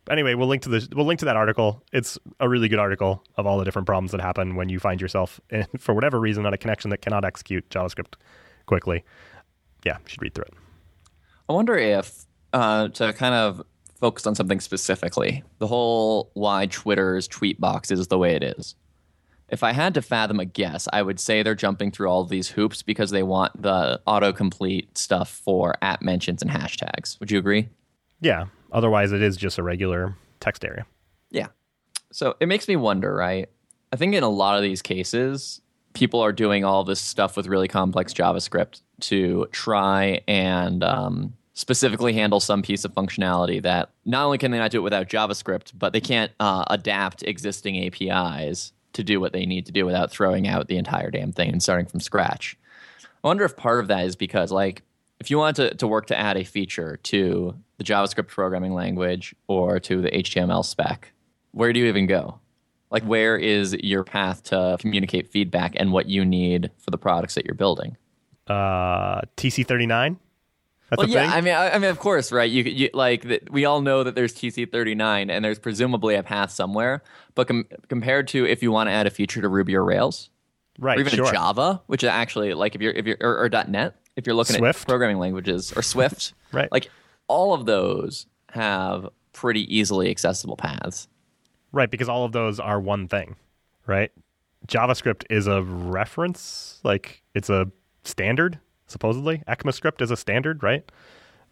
But 0.04 0.14
anyway, 0.14 0.34
we'll 0.34 0.48
link 0.48 0.64
to 0.64 0.70
this. 0.70 0.90
We'll 0.94 1.06
link 1.06 1.20
to 1.20 1.26
that 1.26 1.38
article. 1.38 1.84
It's 1.94 2.18
a 2.40 2.50
really 2.50 2.68
good 2.68 2.80
article 2.80 3.24
of 3.38 3.46
all 3.46 3.58
the 3.58 3.66
different 3.66 3.86
problems 3.86 4.12
that 4.12 4.22
happen 4.22 4.56
when 4.56 4.68
you 4.68 4.80
find 4.80 5.00
yourself, 5.00 5.40
in, 5.50 5.66
for 5.80 5.94
whatever 5.94 6.20
reason, 6.20 6.46
on 6.46 6.54
a 6.54 6.58
connection 6.58 6.90
that 6.90 7.02
cannot 7.02 7.24
execute 7.24 7.70
JavaScript 7.70 8.16
quickly. 8.66 9.04
Yeah, 9.86 9.98
you 9.98 10.10
should 10.10 10.22
read 10.22 10.34
through 10.34 10.46
it. 10.46 10.54
I 11.48 11.54
wonder 11.54 11.78
if 11.78 12.26
uh, 12.54 12.88
to 12.90 13.14
kind 13.14 13.36
of 13.36 13.64
focus 14.00 14.28
on 14.28 14.36
something 14.36 14.60
specifically, 14.60 15.44
the 15.60 15.68
whole 15.68 16.32
why 16.34 16.68
Twitter's 16.68 17.28
tweet 17.28 17.60
box 17.60 17.92
is 17.92 18.08
the 18.08 18.18
way 18.18 18.36
it 18.36 18.44
is. 18.44 18.76
If 19.50 19.62
I 19.62 19.74
had 19.74 19.94
to 19.94 20.02
fathom 20.02 20.40
a 20.40 20.46
guess, 20.46 20.88
I 20.92 21.02
would 21.02 21.20
say 21.20 21.44
they're 21.44 21.56
jumping 21.56 21.92
through 21.92 22.08
all 22.08 22.22
of 22.22 22.30
these 22.30 22.50
hoops 22.50 22.82
because 22.82 23.12
they 23.12 23.24
want 23.24 23.62
the 23.62 24.02
autocomplete 24.08 24.98
stuff 24.98 25.30
for 25.30 25.76
at 25.84 26.02
mentions 26.02 26.42
and 26.42 26.50
hashtags. 26.50 27.20
Would 27.20 27.30
you 27.30 27.38
agree? 27.38 27.70
Yeah. 28.22 28.46
Otherwise, 28.72 29.12
it 29.12 29.22
is 29.22 29.38
just 29.38 29.60
a 29.60 29.64
regular 29.64 30.16
text 30.40 30.66
area. 30.66 30.86
Yeah. 31.30 31.48
So 32.12 32.36
it 32.40 32.48
makes 32.48 32.68
me 32.68 32.76
wonder, 32.76 33.14
right? 33.14 33.48
I 33.94 33.98
think 33.98 34.16
in 34.16 34.24
a 34.24 34.30
lot 34.30 34.58
of 34.58 34.64
these 34.64 34.82
cases, 34.82 35.62
people 35.94 36.22
are 36.22 36.34
doing 36.34 36.66
all 36.66 36.84
this 36.84 37.00
stuff 37.00 37.38
with 37.38 37.48
really 37.48 37.68
complex 37.68 38.14
JavaScript 38.14 38.82
to 39.02 39.48
try 39.52 40.22
and 40.28 40.84
um, 40.84 41.34
specifically 41.56 42.14
handle 42.14 42.40
some 42.40 42.62
piece 42.62 42.84
of 42.86 42.94
functionality 42.94 43.62
that 43.64 43.90
not 44.04 44.26
only 44.26 44.38
can 44.38 44.52
they 44.52 44.60
not 44.60 44.72
do 44.72 44.78
it 44.78 44.84
without 44.84 45.08
JavaScript, 45.08 45.72
but 45.74 45.94
they 45.94 46.02
can't 46.02 46.32
uh, 46.40 46.66
adapt 46.70 47.24
existing 47.24 47.86
APIs 47.86 48.74
to 48.94 49.04
do 49.04 49.20
what 49.20 49.32
they 49.32 49.46
need 49.46 49.66
to 49.66 49.72
do 49.72 49.86
without 49.86 50.12
throwing 50.12 50.48
out 50.48 50.68
the 50.68 50.78
entire 50.78 51.10
damn 51.10 51.32
thing 51.32 51.50
and 51.50 51.64
starting 51.64 51.86
from 51.86 52.02
scratch. 52.02 52.58
I 53.24 53.28
wonder 53.28 53.46
if 53.46 53.56
part 53.56 53.80
of 53.80 53.88
that 53.88 54.06
is 54.06 54.16
because, 54.18 54.52
like, 54.52 54.84
if 55.20 55.32
you 55.32 55.38
wanted 55.38 55.70
to, 55.70 55.78
to 55.78 55.88
work 55.88 56.08
to 56.08 56.20
add 56.20 56.36
a 56.36 56.44
feature 56.44 56.98
to 57.04 57.56
the 57.78 57.86
JavaScript 57.86 58.28
programming 58.28 58.74
language 58.74 59.34
or 59.48 59.80
to 59.80 60.02
the 60.02 60.12
HTML 60.12 60.64
spec, 60.64 61.14
where 61.52 61.72
do 61.72 61.80
you 61.80 61.86
even 61.88 62.06
go? 62.06 62.40
Like, 62.92 63.04
where 63.04 63.38
is 63.38 63.74
your 63.76 64.04
path 64.04 64.44
to 64.44 64.76
communicate 64.80 65.30
feedback 65.30 65.74
and 65.78 65.94
what 65.94 66.08
you 66.08 66.26
need 66.26 66.70
for 66.78 66.92
the 66.92 66.98
products 66.98 67.36
that 67.36 67.46
you're 67.46 67.56
building? 67.56 67.96
Uh, 68.46 69.22
TC39. 69.38 70.18
That's 70.90 71.00
well, 71.00 71.08
a 71.08 71.12
yeah, 71.12 71.22
thing. 71.26 71.38
I 71.38 71.42
mean, 71.42 71.54
I, 71.54 71.72
I 71.72 71.78
mean, 71.80 71.90
of 71.90 72.00
course, 72.00 72.32
right? 72.32 72.50
You, 72.50 72.64
you 72.64 72.90
like 72.94 73.24
that. 73.24 73.50
We 73.52 73.66
all 73.66 73.82
know 73.82 74.04
that 74.04 74.14
there's 74.14 74.34
TC39, 74.34 75.32
and 75.32 75.44
there's 75.44 75.58
presumably 75.58 76.16
a 76.16 76.24
path 76.24 76.52
somewhere. 76.52 77.02
But 77.34 77.48
com- 77.48 77.66
compared 77.90 78.28
to 78.30 78.46
if 78.46 78.62
you 78.62 78.72
want 78.72 78.88
to 78.88 78.92
add 78.92 79.08
a 79.08 79.10
feature 79.10 79.42
to 79.42 79.50
Ruby 79.50 79.76
or 79.76 79.84
Rails, 79.84 80.30
right. 80.80 80.98
or 80.98 81.02
even 81.02 81.14
sure. 81.14 81.32
Java, 81.32 81.82
which 81.88 82.04
is 82.04 82.10
actually 82.10 82.54
like 82.54 82.76
if 82.76 82.82
you're 82.82 82.94
if 82.94 83.06
you're 83.06 83.18
or, 83.20 83.46
or 83.46 83.50
.NET, 83.50 83.96
if 84.16 84.28
you're 84.28 84.36
looking 84.36 84.58
Swift. 84.58 84.82
at 84.82 84.88
programming 84.88 85.18
languages 85.18 85.74
or 85.76 85.82
Swift, 85.82 86.34
Right. 86.52 86.72
Like 86.72 86.90
all 87.28 87.54
of 87.54 87.66
those 87.66 88.28
have 88.52 89.10
pretty 89.34 89.76
easily 89.76 90.10
accessible 90.10 90.56
paths. 90.56 91.08
Right, 91.72 91.92
because 91.92 92.08
all 92.08 92.24
of 92.24 92.32
those 92.32 92.60
are 92.60 92.80
one 92.80 93.10
thing, 93.10 93.36
right? 93.86 94.12
JavaScript 94.68 95.26
is 95.30 95.46
a 95.48 95.62
reference, 95.62 96.80
like 96.84 97.22
it's 97.34 97.50
a 97.50 97.70
standard, 98.04 98.60
supposedly. 98.88 99.44
ECMAScript 99.48 100.02
is 100.02 100.12
a 100.12 100.18
standard, 100.18 100.64
right? 100.64 100.84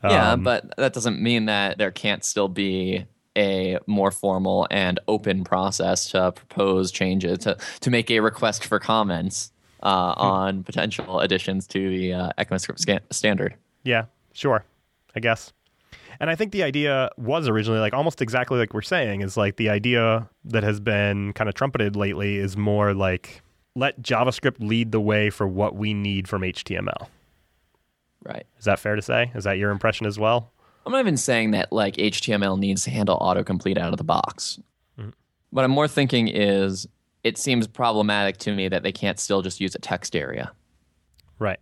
Yeah, 0.04 0.34
Um, 0.34 0.43
but 0.43 0.76
that 0.78 0.93
doesn't 0.93 1.22
mean 1.22 1.46
that 1.46 1.78
there 1.78 1.91
can't 1.91 2.26
still 2.26 2.50
be 2.50 3.06
a 3.38 3.80
more 3.88 4.12
formal 4.12 4.67
and 4.69 5.00
open 5.08 5.43
process 5.43 6.10
to 6.12 6.32
propose 6.34 6.91
changes 6.91 7.39
to 7.39 7.58
to 7.80 7.89
make 7.89 8.12
a 8.12 8.19
request 8.19 8.65
for 8.65 8.80
comments 8.80 9.52
uh, 9.82 10.13
on 10.17 10.63
potential 10.63 11.19
additions 11.19 11.65
to 11.67 11.89
the 11.89 12.13
uh, 12.13 12.30
ECMAScript 12.38 12.80
scan- 12.80 13.02
standard. 13.12 13.56
Yeah, 13.84 14.06
sure, 14.34 14.63
I 15.15 15.19
guess. 15.19 15.52
And 16.19 16.30
I 16.30 16.36
think 16.36 16.52
the 16.52 16.63
idea 16.63 17.10
was 17.17 17.48
originally 17.48 17.80
like 17.80 17.93
almost 17.93 18.22
exactly 18.22 18.60
like 18.60 18.74
we're 18.74 18.82
saying 18.82 19.22
is 19.22 19.36
like 19.36 19.56
the 19.56 19.69
idea 19.69 20.30
that 20.46 20.63
has 20.63 20.80
been 20.80 21.34
kind 21.34 21.50
of 21.50 21.56
trumpeted 21.56 21.96
lately 21.96 22.38
is 22.38 22.56
more 22.56 22.93
like 22.93 23.41
let 23.76 24.02
JavaScript 24.02 24.58
lead 24.60 24.91
the 24.91 25.02
way 25.02 25.30
for 25.30 25.48
what 25.48 25.76
we 25.76 25.93
need 25.93 26.28
from 26.28 26.43
HTML. 26.43 27.08
Right. 28.25 28.45
Is 28.57 28.65
that 28.65 28.79
fair 28.79 28.95
to 28.95 29.01
say? 29.01 29.31
Is 29.36 29.43
that 29.43 29.57
your 29.57 29.71
impression 29.71 30.05
as 30.05 30.17
well? 30.17 30.51
I'm 30.86 30.91
not 30.91 30.99
even 30.99 31.17
saying 31.17 31.51
that 31.51 31.71
like 31.71 31.95
HTML 31.95 32.57
needs 32.57 32.83
to 32.83 32.89
handle 32.89 33.17
autocomplete 33.19 33.77
out 33.77 33.91
of 33.91 33.97
the 33.97 34.03
box. 34.03 34.59
What 35.49 35.63
I'm 35.63 35.71
more 35.71 35.88
thinking 35.88 36.29
is 36.29 36.88
it 37.23 37.38
seems 37.38 37.67
problematic 37.67 38.38
to 38.38 38.55
me 38.55 38.67
that 38.69 38.81
they 38.81 38.91
can't 38.91 39.19
still 39.19 39.43
just 39.43 39.62
use 39.62 39.75
a 39.75 39.79
text 39.79 40.15
area. 40.15 40.51
Right. 41.38 41.59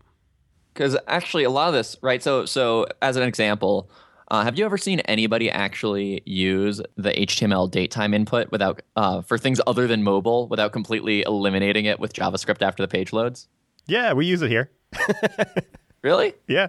Because 0.74 0.97
actually, 1.08 1.43
a 1.43 1.50
lot 1.50 1.67
of 1.67 1.74
this, 1.74 1.97
right? 2.02 2.24
So, 2.24 2.45
so 2.45 2.86
as 3.02 3.17
an 3.17 3.24
example, 3.24 3.91
uh, 4.30 4.45
have 4.45 4.58
you 4.58 4.63
ever 4.63 4.78
seen 4.78 5.02
anybody 5.02 5.52
actually 5.52 6.21
use 6.26 6.82
the 6.95 7.12
HTML 7.12 7.69
datetime 7.69 8.15
input 8.15 8.50
without 8.50 8.82
uh, 8.95 9.21
for 9.21 9.38
things 9.38 9.60
other 9.67 9.88
than 9.88 10.04
mobile 10.04 10.47
without 10.47 10.71
completely 10.71 11.24
eliminating 11.24 11.84
it 11.84 12.00
with 12.00 12.13
JavaScript 12.13 12.62
after 12.62 12.82
the 12.82 12.88
page 12.88 13.12
loads? 13.12 13.50
Yeah, 13.88 14.13
we 14.13 14.26
use 14.26 14.41
it 14.41 14.50
here. 14.50 14.71
Really? 16.04 16.34
Yeah. 16.48 16.68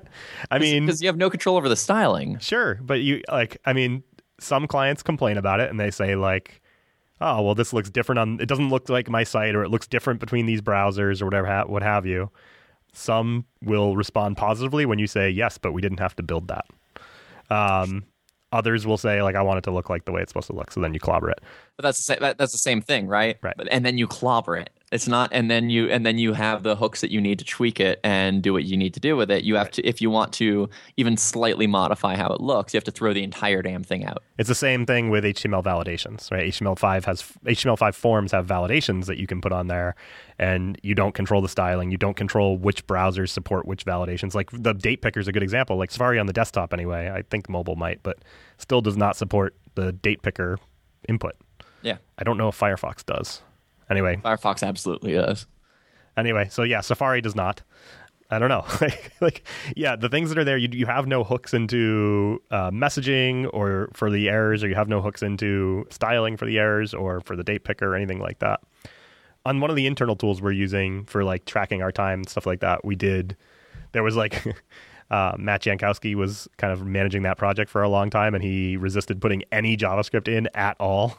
I 0.51 0.59
mean, 0.59 0.87
because 0.87 1.01
you 1.01 1.09
have 1.09 1.17
no 1.17 1.31
control 1.31 1.57
over 1.57 1.69
the 1.69 1.77
styling. 1.77 2.39
Sure, 2.39 2.79
but 2.83 3.01
you 3.01 3.23
like 3.31 3.57
I 3.65 3.73
mean, 3.73 4.03
some 4.39 4.67
clients 4.67 5.03
complain 5.03 5.39
about 5.39 5.61
it 5.61 5.71
and 5.71 5.81
they 5.81 5.91
say 5.91 6.17
like, 6.17 6.61
"Oh, 7.21 7.41
well 7.43 7.55
this 7.55 7.73
looks 7.73 7.89
different 7.89 8.19
on 8.19 8.41
it 8.41 8.47
doesn't 8.47 8.69
look 8.69 8.89
like 8.89 9.09
my 9.09 9.25
site 9.25 9.55
or 9.55 9.65
it 9.65 9.71
looks 9.71 9.87
different 9.87 10.21
between 10.21 10.47
these 10.47 10.61
browsers 10.61 11.23
or 11.23 11.25
whatever 11.25 11.47
ha- 11.47 11.65
what 11.65 11.83
have 11.83 12.05
you." 12.05 12.31
Some 12.93 13.47
will 13.63 13.97
respond 13.97 14.37
positively 14.37 14.85
when 14.85 14.99
you 14.99 15.07
say, 15.07 15.31
"Yes, 15.31 15.57
but 15.57 15.73
we 15.73 15.81
didn't 15.81 16.01
have 16.01 16.15
to 16.17 16.23
build 16.23 16.49
that." 16.49 16.67
Um 17.51 18.05
others 18.53 18.87
will 18.87 18.99
say 18.99 19.23
like, 19.23 19.35
"I 19.35 19.41
want 19.41 19.57
it 19.59 19.65
to 19.65 19.71
look 19.71 19.89
like 19.89 20.05
the 20.05 20.13
way 20.13 20.21
it's 20.21 20.31
supposed 20.31 20.49
to 20.49 20.53
look." 20.55 20.71
So 20.71 20.81
then 20.83 20.93
you 20.93 21.01
clobber 21.01 21.31
it. 21.31 21.41
But 21.79 21.85
that's 21.85 21.97
the 21.97 22.05
same. 22.05 22.19
That, 22.21 22.37
that's 22.37 22.53
the 22.53 22.59
same 22.59 22.83
thing, 22.83 23.07
right? 23.07 23.39
Right. 23.41 23.55
But, 23.57 23.69
and 23.71 23.83
then 23.87 23.97
you 23.97 24.07
clobber 24.07 24.57
it. 24.57 24.69
It's 24.93 25.09
not, 25.09 25.31
and 25.33 25.51
then 25.51 25.71
you 25.71 25.89
and 25.89 26.05
then 26.05 26.19
you 26.19 26.35
have 26.35 26.65
the 26.65 26.77
hooks 26.77 27.01
that 27.01 27.11
you 27.11 27.19
need 27.19 27.39
to 27.39 27.47
tweak 27.47 27.81
it 27.81 27.99
and 28.05 28.43
do 28.43 28.53
what 28.53 28.65
you 28.65 28.77
need 28.77 28.93
to 28.93 29.01
do 29.01 29.17
with 29.17 29.31
it. 29.31 29.43
You 29.43 29.55
have 29.55 29.71
to, 29.71 29.83
if 29.87 30.03
you 30.03 30.11
want 30.11 30.35
to 30.35 30.69
even 30.99 31.17
slightly 31.17 31.67
modify 31.67 32.15
how 32.15 32.31
it 32.31 32.43
looks, 32.43 32.75
you 32.75 32.77
have 32.77 32.85
to 32.85 32.91
throw 32.91 33.15
the 33.15 33.23
entire 33.23 33.63
damn 33.63 33.83
thing 33.83 34.05
out. 34.05 34.23
It's 34.37 34.51
the 34.51 34.55
same 34.55 34.85
thing 34.85 35.09
with 35.09 35.25
HTML 35.25 35.65
validations, 35.65 36.31
right? 36.31 36.53
HTML5 36.53 37.07
has 37.07 37.23
HTML5 37.23 37.95
forms 37.95 38.33
have 38.33 38.47
validations 38.47 39.07
that 39.07 39.17
you 39.17 39.27
can 39.27 39.41
put 39.41 39.51
on 39.51 39.69
there, 39.69 39.95
and 40.39 40.79
you 40.83 40.95
don't 40.95 41.15
control 41.15 41.41
the 41.41 41.49
styling. 41.49 41.91
You 41.91 41.97
don't 41.97 42.17
control 42.17 42.59
which 42.59 42.87
browsers 42.87 43.31
support 43.31 43.67
which 43.67 43.87
validations. 43.87 44.35
Like 44.35 44.51
the 44.53 44.75
date 44.75 45.01
picker 45.01 45.21
is 45.21 45.27
a 45.27 45.33
good 45.33 45.43
example. 45.43 45.79
Like 45.79 45.91
Safari 45.91 46.19
on 46.19 46.27
the 46.27 46.35
desktop, 46.35 46.75
anyway. 46.75 47.11
I 47.11 47.23
think 47.23 47.49
mobile 47.49 47.77
might, 47.77 48.03
but 48.03 48.19
still 48.59 48.83
does 48.83 48.99
not 48.99 49.17
support 49.17 49.55
the 49.75 49.93
date 49.93 50.21
picker 50.21 50.59
input. 51.09 51.35
Yeah, 51.81 51.97
I 52.19 52.25
don't 52.25 52.37
know 52.37 52.49
if 52.49 52.61
Firefox 52.61 53.07
does. 53.07 53.41
Anyway, 53.93 54.17
Firefox 54.17 54.67
absolutely 54.67 55.13
does. 55.13 55.47
Anyway, 56.17 56.49
so 56.51 56.63
yeah, 56.63 56.81
Safari 56.81 57.21
does 57.21 57.35
not. 57.35 57.63
I 58.31 58.39
don't 58.39 58.49
know. 58.49 58.65
like, 59.21 59.47
yeah, 59.77 59.95
the 59.95 60.09
things 60.09 60.31
that 60.31 60.39
are 60.39 60.45
there, 60.45 60.57
you 60.57 60.69
you 60.73 60.87
have 60.87 61.07
no 61.07 61.23
hooks 61.23 61.53
into 61.53 62.43
uh, 62.51 62.71
messaging 62.71 63.49
or 63.53 63.91
for 63.93 64.11
the 64.11 64.31
errors, 64.31 64.65
or 64.65 64.69
you 64.69 64.75
have 64.75 64.89
no 64.89 65.03
hooks 65.03 65.23
into 65.23 65.87
styling 65.91 66.39
for 66.39 66.47
the 66.47 66.59
errors 66.59 66.95
or 66.95 67.21
for 67.21 67.37
the 67.37 67.45
date 67.45 67.65
picker 67.65 67.93
or 67.93 67.95
anything 67.95 68.21
like 68.21 68.39
that. 68.39 68.61
On 69.45 69.61
one 69.61 69.69
of 69.69 69.77
the 69.77 69.87
internal 69.87 70.17
tools 70.17 70.41
we're 70.41 70.53
using 70.53 71.05
for 71.05 71.25
like 71.25 71.45
tracking 71.45 71.83
our 71.83 71.93
time 71.93 72.21
and 72.21 72.29
stuff 72.29 72.47
like 72.47 72.61
that, 72.61 72.85
we 72.85 72.97
did. 72.97 73.37
There 73.93 74.03
was 74.03 74.17
like. 74.17 74.43
Uh, 75.11 75.37
Matt 75.39 75.61
Jankowski 75.61 76.15
was 76.15 76.49
kind 76.57 76.73
of 76.73 76.87
managing 76.87 77.21
that 77.25 77.37
project 77.37 77.71
for 77.71 77.83
a 77.83 77.89
long 77.91 78.09
time, 78.09 78.35
and 78.35 78.43
he 78.43 78.79
resisted 78.79 79.21
putting 79.21 79.43
any 79.53 79.77
JavaScript 79.77 80.27
in 80.27 80.49
at 80.55 80.75
all 80.81 81.19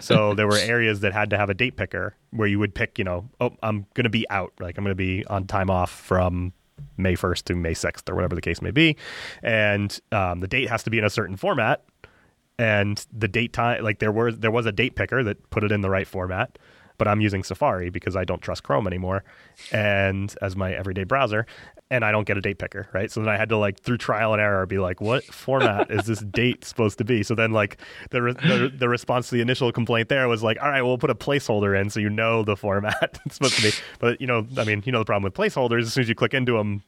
so 0.00 0.34
there 0.34 0.46
were 0.46 0.58
areas 0.58 1.00
that 1.00 1.12
had 1.12 1.30
to 1.30 1.38
have 1.38 1.50
a 1.50 1.54
date 1.54 1.76
picker 1.76 2.14
where 2.30 2.48
you 2.48 2.58
would 2.58 2.74
pick, 2.74 2.98
you 2.98 3.04
know, 3.04 3.28
oh, 3.40 3.52
I'm 3.62 3.86
going 3.94 4.04
to 4.04 4.10
be 4.10 4.28
out, 4.30 4.52
like 4.60 4.78
I'm 4.78 4.84
going 4.84 4.92
to 4.92 4.94
be 4.94 5.24
on 5.26 5.46
time 5.46 5.70
off 5.70 5.90
from 5.90 6.52
May 6.96 7.14
1st 7.14 7.44
to 7.44 7.54
May 7.56 7.72
6th 7.72 8.08
or 8.08 8.14
whatever 8.14 8.34
the 8.34 8.40
case 8.40 8.62
may 8.62 8.70
be, 8.70 8.96
and 9.42 9.98
um, 10.12 10.40
the 10.40 10.48
date 10.48 10.68
has 10.68 10.82
to 10.84 10.90
be 10.90 10.98
in 10.98 11.04
a 11.04 11.10
certain 11.10 11.36
format. 11.36 11.84
And 12.60 13.04
the 13.12 13.28
date 13.28 13.52
time, 13.52 13.84
like 13.84 14.00
there 14.00 14.10
was 14.10 14.38
there 14.40 14.50
was 14.50 14.66
a 14.66 14.72
date 14.72 14.96
picker 14.96 15.22
that 15.22 15.48
put 15.50 15.62
it 15.62 15.70
in 15.70 15.80
the 15.80 15.90
right 15.90 16.08
format, 16.08 16.58
but 16.98 17.08
I'm 17.08 17.20
using 17.20 17.42
Safari 17.44 17.90
because 17.90 18.16
I 18.16 18.24
don't 18.24 18.42
trust 18.42 18.64
Chrome 18.64 18.86
anymore, 18.86 19.24
and 19.72 20.34
as 20.42 20.56
my 20.56 20.72
everyday 20.72 21.04
browser, 21.04 21.46
and 21.90 22.04
I 22.04 22.12
don't 22.12 22.26
get 22.26 22.36
a 22.36 22.40
date 22.40 22.58
picker, 22.58 22.88
right? 22.92 23.10
So 23.10 23.20
then 23.20 23.28
I 23.28 23.36
had 23.36 23.48
to 23.48 23.56
like 23.56 23.80
through 23.80 23.98
trial 23.98 24.32
and 24.32 24.42
error 24.42 24.66
be 24.66 24.78
like, 24.78 25.00
what 25.00 25.24
format 25.24 25.90
is 25.90 26.06
this 26.06 26.20
date 26.30 26.64
supposed 26.64 26.98
to 26.98 27.04
be? 27.04 27.22
So 27.22 27.34
then 27.34 27.52
like 27.52 27.78
the, 28.10 28.22
re- 28.22 28.32
the 28.32 28.72
the 28.76 28.88
response 28.88 29.28
to 29.28 29.36
the 29.36 29.40
initial 29.40 29.72
complaint 29.72 30.08
there 30.08 30.28
was 30.28 30.42
like, 30.42 30.58
all 30.60 30.68
right, 30.68 30.82
we'll 30.82 30.98
put 30.98 31.10
a 31.10 31.14
placeholder 31.14 31.78
in 31.80 31.88
so 31.90 32.00
you 32.00 32.10
know 32.10 32.42
the 32.42 32.56
format 32.56 33.20
it's 33.26 33.36
supposed 33.36 33.56
to 33.56 33.62
be. 33.62 33.70
But 33.98 34.20
you 34.20 34.26
know, 34.26 34.46
I 34.56 34.64
mean, 34.64 34.82
you 34.84 34.92
know 34.92 34.98
the 34.98 35.04
problem 35.04 35.24
with 35.24 35.34
placeholders 35.34 35.82
as 35.82 35.94
soon 35.94 36.02
as 36.02 36.08
you 36.08 36.14
click 36.14 36.34
into 36.34 36.52
them, 36.52 36.82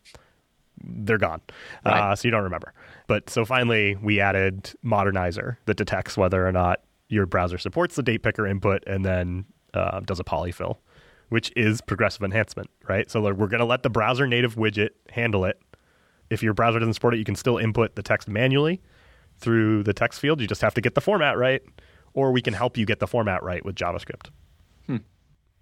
they're 0.83 1.19
gone, 1.19 1.41
right. 1.85 2.13
uh, 2.13 2.17
so 2.17 2.27
you 2.27 2.33
don't 2.33 2.45
remember. 2.45 2.73
But 3.07 3.31
so 3.31 3.45
finally 3.45 3.97
we 3.97 4.21
added 4.21 4.73
Modernizr 4.85 5.57
that 5.67 5.77
detects 5.77 6.17
whether 6.17 6.47
or 6.47 6.53
not 6.53 6.81
your 7.09 7.27
browser 7.27 7.59
supports 7.59 7.97
the 7.97 8.03
date 8.03 8.23
picker 8.23 8.47
input 8.47 8.85
and 8.87 9.05
then 9.05 9.45
uh, 9.75 10.01
does 10.01 10.21
a 10.21 10.25
polyfill 10.25 10.79
which 11.31 11.53
is 11.57 11.81
progressive 11.81 12.23
enhancement, 12.23 12.69
right? 12.87 13.11
So 13.11 13.23
we're 13.23 13.47
going 13.47 13.61
to 13.61 13.65
let 13.65 13.83
the 13.83 13.89
browser 13.89 14.27
native 14.27 14.57
widget 14.57 14.91
handle 15.11 15.45
it. 15.45 15.59
If 16.29 16.43
your 16.43 16.55
browser 16.55 16.79
doesn't 16.79 16.95
support 16.95 17.15
it, 17.15 17.19
you 17.19 17.25
can 17.25 17.37
still 17.37 17.57
input 17.57 17.95
the 17.95 18.03
text 18.03 18.29
manually 18.29 18.81
through 19.39 19.85
the 19.85 19.95
text 19.95 20.21
field. 20.21 20.41
You 20.41 20.47
just 20.47 20.61
have 20.61 20.75
to 20.75 20.81
get 20.81 20.95
the 20.95 21.01
format 21.01 21.39
right, 21.39 21.63
or 22.15 22.33
we 22.33 22.43
can 22.43 22.53
help 22.53 22.77
you 22.77 22.85
get 22.85 22.99
the 22.99 23.07
format 23.07 23.43
right 23.43 23.65
with 23.65 23.77
JavaScript. 23.77 24.31
Hmm. 24.87 24.99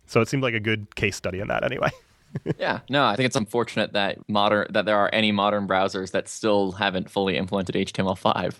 So 0.06 0.20
it 0.22 0.28
seemed 0.28 0.42
like 0.42 0.54
a 0.54 0.60
good 0.60 0.94
case 0.96 1.16
study 1.16 1.38
in 1.38 1.48
that 1.48 1.64
anyway. 1.64 1.90
yeah, 2.58 2.80
no, 2.88 3.04
I 3.04 3.16
think 3.16 3.26
it's 3.26 3.36
unfortunate 3.36 3.92
that 3.92 4.18
modern 4.28 4.68
that 4.70 4.86
there 4.86 4.96
are 4.96 5.10
any 5.12 5.32
modern 5.32 5.68
browsers 5.68 6.12
that 6.12 6.28
still 6.28 6.72
haven't 6.72 7.10
fully 7.10 7.36
implemented 7.36 7.74
HTML5. 7.74 8.54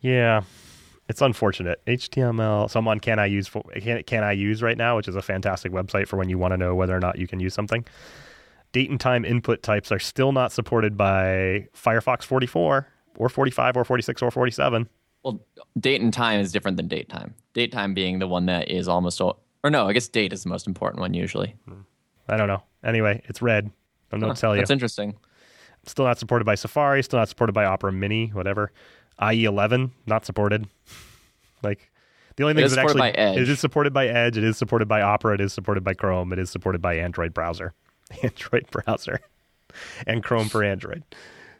Yeah, 0.00 0.42
it's 1.08 1.22
unfortunate. 1.22 1.84
HTML. 1.86 2.70
So 2.70 2.78
I'm 2.78 2.88
on 2.88 3.00
can 3.00 3.18
I 3.18 3.26
use 3.26 3.50
can, 3.80 4.02
can 4.02 4.24
I 4.24 4.32
use 4.32 4.62
right 4.62 4.76
now, 4.76 4.96
which 4.96 5.08
is 5.08 5.16
a 5.16 5.22
fantastic 5.22 5.72
website 5.72 6.06
for 6.06 6.16
when 6.16 6.28
you 6.28 6.38
want 6.38 6.52
to 6.52 6.56
know 6.56 6.74
whether 6.74 6.94
or 6.94 7.00
not 7.00 7.18
you 7.18 7.26
can 7.26 7.40
use 7.40 7.54
something. 7.54 7.84
Date 8.72 8.90
and 8.90 9.00
time 9.00 9.24
input 9.24 9.62
types 9.62 9.90
are 9.90 9.98
still 9.98 10.32
not 10.32 10.52
supported 10.52 10.96
by 10.96 11.66
Firefox 11.74 12.24
44 12.24 12.86
or 13.16 13.28
45 13.28 13.76
or 13.76 13.84
46 13.84 14.22
or 14.22 14.30
47. 14.30 14.88
Well, 15.24 15.40
date 15.78 16.00
and 16.00 16.12
time 16.12 16.40
is 16.40 16.52
different 16.52 16.76
than 16.76 16.86
date 16.86 17.08
time. 17.08 17.34
Date 17.54 17.72
time 17.72 17.94
being 17.94 18.18
the 18.18 18.28
one 18.28 18.46
that 18.46 18.70
is 18.70 18.86
almost 18.86 19.20
all, 19.20 19.42
or 19.64 19.70
no, 19.70 19.88
I 19.88 19.92
guess 19.94 20.06
date 20.08 20.32
is 20.32 20.42
the 20.42 20.50
most 20.50 20.66
important 20.66 21.00
one 21.00 21.14
usually. 21.14 21.56
Hmm. 21.66 21.80
I 22.28 22.36
don't 22.36 22.46
know. 22.46 22.62
Anyway, 22.84 23.22
it's 23.24 23.40
red. 23.40 23.70
I'm 24.12 24.20
not 24.20 24.28
huh, 24.28 24.34
tell 24.34 24.54
you. 24.54 24.60
That's 24.60 24.70
interesting. 24.70 25.16
Still 25.86 26.04
not 26.04 26.18
supported 26.18 26.44
by 26.44 26.54
Safari. 26.54 27.02
Still 27.02 27.18
not 27.18 27.28
supported 27.28 27.52
by 27.52 27.64
Opera 27.64 27.92
Mini. 27.92 28.28
Whatever. 28.28 28.70
IE11 29.20 29.90
not 30.06 30.24
supported. 30.24 30.66
Like 31.62 31.90
the 32.36 32.44
only 32.44 32.54
thing 32.54 32.70
that 32.70 32.78
actually 32.78 33.08
it 33.08 33.48
is 33.48 33.58
supported 33.58 33.92
by 33.92 34.06
Edge. 34.06 34.36
It 34.36 34.44
is 34.44 34.56
supported 34.56 34.86
by 34.86 35.02
Opera. 35.02 35.34
It 35.34 35.40
is 35.40 35.52
supported 35.52 35.82
by 35.82 35.94
Chrome. 35.94 36.32
It 36.32 36.38
is 36.38 36.50
supported 36.50 36.80
by 36.80 36.94
Android 36.94 37.34
browser, 37.34 37.74
Android 38.22 38.70
browser, 38.70 39.20
and 40.06 40.22
Chrome 40.22 40.48
for 40.48 40.62
Android. 40.62 41.02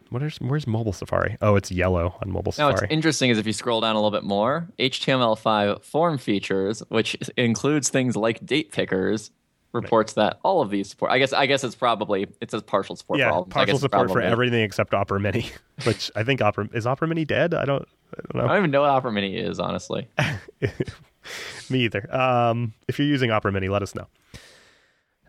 What 0.09 0.23
is, 0.23 0.37
where's 0.37 0.65
mobile 0.65 0.93
Safari? 0.93 1.37
Oh, 1.41 1.55
it's 1.55 1.69
yellow 1.69 2.15
on 2.21 2.31
mobile 2.31 2.51
Safari. 2.51 2.73
Now, 2.73 2.81
what's 2.81 2.91
interesting 2.91 3.29
is 3.29 3.37
if 3.37 3.45
you 3.45 3.53
scroll 3.53 3.81
down 3.81 3.95
a 3.95 3.99
little 3.99 4.17
bit 4.17 4.23
more, 4.23 4.67
HTML5 4.79 5.83
form 5.83 6.17
features, 6.17 6.81
which 6.89 7.15
includes 7.37 7.89
things 7.89 8.15
like 8.15 8.43
date 8.43 8.71
pickers, 8.71 9.31
reports 9.71 10.15
right. 10.17 10.31
that 10.31 10.39
all 10.43 10.61
of 10.61 10.69
these 10.69 10.89
support. 10.89 11.11
I 11.11 11.19
guess 11.19 11.33
I 11.33 11.45
guess 11.45 11.63
it's 11.63 11.75
probably 11.75 12.27
it 12.41 12.51
says 12.51 12.63
partial 12.63 12.95
support 12.95 13.19
yeah, 13.19 13.29
for 13.29 13.35
all. 13.35 13.45
partial 13.45 13.77
support 13.77 14.11
for 14.11 14.21
everything 14.21 14.61
except 14.61 14.93
Opera 14.93 15.19
Mini, 15.19 15.51
which 15.83 16.11
I 16.15 16.23
think 16.23 16.41
Opera 16.41 16.69
is 16.73 16.87
Opera 16.87 17.07
Mini 17.07 17.25
dead. 17.25 17.53
I 17.53 17.65
don't. 17.65 17.87
I 18.13 18.21
don't 18.21 18.35
know. 18.35 18.45
I 18.45 18.53
don't 18.53 18.57
even 18.57 18.71
know 18.71 18.81
what 18.81 18.89
Opera 18.89 19.11
Mini 19.11 19.37
is, 19.37 19.59
honestly. 19.59 20.07
Me 21.69 21.81
either. 21.81 22.13
Um, 22.15 22.73
if 22.87 22.97
you're 22.97 23.07
using 23.07 23.29
Opera 23.29 23.51
Mini, 23.51 23.69
let 23.69 23.83
us 23.83 23.93
know. 23.93 24.07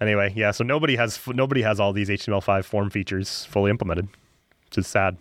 Anyway, 0.01 0.33
yeah. 0.35 0.51
So 0.51 0.65
nobody 0.65 0.97
has 0.97 1.21
nobody 1.27 1.63
has 1.63 1.79
all 1.79 1.93
these 1.93 2.09
HTML5 2.09 2.65
form 2.65 2.91
features 2.91 3.45
fully 3.47 3.71
implemented, 3.71 4.09
which 4.67 4.79
is 4.79 4.87
sad. 4.87 5.19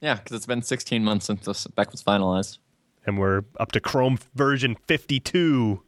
Yeah, 0.00 0.14
because 0.14 0.36
it's 0.36 0.46
been 0.46 0.62
16 0.62 1.04
months 1.04 1.26
since 1.26 1.44
the 1.44 1.52
spec 1.52 1.92
was 1.92 2.02
finalized, 2.02 2.58
and 3.04 3.18
we're 3.18 3.42
up 3.58 3.72
to 3.72 3.80
Chrome 3.80 4.18
version 4.34 4.76
52. 4.86 5.82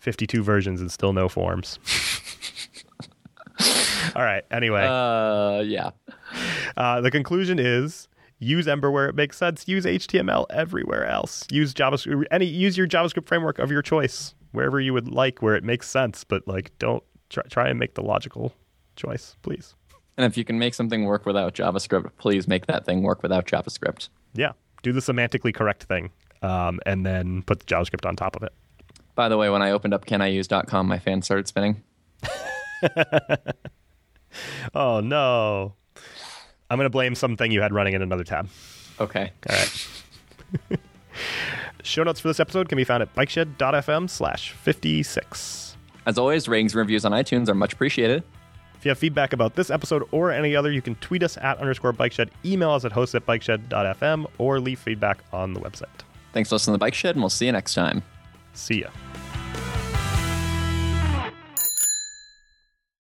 52 0.00 0.42
versions 0.42 0.80
and 0.80 0.90
still 0.90 1.12
no 1.12 1.28
forms. 1.28 1.78
All 4.16 4.22
right. 4.22 4.44
Anyway. 4.50 4.84
Uh, 4.84 5.60
yeah. 5.60 5.90
Uh, 6.76 7.00
the 7.00 7.10
conclusion 7.10 7.58
is 7.58 8.08
use 8.38 8.66
Ember 8.66 8.90
where 8.90 9.08
it 9.08 9.14
makes 9.14 9.36
sense. 9.36 9.68
Use 9.68 9.84
HTML 9.84 10.46
everywhere 10.50 11.06
else. 11.06 11.46
Use 11.50 11.72
JavaScript. 11.74 12.24
Any 12.30 12.46
use 12.46 12.76
your 12.76 12.88
JavaScript 12.88 13.26
framework 13.26 13.58
of 13.58 13.70
your 13.70 13.82
choice 13.82 14.34
wherever 14.52 14.80
you 14.80 14.92
would 14.92 15.08
like, 15.08 15.40
where 15.42 15.54
it 15.54 15.62
makes 15.62 15.88
sense. 15.88 16.24
But 16.24 16.48
like, 16.48 16.76
don't 16.78 17.04
try, 17.28 17.42
try 17.44 17.68
and 17.68 17.78
make 17.78 17.94
the 17.94 18.02
logical 18.02 18.54
choice, 18.96 19.36
please. 19.42 19.74
And 20.16 20.26
if 20.26 20.36
you 20.36 20.44
can 20.44 20.58
make 20.58 20.74
something 20.74 21.04
work 21.04 21.24
without 21.24 21.54
JavaScript, 21.54 22.10
please 22.18 22.48
make 22.48 22.66
that 22.66 22.84
thing 22.84 23.02
work 23.02 23.22
without 23.22 23.46
JavaScript. 23.46 24.08
Yeah, 24.34 24.52
do 24.82 24.92
the 24.92 25.00
semantically 25.00 25.54
correct 25.54 25.84
thing, 25.84 26.10
um, 26.42 26.80
and 26.84 27.06
then 27.06 27.42
put 27.42 27.60
the 27.60 27.66
JavaScript 27.66 28.06
on 28.06 28.16
top 28.16 28.36
of 28.36 28.42
it. 28.42 28.52
By 29.20 29.28
the 29.28 29.36
way, 29.36 29.50
when 29.50 29.60
I 29.60 29.72
opened 29.72 29.92
up 29.92 30.06
caniuse.com, 30.06 30.86
my 30.86 30.98
fan 30.98 31.20
started 31.20 31.46
spinning. 31.46 31.82
oh 34.74 35.00
no. 35.00 35.74
I'm 36.70 36.78
going 36.78 36.86
to 36.86 36.88
blame 36.88 37.14
something 37.14 37.52
you 37.52 37.60
had 37.60 37.70
running 37.70 37.92
in 37.92 38.00
another 38.00 38.24
tab. 38.24 38.48
Okay. 38.98 39.30
All 39.50 39.56
right. 39.56 39.88
Show 41.82 42.02
notes 42.02 42.18
for 42.18 42.28
this 42.28 42.40
episode 42.40 42.70
can 42.70 42.76
be 42.76 42.84
found 42.84 43.02
at 43.02 43.14
bikeshed.fm 43.14 44.08
slash 44.08 44.52
56. 44.52 45.76
As 46.06 46.16
always, 46.16 46.48
ratings 46.48 46.72
and 46.72 46.78
reviews 46.78 47.04
on 47.04 47.12
iTunes 47.12 47.50
are 47.50 47.54
much 47.54 47.74
appreciated. 47.74 48.22
If 48.78 48.86
you 48.86 48.88
have 48.88 48.98
feedback 48.98 49.34
about 49.34 49.54
this 49.54 49.68
episode 49.68 50.08
or 50.12 50.30
any 50.30 50.56
other, 50.56 50.72
you 50.72 50.80
can 50.80 50.94
tweet 50.94 51.22
us 51.22 51.36
at 51.36 51.58
underscore 51.58 51.92
bikeshed, 51.92 52.30
email 52.42 52.70
us 52.70 52.86
at 52.86 52.92
host 52.92 53.14
at 53.14 53.26
bikeshed.fm, 53.26 54.30
or 54.38 54.60
leave 54.60 54.78
feedback 54.78 55.22
on 55.30 55.52
the 55.52 55.60
website. 55.60 55.88
Thanks 56.32 56.48
for 56.48 56.54
listening 56.54 56.72
to 56.72 56.78
the 56.78 56.86
Bike 56.86 56.94
Shed, 56.94 57.16
and 57.16 57.22
we'll 57.22 57.28
see 57.28 57.44
you 57.44 57.52
next 57.52 57.74
time. 57.74 58.02
See 58.54 58.80
ya. 58.80 58.88